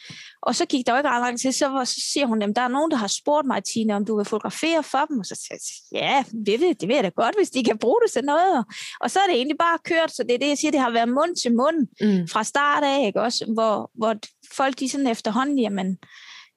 Og 0.42 0.54
så 0.54 0.66
gik 0.66 0.86
der 0.86 0.92
jo 0.92 0.98
ikke 0.98 1.08
ret 1.10 1.40
tid, 1.40 1.52
så, 1.52 1.68
var, 1.68 1.84
så 1.84 2.00
siger 2.12 2.26
hun, 2.26 2.42
at 2.42 2.56
der 2.56 2.62
er 2.62 2.68
nogen, 2.68 2.90
der 2.90 2.96
har 2.96 3.06
spurgt 3.06 3.46
mig, 3.46 3.64
Tina, 3.64 3.96
om 3.96 4.04
du 4.04 4.16
vil 4.16 4.24
fotografere 4.24 4.82
for 4.82 5.04
dem. 5.08 5.18
Og 5.18 5.26
så 5.26 5.34
siger 5.34 5.58
jeg, 5.92 6.02
ja, 6.02 6.24
det 6.46 6.60
vil, 6.60 6.80
det 6.80 6.88
vil 6.88 6.94
jeg 6.94 7.04
da 7.04 7.08
godt, 7.08 7.36
hvis 7.38 7.50
de 7.50 7.64
kan 7.64 7.78
bruge 7.78 8.00
det 8.04 8.12
til 8.12 8.24
noget. 8.24 8.58
Og, 8.58 8.64
og 9.00 9.10
så 9.10 9.18
er 9.20 9.26
det 9.26 9.36
egentlig 9.36 9.58
bare 9.58 9.78
kørt, 9.84 10.16
så 10.16 10.22
det 10.22 10.34
er 10.34 10.38
det, 10.38 10.48
jeg 10.48 10.58
siger, 10.58 10.70
det 10.70 10.80
har 10.80 10.90
været 10.90 11.08
mund 11.08 11.36
til 11.36 11.52
mund 11.56 11.86
Mm. 12.00 12.28
fra 12.28 12.44
start 12.44 12.84
af, 12.84 13.06
ikke 13.06 13.20
også? 13.20 13.44
Hvor, 13.54 13.90
hvor 13.94 14.14
folk 14.54 14.78
de 14.80 14.88
sådan 14.88 15.06
efterhånden, 15.06 15.58
jamen, 15.58 15.98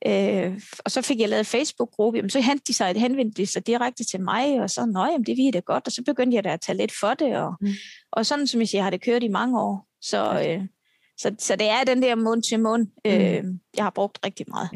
øh, 0.07 0.59
og 0.85 0.91
så 0.91 1.01
fik 1.01 1.19
jeg 1.19 1.29
lavet 1.29 1.47
Facebook-gruppe, 1.47 2.17
jamen, 2.17 2.29
så 2.29 2.39
henvendte 2.39 2.63
de 2.67 2.73
sig, 2.73 2.95
henvendte 2.95 3.41
de 3.41 3.47
sig 3.47 3.67
direkte 3.67 4.03
til 4.03 4.21
mig, 4.21 4.61
og 4.61 4.69
så, 4.69 4.85
nå, 4.85 5.05
jamen, 5.05 5.25
det 5.25 5.37
ved 5.37 5.65
godt, 5.65 5.87
og 5.87 5.91
så 5.91 6.03
begyndte 6.05 6.35
jeg 6.35 6.43
da 6.43 6.49
at 6.49 6.61
tage 6.61 6.77
lidt 6.77 6.91
for 6.99 7.13
det, 7.13 7.35
og, 7.37 7.53
Mm. 7.61 7.67
mm. 7.67 7.73
og 8.11 8.25
sådan 8.25 8.47
som 8.47 8.59
jeg 8.59 8.67
siger, 8.67 8.81
har 8.81 8.89
det 8.89 9.01
kørt 9.01 9.23
i 9.23 9.27
mange 9.27 9.61
år, 9.61 9.87
så, 10.01 10.43
øh, 10.47 10.61
så, 11.17 11.35
så 11.39 11.55
det 11.55 11.69
er 11.69 11.83
den 11.83 12.01
der 12.01 12.15
mund 12.15 12.43
til 12.43 12.59
mund, 12.59 12.87
øh, 13.05 13.43
jeg 13.77 13.83
har 13.83 13.89
brugt 13.89 14.19
rigtig 14.25 14.45
meget. 14.49 14.69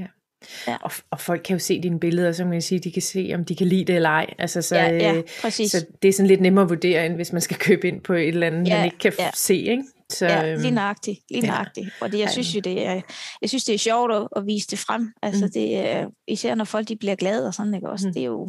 Og, 0.82 0.92
og 1.12 1.20
folk 1.20 1.42
kan 1.46 1.54
jo 1.56 1.60
se 1.60 1.82
dine 1.82 2.00
billeder, 2.00 2.32
så 2.32 2.44
kan 2.44 2.50
man 2.50 2.62
sige, 2.62 2.80
de 2.80 2.92
kan 2.92 3.02
se, 3.02 3.32
om 3.36 3.46
de 3.46 3.56
kan 3.56 3.68
lide 3.68 3.86
det 3.86 3.96
eller 3.96 4.10
ej. 4.10 4.34
Altså, 4.40 4.62
så, 4.62 4.76
ja, 4.76 4.88
ja, 4.90 5.16
øh, 5.16 5.24
præcis. 5.42 5.72
så 5.72 5.86
det 6.02 6.08
er 6.10 6.14
sådan 6.14 6.28
lidt 6.28 6.42
nemmere 6.42 6.64
at 6.64 6.70
vurdere, 6.70 7.06
end 7.06 7.16
hvis 7.16 7.32
man 7.32 7.42
skal 7.42 7.58
købe 7.58 7.88
ind 7.88 8.02
på 8.02 8.14
et 8.14 8.28
eller 8.28 8.48
andet, 8.48 8.68
Ja, 8.68 8.76
man 8.78 8.86
ikke 8.86 8.98
kan 8.98 9.14
ja. 9.20 9.30
se. 9.36 9.56
Ikke? 9.56 9.84
Så, 10.12 10.26
Ja, 10.26 10.56
lige 10.56 10.72
nøjagtigt. 10.72 11.20
Lige 11.30 11.42
ja. 11.42 11.48
nøjagtigt. 11.52 11.90
Og 12.02 12.12
det, 12.12 12.20
jeg 12.20 12.30
synes 12.30 12.56
jo, 12.56 12.60
det 12.60 12.86
er, 12.86 13.02
jeg 13.42 13.50
synes, 13.50 13.64
det 13.64 13.76
er 13.76 13.80
sjovt 13.80 14.12
at, 14.14 14.28
at 14.36 14.46
vise 14.46 14.68
det 14.68 14.80
frem. 14.80 15.14
Altså, 15.22 15.46
Mm. 15.46 15.52
det 15.52 15.78
er, 15.78 16.08
især 16.28 16.56
når 16.56 16.66
folk 16.66 16.88
de 16.88 16.96
bliver 16.96 17.16
glade 17.16 17.48
og 17.48 17.54
sådan, 17.54 17.74
ikke 17.74 17.90
også? 17.90 18.08
Mm. 18.08 18.14
Det, 18.14 18.22
er 18.22 18.26
jo, 18.26 18.46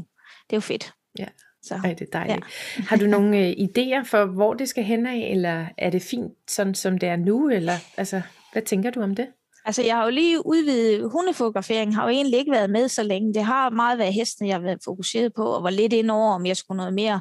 det 0.50 0.52
er 0.52 0.56
jo 0.56 0.60
fedt. 0.60 0.92
Ja. 1.18 1.26
Så. 1.62 1.74
Ej, 1.74 1.92
det 1.94 2.00
er 2.00 2.18
dejligt. 2.18 2.44
Ja. 2.78 2.82
Har 2.88 2.96
du 2.96 3.06
nogle 3.06 3.38
øh, 3.38 3.50
idéer 3.52 4.04
for, 4.04 4.24
hvor 4.24 4.54
det 4.54 4.68
skal 4.68 4.84
hen 4.84 5.06
af, 5.06 5.28
eller 5.32 5.66
er 5.78 5.90
det 5.90 6.02
fint, 6.02 6.32
sådan 6.50 6.74
som 6.74 6.98
det 6.98 7.08
er 7.08 7.16
nu, 7.16 7.48
eller 7.50 7.74
altså, 7.96 8.22
hvad 8.52 8.62
tænker 8.62 8.90
du 8.90 9.00
om 9.02 9.14
det? 9.14 9.26
Altså, 9.64 9.82
jeg 9.82 9.96
har 9.96 10.04
jo 10.04 10.10
lige 10.10 10.46
udvidet 10.46 11.10
hundefotografering, 11.12 11.94
har 11.94 12.02
jo 12.02 12.08
egentlig 12.08 12.38
ikke 12.38 12.52
været 12.52 12.70
med 12.70 12.88
så 12.88 13.02
længe. 13.02 13.34
Det 13.34 13.44
har 13.44 13.70
meget 13.70 13.98
været 13.98 14.14
hesten, 14.14 14.46
jeg 14.46 14.54
har 14.56 14.62
været 14.62 14.78
fokuseret 14.84 15.34
på, 15.34 15.42
og 15.42 15.62
var 15.62 15.70
lidt 15.70 15.92
ind 15.92 16.10
over, 16.10 16.34
om 16.34 16.46
jeg 16.46 16.56
skulle 16.56 16.76
noget 16.76 16.94
mere 16.94 17.20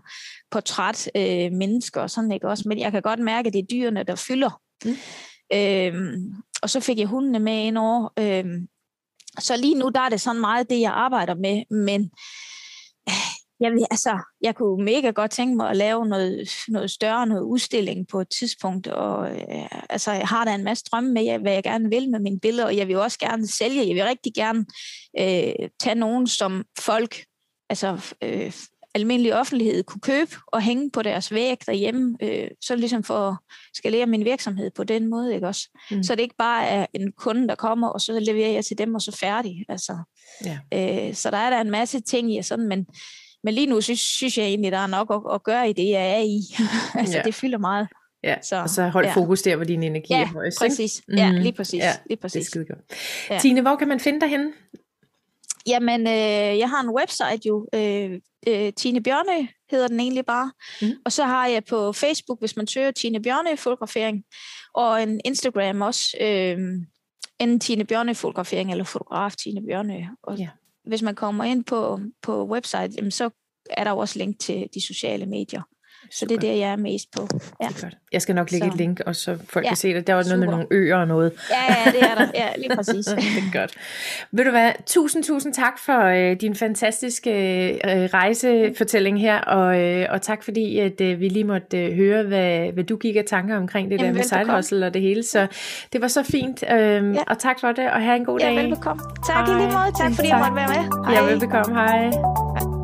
portræt 0.52 1.10
øh, 1.16 1.52
mennesker 1.52 2.02
og 2.02 2.10
sådan, 2.10 2.32
ikke 2.32 2.48
også? 2.48 2.64
Men 2.68 2.80
jeg 2.80 2.92
kan 2.92 3.02
godt 3.02 3.20
mærke, 3.20 3.48
at 3.48 3.54
det 3.54 3.60
er 3.60 3.68
dyrene, 3.72 4.04
der 4.04 4.16
fylder. 4.16 4.62
Mm. 4.86 4.96
Øhm, 5.54 6.34
og 6.62 6.70
så 6.70 6.80
fik 6.80 7.00
jeg 7.00 7.08
hundene 7.08 7.40
med 7.40 7.58
ind 7.58 7.78
over. 7.78 8.10
Øhm, 8.20 8.68
så 9.40 9.58
lige 9.58 9.76
nu, 9.76 9.90
der 9.90 10.02
er 10.02 10.10
det 10.10 10.22
sådan 10.22 10.42
meget 10.42 10.70
det, 10.70 10.80
jeg 10.80 10.92
arbejder 10.92 11.36
med, 11.36 11.76
men 11.86 12.12
jeg, 13.60 13.72
vil, 13.72 13.86
altså, 13.92 14.20
jeg 14.42 14.56
kunne 14.56 14.86
mega 14.86 15.10
godt 15.10 15.32
tænke 15.32 15.56
mig 15.56 15.70
at 15.70 15.78
lave 15.78 16.08
noget, 16.08 16.50
noget 16.68 16.92
større, 16.92 17.28
noget 17.28 17.42
udstilling 17.42 18.08
på 18.08 18.22
et 18.22 18.30
tidspunkt, 18.30 18.88
og 18.88 19.32
øh, 19.32 19.68
altså, 19.90 20.12
jeg 20.12 20.28
har 20.28 20.46
da 20.46 20.56
en 20.56 20.64
masse 20.64 20.86
drømme 20.92 21.12
med, 21.12 21.40
hvad 21.40 21.54
jeg 21.54 21.64
gerne 21.64 21.90
vil 21.90 22.10
med 22.10 22.20
mine 22.20 22.40
billeder, 22.40 22.66
og 22.66 22.78
jeg 22.78 22.88
vil 22.88 22.98
også 22.98 23.20
gerne 23.20 23.48
sælge, 23.48 23.88
jeg 23.88 23.96
vil 23.96 24.04
rigtig 24.04 24.34
gerne 24.34 24.66
øh, 25.20 25.70
tage 25.80 25.96
nogen, 25.96 26.28
som 26.28 26.66
folk, 26.80 27.24
altså 27.70 28.16
øh, 28.24 28.54
almindelig 28.96 29.36
offentlighed, 29.36 29.84
kunne 29.84 30.02
købe 30.02 30.32
og 30.48 30.62
hænge 30.62 30.92
på 30.92 31.02
deres 31.02 31.32
væg 31.32 31.58
derhjemme, 31.66 32.18
øh, 32.22 32.48
så 32.62 32.76
ligesom 32.76 33.04
for 33.04 33.30
at 33.30 33.38
skalere 33.74 34.06
min 34.06 34.26
virksomhed 34.26 34.72
på 34.76 34.84
den 34.84 35.10
måde, 35.10 35.36
ikke 35.36 35.48
også? 35.48 35.70
Mm. 35.92 36.04
Så 36.04 36.16
det 36.16 36.22
ikke 36.22 36.36
bare 36.38 36.68
er 36.68 36.86
en 36.94 37.12
kunde, 37.12 37.48
der 37.48 37.56
kommer, 37.56 37.88
og 37.88 38.02
så 38.02 38.20
leverer 38.20 38.52
jeg 38.52 38.66
til 38.66 38.78
dem, 38.78 38.96
og 38.96 39.02
så 39.02 39.18
færdig, 39.20 39.66
altså. 39.70 39.98
Ja. 40.46 40.60
Øh, 40.74 41.14
så 41.14 41.32
der 41.32 41.38
er 41.38 41.50
der 41.50 41.62
en 41.62 41.72
masse 41.72 42.00
ting 42.00 42.38
i, 42.38 42.42
sådan, 42.42 42.68
men 42.68 42.86
men 43.44 43.54
lige 43.54 43.68
nu 43.68 43.82
synes, 43.82 44.00
synes 44.00 44.38
jeg 44.38 44.46
egentlig, 44.46 44.72
der 44.72 44.78
er 44.78 44.88
nok 44.88 45.08
at, 45.14 45.34
at 45.36 45.44
gøre 45.44 45.70
i 45.70 45.74
det, 45.74 45.90
jeg 45.90 46.12
er 46.12 46.20
i. 46.22 46.40
altså, 47.00 47.18
Ja. 47.18 47.24
det 47.24 47.36
fylder 47.36 47.58
meget. 47.58 47.88
Ja, 48.24 48.36
Så, 48.42 48.62
og 48.62 48.70
så 48.70 48.88
hold 48.88 49.06
ja. 49.06 49.14
fokus 49.14 49.42
der, 49.42 49.56
hvor 49.56 49.66
din 49.66 49.84
energi 49.84 50.14
er 50.14 50.18
Ja, 50.18 50.26
højst. 50.26 50.62
ikke? 50.62 50.70
præcis. 50.72 51.02
Ja, 51.18 51.32
Mhm. 51.32 51.42
lige 51.42 51.54
præcis. 51.54 51.80
Ja, 51.80 51.92
lige 51.92 52.04
Det 52.10 52.14
er 52.18 52.22
præcis. 52.22 52.46
skide 52.48 52.66
godt. 52.66 52.80
Ja. 53.30 53.40
Tine, 53.40 53.62
hvor 53.62 53.76
kan 53.76 53.88
man 53.88 54.00
finde 54.00 54.20
dig 54.22 54.30
henne? 54.30 54.52
Jamen, 55.68 56.02
øh, 56.08 56.58
jeg 56.60 56.70
har 56.70 56.82
en 56.84 56.90
website 56.90 57.48
jo. 57.48 57.68
Øh, 57.76 58.12
øh, 58.48 58.74
Tine 58.74 59.04
Bjørnø 59.04 59.48
hedder 59.72 59.88
den 59.88 60.00
egentlig 60.00 60.26
bare. 60.26 60.52
Mhm. 60.82 60.92
Og 61.06 61.12
så 61.12 61.24
har 61.26 61.48
jeg 61.48 61.64
på 61.66 61.94
Facebook, 61.94 62.40
hvis 62.40 62.56
man 62.58 62.68
søger 62.68 62.92
Tine 62.92 63.22
Bjørnø 63.22 63.56
fotografering, 63.56 64.24
og 64.74 65.04
en 65.04 65.22
Instagram 65.26 65.82
også. 65.82 66.18
Øh, 66.22 66.58
en 67.40 67.60
Tine 67.60 67.86
Bjørnø 67.86 68.14
fotografering, 68.14 68.72
eller 68.72 68.84
fotograf 68.84 69.32
Tine 69.36 69.62
Bjørnø. 69.70 70.00
Og 70.24 70.38
Ja 70.38 70.48
hvis 70.90 71.02
man 71.02 71.16
kommer 71.16 71.44
ind 71.44 71.64
på, 71.64 72.00
på 72.22 72.46
website, 72.46 72.90
jamen, 72.98 73.12
så 73.12 73.30
er 73.70 73.84
der 73.84 73.92
jo 73.92 73.98
også 73.98 74.20
link 74.20 74.40
til 74.40 74.68
de 74.74 74.88
sociale 74.88 75.26
medier. 75.26 75.62
Så 76.12 76.26
det 76.26 76.36
er 76.36 76.40
det, 76.40 76.60
jeg 76.60 76.72
er 76.72 76.76
mest 76.76 77.12
på. 77.18 77.28
Ja. 77.62 77.68
Det 77.68 77.78
er 77.78 77.82
godt. 77.82 77.98
Jeg 78.12 78.22
skal 78.22 78.36
nok 78.36 78.52
lægge 78.52 78.68
så. 78.68 78.72
et 78.72 78.78
link, 78.78 79.00
og 79.06 79.16
så 79.16 79.38
folk 79.50 79.66
ja, 79.66 79.70
kan 79.70 79.78
se 79.78 79.94
det. 79.94 80.08
Der 80.08 80.14
var 80.14 80.24
noget 80.24 80.40
med 80.40 80.48
nogle 80.48 80.66
øer 80.72 80.98
og 80.98 81.08
noget. 81.08 81.32
Ja, 81.50 81.74
ja, 81.74 81.92
det 81.92 82.02
er 82.02 82.16
der. 82.16 82.28
Ja, 82.34 82.48
lige 82.58 82.76
præcis. 82.76 83.06
det 83.06 83.18
er 83.18 83.60
godt. 83.60 83.74
Ved 84.32 84.46
du 84.46 84.52
hvad, 84.52 84.72
tusind, 84.86 85.24
tusind 85.24 85.54
tak 85.54 85.80
for 85.80 86.02
øh, 86.04 86.42
din 86.42 86.56
fantastiske 86.56 87.32
øh, 87.72 88.10
rejsefortælling 88.14 89.22
her, 89.22 89.42
og, 89.42 89.82
øh, 89.82 90.08
og 90.10 90.22
tak 90.22 90.44
fordi, 90.44 90.80
at 90.80 91.02
øh, 91.02 91.20
vi 91.20 91.30
lige 91.30 91.44
måtte 91.44 91.78
øh, 91.78 91.96
høre, 91.96 92.24
hvad, 92.24 92.72
hvad 92.72 92.84
du 92.84 92.98
gik 92.98 93.16
af 93.16 93.24
tanker 93.28 93.58
omkring 93.58 93.92
det 93.92 93.98
Jamen, 93.98 94.16
der 94.16 94.46
med 94.54 94.64
side 94.64 94.86
og 94.86 94.94
det 94.94 95.02
hele. 95.02 95.24
Så 95.24 95.48
det 95.94 96.02
var 96.02 96.08
så 96.08 96.24
fint, 96.24 96.64
øh, 96.72 97.16
ja. 97.16 97.20
og 97.28 97.40
tak 97.40 97.60
for 97.60 97.72
det, 97.72 97.92
og 97.92 98.02
have 98.02 98.16
en 98.16 98.26
god 98.26 98.40
ja, 98.40 98.46
dag. 98.46 98.56
velbekomme. 98.56 99.04
Tak 99.28 99.48
Hej. 99.48 99.56
i 99.56 99.60
lige 99.60 99.72
måde. 99.78 99.92
Tak 100.00 100.12
fordi 100.16 100.28
tak. 100.28 100.38
jeg 100.38 100.38
måtte 100.38 100.56
være 100.56 100.68
med. 100.68 101.06
Hej. 101.06 101.24
Ja, 101.24 101.32
velbekomme. 101.32 101.76
Hej. 101.76 102.79